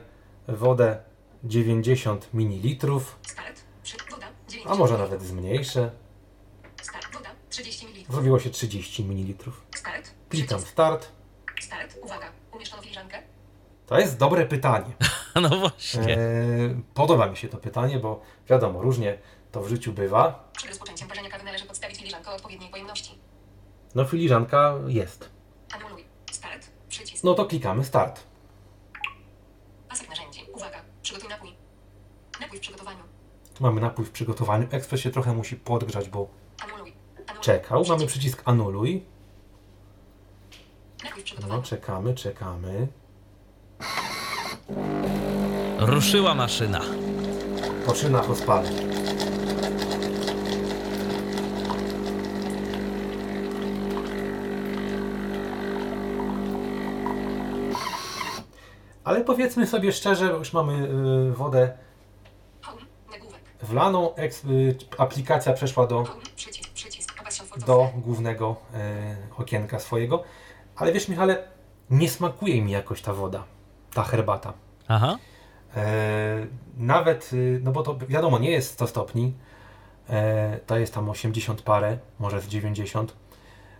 wodę 0.47 1.03
90 1.43 2.29
ml, 2.33 2.99
Start. 3.21 3.63
Przy, 3.83 3.97
woda 4.11 4.27
90 4.47 4.75
a 4.75 4.75
może 4.75 4.97
nawet 4.97 5.21
zmniejszę. 5.21 5.91
Start. 6.81 7.13
Woda 7.13 7.29
30 7.49 7.85
ml. 7.87 8.11
Zrobiło 8.11 8.39
się 8.39 8.49
30 8.49 9.03
ml. 9.03 9.51
Start. 9.75 10.11
Klikam. 10.29 10.61
Start. 10.61 11.11
Start. 11.61 11.97
Uwaga. 12.03 12.31
Umieszczono 12.53 12.81
filiżankę. 12.81 13.23
To 13.85 13.99
jest 13.99 14.17
dobre 14.17 14.45
pytanie. 14.45 14.93
No 15.41 15.49
właśnie. 15.49 16.17
E, 16.17 16.17
podoba 16.93 17.27
mi 17.27 17.37
się 17.37 17.47
to 17.47 17.57
pytanie, 17.57 17.99
bo 17.99 18.21
wiadomo, 18.49 18.81
różnie 18.81 19.17
to 19.51 19.61
w 19.61 19.67
życiu 19.67 19.93
bywa. 19.93 20.49
Przed 20.57 20.69
rozpoczęciem 20.69 21.07
parzenia 21.07 21.29
kawy 21.29 21.43
należy 21.43 21.65
podstawić 21.65 21.97
filiżankę 21.97 22.31
o 22.31 22.35
odpowiedniej 22.35 22.69
pojemności. 22.69 23.19
No 23.95 24.05
filiżanka 24.05 24.75
jest. 24.87 25.29
Anuluj. 25.75 26.05
Start. 26.31 26.67
Przycisk. 26.89 27.23
No 27.23 27.33
to 27.33 27.45
klikamy 27.45 27.85
Start. 27.85 28.23
Pasek 29.89 30.09
narzędzi. 30.09 30.39
Uwaga. 30.53 30.81
Przygotuj 31.01 31.29
napój. 31.29 31.55
Napój 32.41 32.57
w 32.57 32.61
przygotowaniu. 32.61 33.03
Tu 33.53 33.63
mamy 33.63 33.81
napój 33.81 34.05
w 34.05 34.11
przygotowaniu. 34.11 34.67
Ekspres 34.71 35.01
się 35.01 35.11
trochę 35.11 35.33
musi 35.33 35.55
podgrzać, 35.55 36.09
bo 36.09 36.27
Anuluj. 36.63 36.93
Anuluj. 37.27 37.41
czekał. 37.41 37.83
Mamy 37.89 38.05
Przycisk. 38.07 38.41
Anuluj. 38.45 39.05
No 41.49 41.61
czekamy, 41.61 42.13
czekamy. 42.15 42.87
Ruszyła 45.79 46.35
maszyna. 46.35 46.81
Po 47.85 47.95
szynach 47.95 48.29
o 48.29 48.35
spaleniu. 48.35 48.77
Ale 59.03 59.23
powiedzmy 59.23 59.67
sobie 59.67 59.91
szczerze, 59.91 60.25
już 60.25 60.53
mamy 60.53 60.89
y, 61.29 61.33
wodę. 61.33 61.77
Wlaną, 63.63 64.15
eks- 64.15 64.45
y, 64.45 64.75
aplikacja 64.97 65.53
przeszła 65.53 65.87
do, 65.87 66.03
do 67.65 67.89
głównego 67.95 68.55
y, 69.35 69.41
okienka 69.41 69.79
swojego. 69.79 70.23
Ale 70.75 70.91
wiesz 70.91 71.07
Michale, 71.07 71.47
nie 71.89 72.09
smakuje 72.09 72.61
mi 72.61 72.71
jakoś 72.71 73.01
ta 73.01 73.13
woda, 73.13 73.43
ta 73.93 74.03
herbata. 74.03 74.53
Aha. 74.87 75.17
E, 75.75 76.47
nawet, 76.77 77.33
y, 77.33 77.59
no 77.63 77.71
bo 77.71 77.83
to 77.83 77.97
wiadomo, 77.97 78.39
nie 78.39 78.51
jest 78.51 78.71
100 78.73 78.87
stopni, 78.87 79.33
e, 80.09 80.59
to 80.65 80.77
jest 80.77 80.93
tam 80.93 81.09
80 81.09 81.61
parę, 81.61 81.97
może 82.19 82.41
z 82.41 82.47
90. 82.47 83.15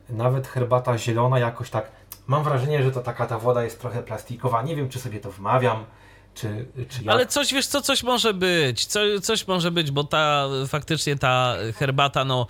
Nawet 0.09 0.47
herbata 0.47 0.97
zielona 0.97 1.39
jakoś 1.39 1.69
tak, 1.69 1.91
mam 2.27 2.43
wrażenie, 2.43 2.83
że 2.83 2.91
to 2.91 3.01
taka 3.01 3.25
ta 3.27 3.39
woda 3.39 3.63
jest 3.63 3.81
trochę 3.81 4.03
plastikowa, 4.03 4.61
nie 4.61 4.75
wiem 4.75 4.89
czy 4.89 4.99
sobie 4.99 5.19
to 5.19 5.31
wmawiam, 5.31 5.85
czy, 6.33 6.65
czy. 6.89 7.11
Ale 7.11 7.25
coś, 7.25 7.53
wiesz 7.53 7.67
co, 7.67 7.81
coś 7.81 8.03
może 8.03 8.33
być, 8.33 8.85
co, 8.85 8.99
coś 9.21 9.47
może 9.47 9.71
być, 9.71 9.91
bo 9.91 10.03
ta, 10.03 10.47
faktycznie 10.67 11.15
ta 11.15 11.55
herbata, 11.75 12.25
no, 12.25 12.47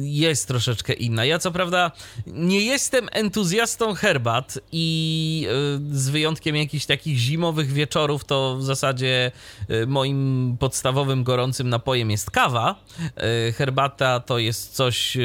jest 0.00 0.48
troszeczkę 0.48 0.92
inna. 0.92 1.24
Ja 1.24 1.38
co 1.38 1.50
prawda 1.50 1.92
nie 2.26 2.60
jestem 2.60 3.08
entuzjastą 3.12 3.94
herbat 3.94 4.58
i 4.72 5.46
y, 5.92 5.98
z 5.98 6.08
wyjątkiem 6.08 6.56
jakichś 6.56 6.86
takich 6.86 7.18
zimowych 7.18 7.72
wieczorów, 7.72 8.24
to 8.24 8.56
w 8.56 8.64
zasadzie 8.64 9.32
y, 9.70 9.86
moim 9.86 10.56
podstawowym 10.60 11.24
gorącym 11.24 11.68
napojem 11.68 12.10
jest 12.10 12.30
kawa. 12.30 12.74
Y, 13.48 13.52
Herbata 13.52 14.20
to 14.20 14.38
jest 14.38 14.74
coś 14.74 15.16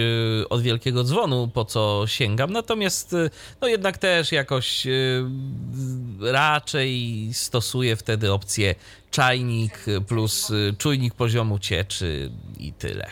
od 0.49 0.61
wielkiego 0.61 1.03
dzwonu, 1.03 1.49
po 1.53 1.65
co 1.65 2.03
sięgam, 2.05 2.51
natomiast 2.51 3.15
no 3.61 3.67
jednak 3.67 3.97
też 3.97 4.31
jakoś 4.31 4.87
raczej 6.21 7.29
stosuję 7.33 7.86
wtedy 7.95 8.33
opcję 8.33 8.75
czajnik 9.11 9.85
plus 10.07 10.49
y, 10.49 10.75
czujnik 10.77 11.13
poziomu 11.13 11.59
cieczy 11.59 12.31
i 12.57 12.73
tyle. 12.73 13.07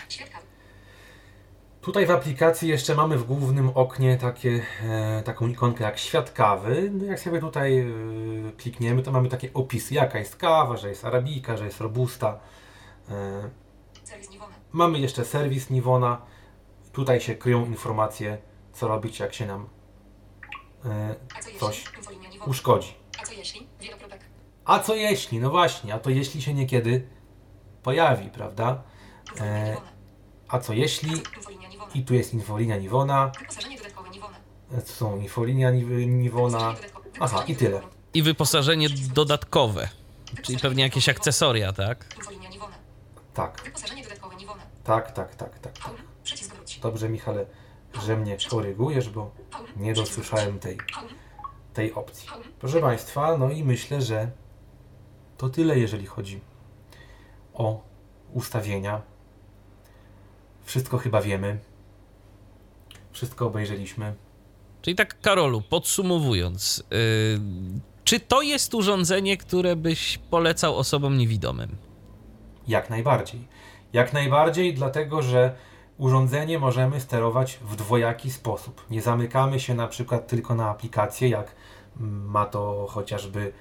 Tutaj 1.85 2.05
w 2.05 2.11
aplikacji 2.11 2.69
jeszcze 2.69 2.95
mamy 2.95 3.17
w 3.17 3.23
głównym 3.23 3.69
oknie 3.69 4.17
takie, 4.17 4.65
e, 4.83 5.23
taką 5.25 5.47
ikonkę 5.47 5.83
jak 5.83 5.97
świat 5.99 6.31
kawy. 6.31 6.91
No 6.93 7.05
jak 7.05 7.19
sobie 7.19 7.39
tutaj 7.39 7.79
e, 7.79 7.85
klikniemy, 8.57 9.03
to 9.03 9.11
mamy 9.11 9.29
takie 9.29 9.53
opisy, 9.53 9.93
jaka 9.93 10.19
jest 10.19 10.35
kawa, 10.35 10.77
że 10.77 10.89
jest 10.89 11.05
arabika, 11.05 11.57
że 11.57 11.65
jest 11.65 11.81
robusta. 11.81 12.39
E. 13.09 13.49
Mamy 14.71 14.99
jeszcze 14.99 15.25
serwis 15.25 15.69
Niwona. 15.69 16.21
Tutaj 16.91 17.21
się 17.21 17.35
kryją 17.35 17.65
informacje, 17.65 18.37
co 18.73 18.87
robić, 18.87 19.19
jak 19.19 19.33
się 19.33 19.45
nam 19.45 19.69
e, 20.85 21.15
coś 21.59 21.83
uszkodzi. 22.45 22.93
A 23.21 23.25
co 23.25 23.33
jeśli? 23.33 23.67
Wielokropek. 23.81 24.21
A 24.65 24.79
co 24.79 24.95
jeśli? 24.95 25.39
No 25.39 25.49
właśnie, 25.49 25.93
a 25.93 25.99
to 25.99 26.09
jeśli 26.09 26.41
się 26.41 26.53
niekiedy 26.53 27.07
pojawi, 27.83 28.29
prawda? 28.29 28.83
E. 29.39 29.77
A 30.47 30.59
co 30.59 30.73
jeśli? 30.73 31.11
I 31.95 32.03
tu 32.03 32.13
jest 32.13 32.33
infolinia 32.33 32.77
Niwona, 32.77 33.31
Wyposażenie 33.39 33.77
dodatkowe 33.77 34.09
Niwona. 34.09 34.37
tu 34.85 34.91
są 34.91 35.17
infolinia 35.19 35.71
Niw- 35.71 36.07
Niwona. 36.07 36.75
Aha, 37.19 37.43
i 37.47 37.55
tyle. 37.55 37.81
I 38.13 38.23
wyposażenie 38.23 38.87
dodatkowe, 39.13 39.89
czyli 40.41 40.59
pewnie 40.59 40.83
jakieś 40.83 41.09
akcesoria, 41.09 41.73
tak? 41.73 42.05
Tak, 43.33 43.61
Wyposażenie 43.65 44.03
dodatkowe 44.03 44.35
Niwona. 44.35 44.63
tak, 44.83 45.11
tak, 45.11 45.35
tak, 45.35 45.59
tak. 45.59 45.73
tak. 45.79 45.91
Przycisk 46.23 46.55
wróć. 46.55 46.79
Dobrze, 46.79 47.09
Michale, 47.09 47.45
że 48.05 48.17
mnie 48.17 48.37
korygujesz, 48.49 49.09
bo 49.09 49.31
nie 49.77 49.93
dosłyszałem 49.93 50.59
tej, 50.59 50.77
tej 51.73 51.93
opcji. 51.93 52.29
Proszę 52.59 52.81
Państwa, 52.81 53.37
no 53.37 53.49
i 53.49 53.63
myślę, 53.63 54.01
że 54.01 54.31
to 55.37 55.49
tyle, 55.49 55.79
jeżeli 55.79 56.05
chodzi 56.05 56.39
o 57.53 57.81
ustawienia. 58.33 59.01
Wszystko 60.63 60.97
chyba 60.97 61.21
wiemy. 61.21 61.59
Wszystko 63.11 63.45
obejrzeliśmy. 63.45 64.13
Czyli 64.81 64.95
tak, 64.95 65.21
Karolu, 65.21 65.61
podsumowując, 65.61 66.83
yy, 66.91 67.39
czy 68.03 68.19
to 68.19 68.41
jest 68.41 68.73
urządzenie, 68.73 69.37
które 69.37 69.75
byś 69.75 70.17
polecał 70.17 70.77
osobom 70.77 71.17
niewidomym? 71.17 71.75
Jak 72.67 72.89
najbardziej. 72.89 73.47
Jak 73.93 74.13
najbardziej, 74.13 74.73
dlatego 74.73 75.21
że 75.21 75.55
urządzenie 75.97 76.59
możemy 76.59 76.99
sterować 76.99 77.59
w 77.61 77.75
dwojaki 77.75 78.31
sposób. 78.31 78.85
Nie 78.89 79.01
zamykamy 79.01 79.59
się 79.59 79.73
na 79.75 79.87
przykład 79.87 80.27
tylko 80.27 80.55
na 80.55 80.69
aplikację, 80.69 81.29
jak 81.29 81.55
ma 81.99 82.45
to 82.45 82.87
chociażby, 82.89 83.53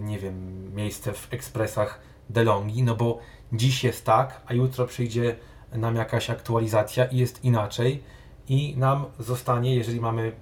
nie 0.00 0.18
wiem, 0.18 0.74
miejsce 0.74 1.12
w 1.12 1.32
ekspresach 1.32 2.00
DeLonghi, 2.30 2.82
no 2.82 2.94
bo 2.94 3.18
dziś 3.52 3.84
jest 3.84 4.04
tak, 4.04 4.40
a 4.46 4.54
jutro 4.54 4.86
przyjdzie 4.86 5.36
nam 5.72 5.96
jakaś 5.96 6.30
aktualizacja 6.30 7.04
i 7.04 7.16
jest 7.16 7.44
inaczej 7.44 8.02
i 8.48 8.76
nam 8.76 9.06
zostanie, 9.18 9.74
jeżeli 9.74 10.00
mamy 10.00 10.32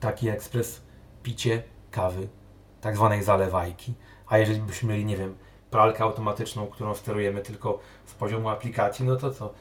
taki 0.00 0.28
ekspres, 0.28 0.82
picie 1.22 1.62
kawy, 1.90 2.28
tak 2.80 2.96
zwanej 2.96 3.22
zalewajki. 3.22 3.94
A 4.26 4.38
jeżeli 4.38 4.60
byśmy 4.60 4.92
mieli, 4.92 5.04
nie 5.04 5.16
wiem, 5.16 5.36
pralkę 5.70 6.04
automatyczną, 6.04 6.66
którą 6.66 6.94
sterujemy 6.94 7.40
tylko 7.40 7.78
z 8.06 8.14
poziomu 8.14 8.48
aplikacji, 8.48 9.04
no 9.06 9.16
to 9.16 9.30
co? 9.30 9.54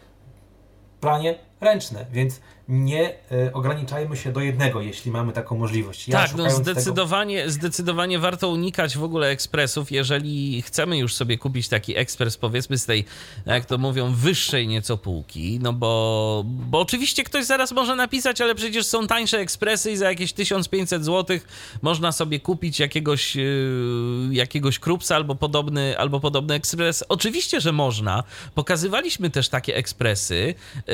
Pranie 0.99 1.39
ręczne, 1.61 2.05
więc 2.11 2.39
nie 2.69 3.13
e, 3.31 3.53
ograniczajmy 3.53 4.17
się 4.17 4.31
do 4.31 4.39
jednego, 4.39 4.81
jeśli 4.81 5.11
mamy 5.11 5.33
taką 5.33 5.57
możliwość. 5.57 6.07
Ja 6.07 6.17
tak, 6.17 6.31
no 6.31 6.37
szukając 6.37 6.65
tego- 6.65 6.71
zdecydowanie, 6.71 7.49
zdecydowanie 7.49 8.19
warto 8.19 8.49
unikać 8.49 8.97
w 8.97 9.03
ogóle 9.03 9.27
ekspresów, 9.27 9.91
jeżeli 9.91 10.61
chcemy 10.61 10.97
już 10.97 11.13
sobie 11.15 11.37
kupić 11.37 11.67
taki 11.67 11.97
ekspres, 11.97 12.37
powiedzmy 12.37 12.77
z 12.77 12.85
tej, 12.85 13.05
jak 13.45 13.65
to 13.65 13.77
mówią, 13.77 14.13
wyższej 14.13 14.67
nieco 14.67 14.97
półki, 14.97 15.59
no 15.61 15.73
bo, 15.73 16.43
bo 16.45 16.79
oczywiście 16.79 17.23
ktoś 17.23 17.45
zaraz 17.45 17.71
może 17.71 17.95
napisać, 17.95 18.41
ale 18.41 18.55
przecież 18.55 18.85
są 18.85 19.07
tańsze 19.07 19.39
ekspresy 19.39 19.91
i 19.91 19.97
za 19.97 20.09
jakieś 20.09 20.33
1500 20.33 21.05
zł 21.05 21.37
można 21.81 22.11
sobie 22.11 22.39
kupić 22.39 22.79
jakiegoś, 22.79 23.35
yy, 23.35 24.29
jakiegoś 24.31 24.79
krupsa 24.79 25.15
albo 25.15 25.35
podobny, 25.35 25.97
albo 25.97 26.19
podobny 26.19 26.53
ekspres. 26.53 27.03
Oczywiście, 27.09 27.61
że 27.61 27.71
można. 27.71 28.23
Pokazywaliśmy 28.55 29.29
też 29.29 29.49
takie 29.49 29.75
ekspresy 29.75 30.55
yy, 30.87 30.93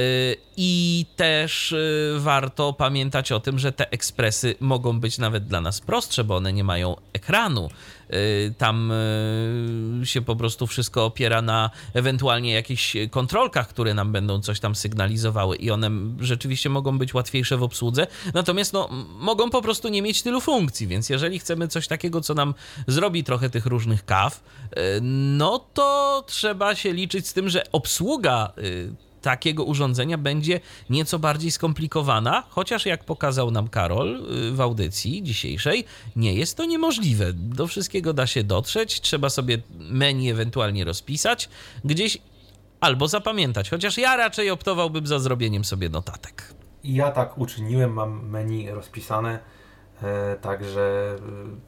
i 0.58 1.06
też 1.16 1.72
yy, 1.72 2.20
warto 2.20 2.74
pamiętać 2.74 3.32
o 3.32 3.40
tym, 3.40 3.60
że 3.60 3.72
te 3.72 3.92
ekspresy 3.92 4.56
mogą 4.60 5.00
być 5.00 5.18
nawet 5.18 5.48
dla 5.48 5.62
nas 5.62 5.82
prostsze, 5.82 6.24
bo 6.24 6.36
one 6.36 6.54
nie 6.54 6.64
mają 6.64 6.96
ekranu. 7.14 7.70
Yy, 8.10 8.54
Tam 8.58 8.92
yy, 10.00 10.06
się 10.06 10.22
po 10.22 10.36
prostu 10.36 10.68
wszystko 10.68 11.06
opiera 11.06 11.42
na 11.42 11.70
ewentualnie 11.94 12.54
jakichś 12.54 12.96
kontrolkach, 13.12 13.68
które 13.68 13.94
nam 13.94 14.12
będą 14.12 14.42
coś 14.42 14.60
tam 14.60 14.76
sygnalizowały 14.76 15.56
i 15.56 15.72
one 15.72 15.90
rzeczywiście 16.20 16.70
mogą 16.70 16.98
być 16.98 17.14
łatwiejsze 17.14 17.58
w 17.58 17.64
obsłudze. 17.64 18.08
Natomiast 18.34 18.74
no, 18.74 18.90
mogą 19.20 19.50
po 19.50 19.62
prostu 19.62 19.90
nie 19.90 20.02
mieć 20.02 20.22
tylu 20.22 20.42
funkcji, 20.42 20.88
więc 20.88 21.10
jeżeli 21.10 21.40
chcemy 21.40 21.68
coś 21.68 21.88
takiego, 21.88 22.22
co 22.22 22.34
nam 22.34 22.54
zrobi 22.88 23.24
trochę 23.24 23.50
tych 23.50 23.66
różnych 23.66 24.06
kaw, 24.06 24.44
no 25.02 25.66
to 25.74 26.24
trzeba 26.28 26.76
się 26.76 26.94
liczyć 26.94 27.28
z 27.28 27.34
tym, 27.34 27.50
że 27.50 27.64
obsługa 27.72 28.54
takiego 29.24 29.64
urządzenia 29.64 30.18
będzie 30.18 30.60
nieco 30.90 31.20
bardziej 31.20 31.52
skomplikowana, 31.52 32.44
chociaż 32.50 32.86
jak 32.86 33.04
pokazał 33.04 33.52
nam 33.52 33.68
Karol 33.68 34.24
y, 34.50 34.52
w 34.52 34.62
audycji 34.62 35.24
dzisiejszej, 35.24 35.86
nie 36.16 36.34
jest 36.34 36.58
to 36.58 36.66
niemożliwe. 36.66 37.34
Do 37.34 37.68
wszystkiego 37.68 38.14
da 38.14 38.28
się 38.28 38.44
dotrzeć, 38.44 39.02
trzeba 39.02 39.30
sobie 39.30 39.58
menu 39.70 40.30
ewentualnie 40.30 40.86
rozpisać 40.86 41.50
gdzieś 41.86 42.18
albo 42.80 43.08
zapamiętać, 43.08 43.70
chociaż 43.70 43.98
ja 43.98 44.18
raczej 44.18 44.50
optowałbym 44.50 45.08
za 45.08 45.20
zrobieniem 45.20 45.66
sobie 45.66 45.90
notatek. 45.90 46.54
Ja 46.84 47.12
tak 47.12 47.38
uczyniłem, 47.38 47.94
mam 47.94 48.30
menu 48.30 48.72
rozpisane, 48.72 49.40
e, 50.02 50.36
także 50.36 51.16
e, 51.16 51.20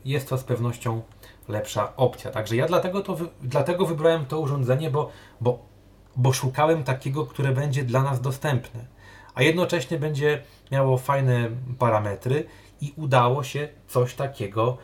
jest 0.05 0.29
to 0.29 0.37
z 0.37 0.43
pewnością 0.43 1.01
lepsza 1.47 1.95
opcja. 1.95 2.31
Także 2.31 2.55
ja 2.55 2.67
dlatego, 2.67 3.01
to 3.01 3.17
dlatego 3.41 3.85
wybrałem 3.85 4.25
to 4.25 4.39
urządzenie, 4.39 4.91
bo, 4.91 5.11
bo, 5.41 5.74
bo 6.15 6.33
szukałem 6.33 6.83
takiego, 6.83 7.25
które 7.25 7.51
będzie 7.51 7.83
dla 7.83 8.03
nas 8.03 8.21
dostępne, 8.21 8.85
a 9.35 9.43
jednocześnie 9.43 9.99
będzie 9.99 10.41
miało 10.71 10.97
fajne 10.97 11.49
parametry 11.79 12.45
i 12.81 12.93
udało 12.97 13.43
się 13.43 13.67
coś 13.87 14.13
takiego 14.15 14.77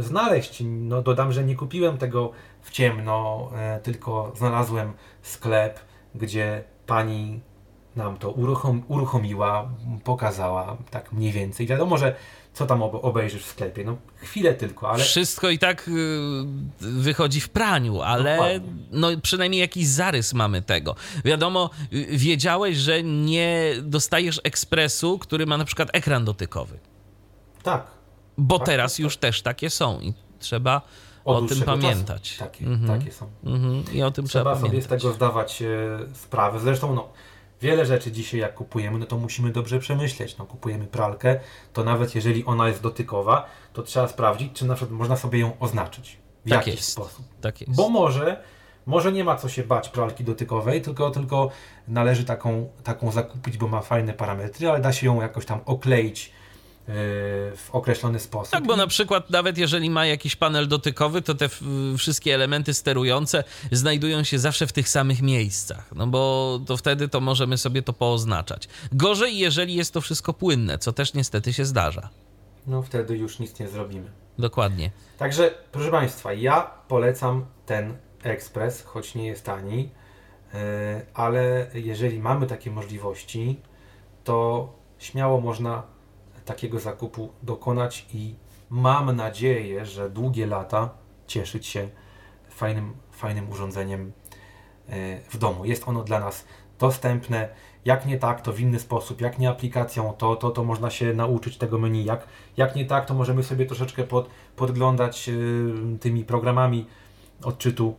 znaleźć. 0.00 0.62
No, 0.66 1.02
dodam, 1.02 1.32
że 1.32 1.44
nie 1.44 1.56
kupiłem 1.56 1.98
tego 1.98 2.30
w 2.62 2.70
ciemno, 2.70 3.50
e, 3.56 3.80
tylko 3.80 4.32
znalazłem 4.36 4.92
sklep, 5.22 5.80
gdzie 6.14 6.64
pani 6.86 7.40
nam 7.96 8.16
to 8.16 8.30
uruchom, 8.30 8.82
uruchomiła, 8.88 9.68
pokazała 10.04 10.76
tak 10.90 11.12
mniej 11.12 11.32
więcej. 11.32 11.66
Wiadomo, 11.66 11.98
że 11.98 12.14
co 12.54 12.66
tam 12.66 12.82
obejrzysz 12.82 13.42
w 13.42 13.46
sklepie? 13.46 13.84
No 13.84 13.96
chwilę 14.16 14.54
tylko, 14.54 14.90
ale... 14.90 15.04
Wszystko 15.04 15.50
i 15.50 15.58
tak 15.58 15.88
y, 15.88 15.92
wychodzi 16.80 17.40
w 17.40 17.48
praniu, 17.48 18.02
ale 18.02 18.60
no, 18.90 19.08
przynajmniej 19.22 19.60
jakiś 19.60 19.86
zarys 19.86 20.34
mamy 20.34 20.62
tego. 20.62 20.94
Wiadomo, 21.24 21.70
y, 21.92 22.06
wiedziałeś, 22.10 22.76
że 22.76 23.02
nie 23.02 23.74
dostajesz 23.82 24.40
ekspresu, 24.44 25.18
który 25.18 25.46
ma 25.46 25.56
na 25.56 25.64
przykład 25.64 25.88
ekran 25.92 26.24
dotykowy. 26.24 26.78
Tak. 27.62 27.86
Bo 28.38 28.58
tak, 28.58 28.66
teraz 28.66 28.92
tak, 28.92 29.00
już 29.00 29.16
tak. 29.16 29.20
też 29.20 29.42
takie 29.42 29.70
są 29.70 30.00
i 30.00 30.14
trzeba 30.38 30.82
o 31.24 31.42
tym 31.42 31.62
pamiętać. 31.62 32.36
Takie, 32.36 32.66
mhm. 32.66 33.00
takie 33.00 33.12
są. 33.12 33.26
Mhm. 33.44 33.84
I 33.92 34.02
o 34.02 34.10
tym 34.10 34.26
trzeba, 34.26 34.54
trzeba 34.54 34.68
sobie 34.68 34.82
z 34.82 34.86
tego 34.86 35.12
zdawać 35.12 35.62
e, 35.62 35.66
sprawę. 36.14 36.60
Zresztą 36.60 36.94
no, 36.94 37.08
wiele 37.62 37.86
rzeczy 37.86 38.12
dzisiaj 38.12 38.40
jak 38.40 38.54
kupujemy, 38.54 38.98
no 38.98 39.06
to 39.06 39.16
musimy 39.16 39.50
dobrze 39.50 39.78
przemyśleć. 39.78 40.38
No, 40.38 40.46
kupujemy 40.46 40.86
pralkę, 40.86 41.40
to 41.72 41.84
nawet 41.84 42.14
jeżeli 42.14 42.44
ona 42.44 42.68
jest 42.68 42.82
dotykowa, 42.82 43.46
to 43.72 43.82
trzeba 43.82 44.08
sprawdzić, 44.08 44.52
czy 44.52 44.66
na 44.66 44.74
przykład 44.74 44.98
można 44.98 45.16
sobie 45.16 45.38
ją 45.38 45.58
oznaczyć. 45.60 46.18
W 46.44 46.50
tak 46.50 46.58
jakiś 46.58 46.74
jest. 46.74 46.88
sposób. 46.88 47.24
Tak 47.40 47.60
jest. 47.60 47.76
Bo 47.76 47.88
może, 47.88 48.42
może 48.86 49.12
nie 49.12 49.24
ma 49.24 49.36
co 49.36 49.48
się 49.48 49.62
bać 49.62 49.88
pralki 49.88 50.24
dotykowej, 50.24 50.82
tylko, 50.82 51.10
tylko 51.10 51.50
należy 51.88 52.24
taką, 52.24 52.68
taką 52.84 53.10
zakupić, 53.10 53.56
bo 53.56 53.68
ma 53.68 53.80
fajne 53.80 54.12
parametry, 54.12 54.68
ale 54.68 54.80
da 54.80 54.92
się 54.92 55.06
ją 55.06 55.20
jakoś 55.20 55.46
tam 55.46 55.60
okleić 55.66 56.32
w 56.86 57.68
określony 57.72 58.18
sposób. 58.18 58.52
Tak, 58.52 58.66
bo 58.66 58.76
na 58.76 58.86
przykład 58.86 59.30
nawet 59.30 59.58
jeżeli 59.58 59.90
ma 59.90 60.06
jakiś 60.06 60.36
panel 60.36 60.68
dotykowy, 60.68 61.22
to 61.22 61.34
te 61.34 61.48
wszystkie 61.98 62.34
elementy 62.34 62.74
sterujące 62.74 63.44
znajdują 63.72 64.24
się 64.24 64.38
zawsze 64.38 64.66
w 64.66 64.72
tych 64.72 64.88
samych 64.88 65.22
miejscach, 65.22 65.90
no 65.94 66.06
bo 66.06 66.60
to 66.66 66.76
wtedy 66.76 67.08
to 67.08 67.20
możemy 67.20 67.58
sobie 67.58 67.82
to 67.82 67.92
pooznaczać. 67.92 68.68
Gorzej, 68.92 69.38
jeżeli 69.38 69.74
jest 69.74 69.92
to 69.92 70.00
wszystko 70.00 70.32
płynne, 70.32 70.78
co 70.78 70.92
też 70.92 71.14
niestety 71.14 71.52
się 71.52 71.64
zdarza. 71.64 72.08
No 72.66 72.82
wtedy 72.82 73.16
już 73.16 73.38
nic 73.38 73.58
nie 73.58 73.68
zrobimy. 73.68 74.10
Dokładnie. 74.38 74.90
Także, 75.18 75.54
proszę 75.72 75.90
Państwa, 75.90 76.32
ja 76.32 76.70
polecam 76.88 77.46
ten 77.66 77.96
ekspres, 78.22 78.82
choć 78.82 79.14
nie 79.14 79.26
jest 79.26 79.44
tani, 79.44 79.90
e, 80.54 81.02
ale 81.14 81.66
jeżeli 81.74 82.18
mamy 82.18 82.46
takie 82.46 82.70
możliwości, 82.70 83.60
to 84.24 84.68
śmiało 84.98 85.40
można 85.40 85.93
takiego 86.44 86.80
zakupu 86.80 87.32
dokonać 87.42 88.06
i 88.14 88.34
mam 88.70 89.16
nadzieję, 89.16 89.86
że 89.86 90.10
długie 90.10 90.46
lata 90.46 90.90
cieszyć 91.26 91.66
się 91.66 91.88
fajnym, 92.48 92.94
fajnym 93.10 93.50
urządzeniem 93.50 94.12
e, 94.88 95.20
w 95.30 95.38
domu. 95.38 95.64
Jest 95.64 95.88
ono 95.88 96.02
dla 96.02 96.20
nas 96.20 96.44
dostępne. 96.78 97.48
Jak 97.84 98.06
nie 98.06 98.18
tak, 98.18 98.40
to 98.40 98.52
w 98.52 98.60
inny 98.60 98.78
sposób. 98.78 99.20
Jak 99.20 99.38
nie 99.38 99.48
aplikacją, 99.48 100.14
to, 100.18 100.36
to, 100.36 100.50
to 100.50 100.64
można 100.64 100.90
się 100.90 101.14
nauczyć 101.14 101.56
tego 101.56 101.78
menu. 101.78 102.04
Jak, 102.04 102.26
jak 102.56 102.76
nie 102.76 102.84
tak, 102.84 103.06
to 103.06 103.14
możemy 103.14 103.42
sobie 103.42 103.66
troszeczkę 103.66 104.04
pod, 104.04 104.28
podglądać 104.56 105.28
y, 105.28 105.98
tymi 106.00 106.24
programami 106.24 106.86
odczytu 107.42 107.94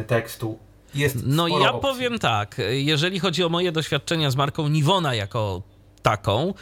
y, 0.00 0.04
tekstu. 0.04 0.58
Jest 0.94 1.16
no 1.26 1.48
ja 1.48 1.72
opcji. 1.72 1.90
powiem 1.90 2.18
tak, 2.18 2.60
jeżeli 2.70 3.20
chodzi 3.20 3.44
o 3.44 3.48
moje 3.48 3.72
doświadczenia 3.72 4.30
z 4.30 4.36
marką 4.36 4.68
Nivona 4.68 5.14
jako 5.14 5.62
taką, 6.06 6.54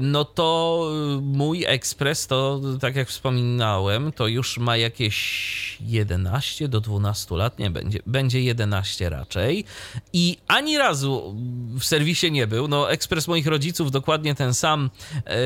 no 0.00 0.24
to 0.24 0.90
mój 1.22 1.64
ekspres 1.66 2.26
to, 2.26 2.60
tak 2.80 2.96
jak 2.96 3.08
wspominałem, 3.08 4.12
to 4.12 4.26
już 4.26 4.58
ma 4.58 4.76
jakieś 4.76 5.78
11 5.80 6.68
do 6.68 6.80
12 6.80 7.36
lat, 7.36 7.58
nie 7.58 7.70
będzie, 7.70 7.98
będzie 8.06 8.40
11 8.40 9.10
raczej. 9.10 9.64
I 10.12 10.38
ani 10.48 10.78
razu 10.78 11.36
w 11.78 11.84
serwisie 11.84 12.32
nie 12.32 12.46
był. 12.46 12.68
No, 12.68 12.90
ekspres 12.90 13.28
moich 13.28 13.46
rodziców 13.46 13.90
dokładnie 13.90 14.34
ten 14.34 14.54
sam, 14.54 14.90
e, 15.26 15.36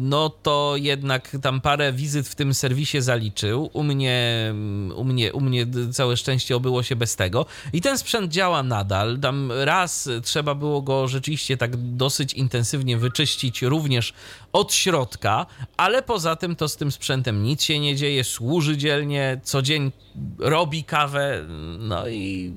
no 0.00 0.30
to 0.30 0.74
jednak 0.76 1.36
tam 1.42 1.60
parę 1.60 1.92
wizyt 1.92 2.28
w 2.28 2.34
tym 2.34 2.54
serwisie 2.54 3.00
zaliczył. 3.00 3.70
U 3.72 3.82
mnie, 3.82 4.54
u 4.96 5.04
mnie, 5.04 5.32
u 5.32 5.40
mnie 5.40 5.66
całe 5.92 6.16
szczęście 6.16 6.56
obyło 6.56 6.82
się 6.82 6.96
bez 6.96 7.16
tego. 7.16 7.46
I 7.72 7.80
ten 7.80 7.98
sprzęt 7.98 8.32
działa 8.32 8.62
nadal. 8.62 9.18
Tam 9.18 9.52
raz 9.52 10.08
trzeba 10.22 10.54
było 10.54 10.82
go 10.82 11.08
rzeczywiście 11.08 11.56
tak 11.56 11.76
dosyć 11.76 12.32
intensywnie 12.32 12.73
wyczyścić 12.98 13.62
również 13.62 14.14
od 14.52 14.72
środka, 14.74 15.46
ale 15.76 16.02
poza 16.02 16.36
tym 16.36 16.56
to 16.56 16.68
z 16.68 16.76
tym 16.76 16.92
sprzętem 16.92 17.42
nic 17.42 17.62
się 17.62 17.80
nie 17.80 17.96
dzieje, 17.96 18.24
służy 18.24 18.76
dzielnie, 18.76 19.40
co 19.42 19.62
dzień 19.62 19.92
robi 20.38 20.84
kawę, 20.84 21.44
no 21.78 22.08
i 22.08 22.54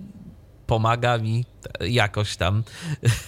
pomaga 0.67 1.17
mi 1.17 1.45
jakoś 1.81 2.37
tam. 2.37 2.63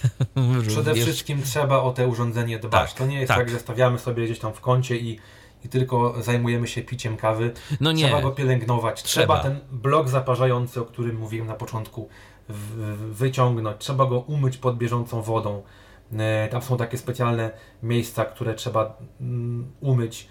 Przede 0.68 0.94
wszystkim 0.94 1.42
trzeba 1.42 1.82
o 1.82 1.92
te 1.92 2.08
urządzenie 2.08 2.58
dbać. 2.58 2.90
Tak, 2.90 2.98
to 2.98 3.06
nie 3.06 3.18
jest 3.20 3.28
tak. 3.28 3.38
tak, 3.38 3.48
że 3.50 3.58
stawiamy 3.58 3.98
sobie 3.98 4.24
gdzieś 4.24 4.38
tam 4.38 4.52
w 4.52 4.60
kącie 4.60 4.96
i, 4.96 5.18
i 5.64 5.68
tylko 5.68 6.22
zajmujemy 6.22 6.68
się 6.68 6.82
piciem 6.82 7.16
kawy. 7.16 7.52
No 7.80 7.92
nie. 7.92 8.04
Trzeba 8.04 8.22
go 8.22 8.30
pielęgnować. 8.30 9.02
Trzeba. 9.02 9.40
trzeba 9.40 9.54
ten 9.54 9.60
blok 9.72 10.08
zaparzający, 10.08 10.80
o 10.80 10.84
którym 10.84 11.16
mówiłem 11.16 11.46
na 11.46 11.54
początku, 11.54 12.08
wyciągnąć. 13.10 13.78
Trzeba 13.78 14.06
go 14.06 14.18
umyć 14.18 14.56
pod 14.56 14.78
bieżącą 14.78 15.22
wodą. 15.22 15.62
E, 16.18 16.48
tam 16.48 16.62
są 16.62 16.76
takie 16.76 16.98
specjalne 16.98 17.50
miejsca, 17.82 18.24
które 18.24 18.54
trzeba 18.54 18.96
mm, 19.20 19.72
umyć. 19.80 20.28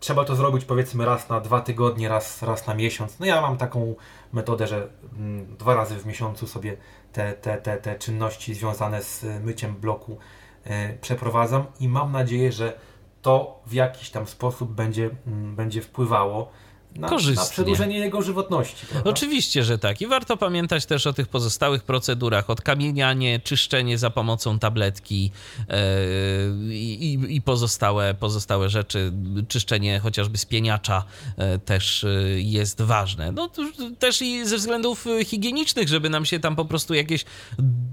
Trzeba 0.00 0.24
to 0.24 0.36
zrobić 0.36 0.64
powiedzmy 0.64 1.04
raz 1.04 1.28
na 1.28 1.40
dwa 1.40 1.60
tygodnie, 1.60 2.08
raz, 2.08 2.42
raz 2.42 2.66
na 2.66 2.74
miesiąc. 2.74 3.18
No 3.18 3.26
ja 3.26 3.40
mam 3.40 3.56
taką 3.56 3.94
metodę, 4.32 4.66
że 4.66 4.88
mm, 5.16 5.56
dwa 5.56 5.74
razy 5.74 5.96
w 5.96 6.06
miesiącu 6.06 6.46
sobie 6.46 6.76
te, 7.12 7.32
te, 7.32 7.56
te, 7.56 7.76
te 7.76 7.98
czynności 7.98 8.54
związane 8.54 9.02
z 9.02 9.24
myciem 9.44 9.74
bloku 9.74 10.18
e, 10.64 10.98
przeprowadzam 10.98 11.64
i 11.80 11.88
mam 11.88 12.12
nadzieję, 12.12 12.52
że 12.52 12.78
to 13.22 13.62
w 13.66 13.72
jakiś 13.72 14.10
tam 14.10 14.26
sposób 14.26 14.72
będzie, 14.72 15.10
mm, 15.26 15.56
będzie 15.56 15.82
wpływało 15.82 16.50
na, 16.96 17.08
korzystnie. 17.08 17.44
na 17.44 17.50
przedłużenie 17.50 17.98
jego 17.98 18.22
żywotności. 18.22 18.86
Prawda? 18.86 19.10
Oczywiście, 19.10 19.64
że 19.64 19.78
tak. 19.78 20.00
I 20.00 20.06
warto 20.06 20.36
pamiętać 20.36 20.86
też 20.86 21.06
o 21.06 21.12
tych 21.12 21.28
pozostałych 21.28 21.82
procedurach, 21.82 22.50
odkamienianie, 22.50 23.40
czyszczenie 23.40 23.98
za 23.98 24.10
pomocą 24.10 24.58
tabletki 24.58 25.30
yy, 25.68 26.74
i, 26.74 27.18
i, 27.28 27.42
pozostałe, 27.42 28.14
pozostałe 28.14 28.68
rzeczy. 28.68 29.12
Czyszczenie 29.48 29.98
chociażby 29.98 30.38
spieniacza 30.38 31.04
yy, 31.38 31.58
też 31.58 32.02
yy, 32.02 32.42
jest 32.42 32.82
ważne. 32.82 33.32
No 33.32 33.50
też 33.98 34.22
i 34.22 34.46
ze 34.46 34.56
względów 34.56 35.06
higienicznych, 35.24 35.88
żeby 35.88 36.10
nam 36.10 36.24
się 36.24 36.40
tam 36.40 36.56
po 36.56 36.64
prostu 36.64 36.94
jakieś 36.94 37.24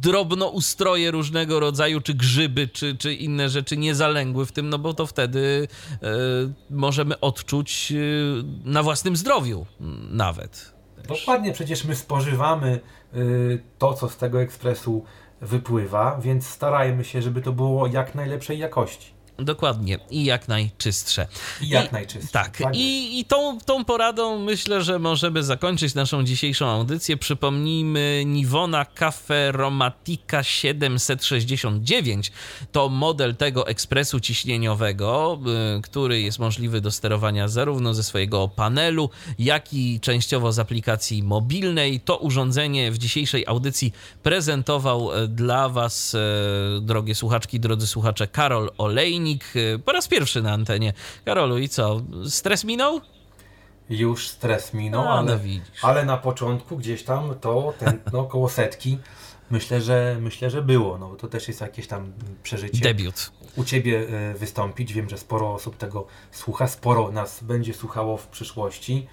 drobnoustroje 0.02 1.12
różnego 1.12 1.60
rodzaju, 1.60 2.02
czy 2.02 2.14
grzyby, 2.14 2.68
czy, 2.68 2.96
czy 2.96 3.14
inne 3.14 3.50
rzeczy 3.50 3.78
nie 3.78 3.96
zalęgły 3.96 4.46
w 4.46 4.52
tym, 4.52 4.70
no 4.70 4.80
bo 4.80 4.94
to 4.94 5.08
wtedy 5.08 5.68
możemy 6.70 7.20
odczuć 7.20 7.94
na 8.64 8.84
własnym 8.92 9.16
zdrowiu 9.16 9.66
nawet. 10.10 10.74
Dokładnie, 11.08 11.54
przecież 11.54 11.86
my 11.86 11.96
spożywamy 11.96 12.80
y, 13.16 13.64
to, 13.78 13.94
co 13.94 14.10
z 14.10 14.18
tego 14.18 14.42
ekspresu 14.42 15.06
wypływa, 15.42 16.20
więc 16.22 16.48
starajmy 16.48 17.04
się, 17.04 17.22
żeby 17.22 17.42
to 17.42 17.52
było 17.52 17.88
jak 17.88 18.16
najlepszej 18.16 18.60
jakości. 18.60 19.14
Dokładnie 19.40 20.00
i 20.10 20.26
jak 20.26 20.48
najczystsze. 20.48 21.28
I 21.62 21.70
jak 21.70 21.92
najczystsze. 21.92 22.32
Tak, 22.32 22.58
i, 22.74 23.20
i 23.20 23.26
tą, 23.26 23.60
tą 23.66 23.86
poradą 23.86 24.40
myślę, 24.40 24.82
że 24.82 25.00
możemy 25.00 25.44
zakończyć 25.44 25.96
naszą 25.96 26.24
dzisiejszą 26.24 26.68
audycję. 26.68 27.18
Przypomnijmy, 27.18 28.24
Nivona 28.26 28.86
Caferomatica 28.86 30.44
769 30.44 32.32
to 32.72 32.90
model 32.90 33.36
tego 33.36 33.68
ekspresu 33.68 34.20
ciśnieniowego, 34.20 35.40
y, 35.78 35.82
który 35.82 36.22
jest 36.22 36.40
możliwy 36.40 36.82
do 36.82 36.92
sterowania 36.92 37.48
zarówno 37.48 37.94
ze 37.94 38.04
swojego 38.04 38.48
panelu, 38.48 39.10
jak 39.40 39.74
i 39.74 40.00
częściowo 40.00 40.52
z 40.52 40.60
aplikacji 40.60 41.24
mobilnej. 41.24 42.00
To 42.00 42.18
urządzenie 42.18 42.92
w 42.92 42.98
dzisiejszej 42.98 43.48
audycji 43.48 43.94
prezentował 44.24 45.14
e, 45.14 45.28
dla 45.28 45.70
Was, 45.70 46.16
e, 46.16 46.82
drogie 46.82 47.16
słuchaczki, 47.16 47.60
drodzy 47.60 47.88
słuchacze, 47.88 48.28
Karol 48.28 48.72
Olejnik 48.78 49.21
y, 49.56 49.80
po 49.86 49.92
raz 49.92 50.08
pierwszy 50.08 50.42
na 50.42 50.52
antenie. 50.52 50.94
Karolu, 51.26 51.58
i 51.58 51.70
co? 51.70 52.02
Stres 52.30 52.64
minął? 52.64 53.02
Już 53.90 54.28
stres 54.28 54.74
minął, 54.74 55.02
A, 55.02 55.06
no 55.06 55.32
ale, 55.32 55.40
widzisz. 55.40 55.84
ale 55.86 56.06
na 56.06 56.18
początku 56.18 56.78
gdzieś 56.78 57.04
tam 57.04 57.36
to 57.42 57.74
tętno 57.80 58.20
około 58.28 58.50
setki 58.50 58.98
myślę, 59.52 59.82
że 59.82 60.18
myślę, 60.22 60.50
że 60.50 60.62
było. 60.62 60.98
No, 60.98 61.16
to 61.16 61.28
też 61.28 61.48
jest 61.48 61.62
jakieś 61.62 61.88
tam 61.88 62.14
przeżycie. 62.44 62.84
Debiut. 62.84 63.32
u 63.56 63.64
Ciebie 63.64 64.08
e, 64.10 64.34
wystąpić. 64.34 64.94
Wiem, 64.94 65.10
że 65.10 65.18
sporo 65.18 65.54
osób 65.54 65.78
tego 65.78 66.08
słucha, 66.32 66.68
sporo 66.68 67.12
nas 67.12 67.44
będzie 67.44 67.74
słuchało 67.74 68.18
w 68.18 68.28
przyszłości, 68.28 69.08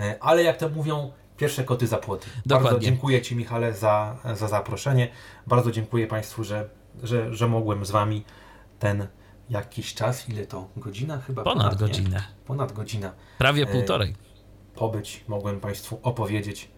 E, 0.00 0.16
ale 0.20 0.42
jak 0.42 0.56
to 0.56 0.68
mówią, 0.68 1.12
pierwsze 1.36 1.64
koty 1.64 1.86
za 1.86 1.98
płoty. 1.98 2.26
Bardzo 2.46 2.64
Dokładnie. 2.64 2.88
dziękuję 2.88 3.22
Ci, 3.22 3.36
Michale, 3.36 3.74
za, 3.74 4.16
za 4.34 4.48
zaproszenie. 4.48 5.08
Bardzo 5.46 5.70
dziękuję 5.70 6.06
Państwu, 6.06 6.44
że, 6.44 6.68
że, 7.02 7.34
że 7.34 7.48
mogłem 7.48 7.84
z 7.84 7.90
Wami 7.90 8.24
ten 8.78 9.06
jakiś 9.50 9.94
czas, 9.94 10.28
ile 10.28 10.46
to? 10.46 10.68
Godzina 10.76 11.18
chyba? 11.20 11.42
Ponad 11.42 11.72
nie? 11.72 11.78
godzinę. 11.88 12.22
Ponad 12.46 12.72
godzina 12.72 13.12
Prawie 13.38 13.62
E, 13.62 13.66
półtorej. 13.66 14.14
pobyć, 14.74 15.24
mogłem 15.28 15.60
Państwu 15.60 16.00
opowiedzieć 16.02 16.68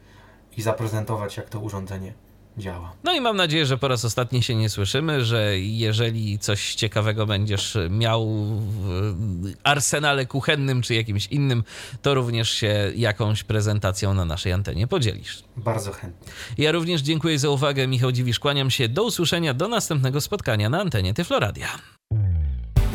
i 0.57 0.63
zaprezentować, 0.63 1.37
jak 1.37 1.49
to 1.49 1.61
urządzenie 1.61 2.13
działa. 2.59 2.93
No 3.05 3.15
i 3.15 3.21
mam 3.21 3.37
nadzieję, 3.37 3.67
że 3.67 3.79
po 3.79 3.89
raz 3.89 4.05
ostatni 4.05 4.43
się 4.43 4.55
nie 4.55 4.69
słyszymy, 4.69 5.25
że 5.25 5.59
jeżeli 5.59 6.39
coś 6.39 6.75
ciekawego 6.75 7.27
będziesz 7.27 7.79
miał 7.91 8.27
w 8.61 9.53
arsenale 9.65 10.27
kuchennym 10.27 10.83
czy 10.83 10.95
jakimś 10.95 11.27
innym, 11.27 11.65
to 12.03 12.15
również 12.15 12.51
się 12.51 12.93
jakąś 12.97 13.43
prezentacją 13.45 14.15
na 14.15 14.25
naszej 14.25 14.53
antenie 14.53 14.87
podzielisz. 14.87 15.43
Bardzo 15.57 15.93
chętnie. 15.93 16.33
Ja 16.59 16.73
również 16.73 17.01
dziękuję 17.01 17.39
za 17.39 17.49
uwagę. 17.49 17.87
Michał 17.87 18.13
Dziwisz, 18.13 18.39
kłaniam 18.39 18.71
się. 18.71 18.89
Do 18.89 19.05
usłyszenia, 19.05 19.55
do 19.55 19.69
następnego 19.69 20.21
spotkania 20.21 20.69
na 20.69 20.81
antenie 20.81 21.15
Tyfloradia. 21.15 21.69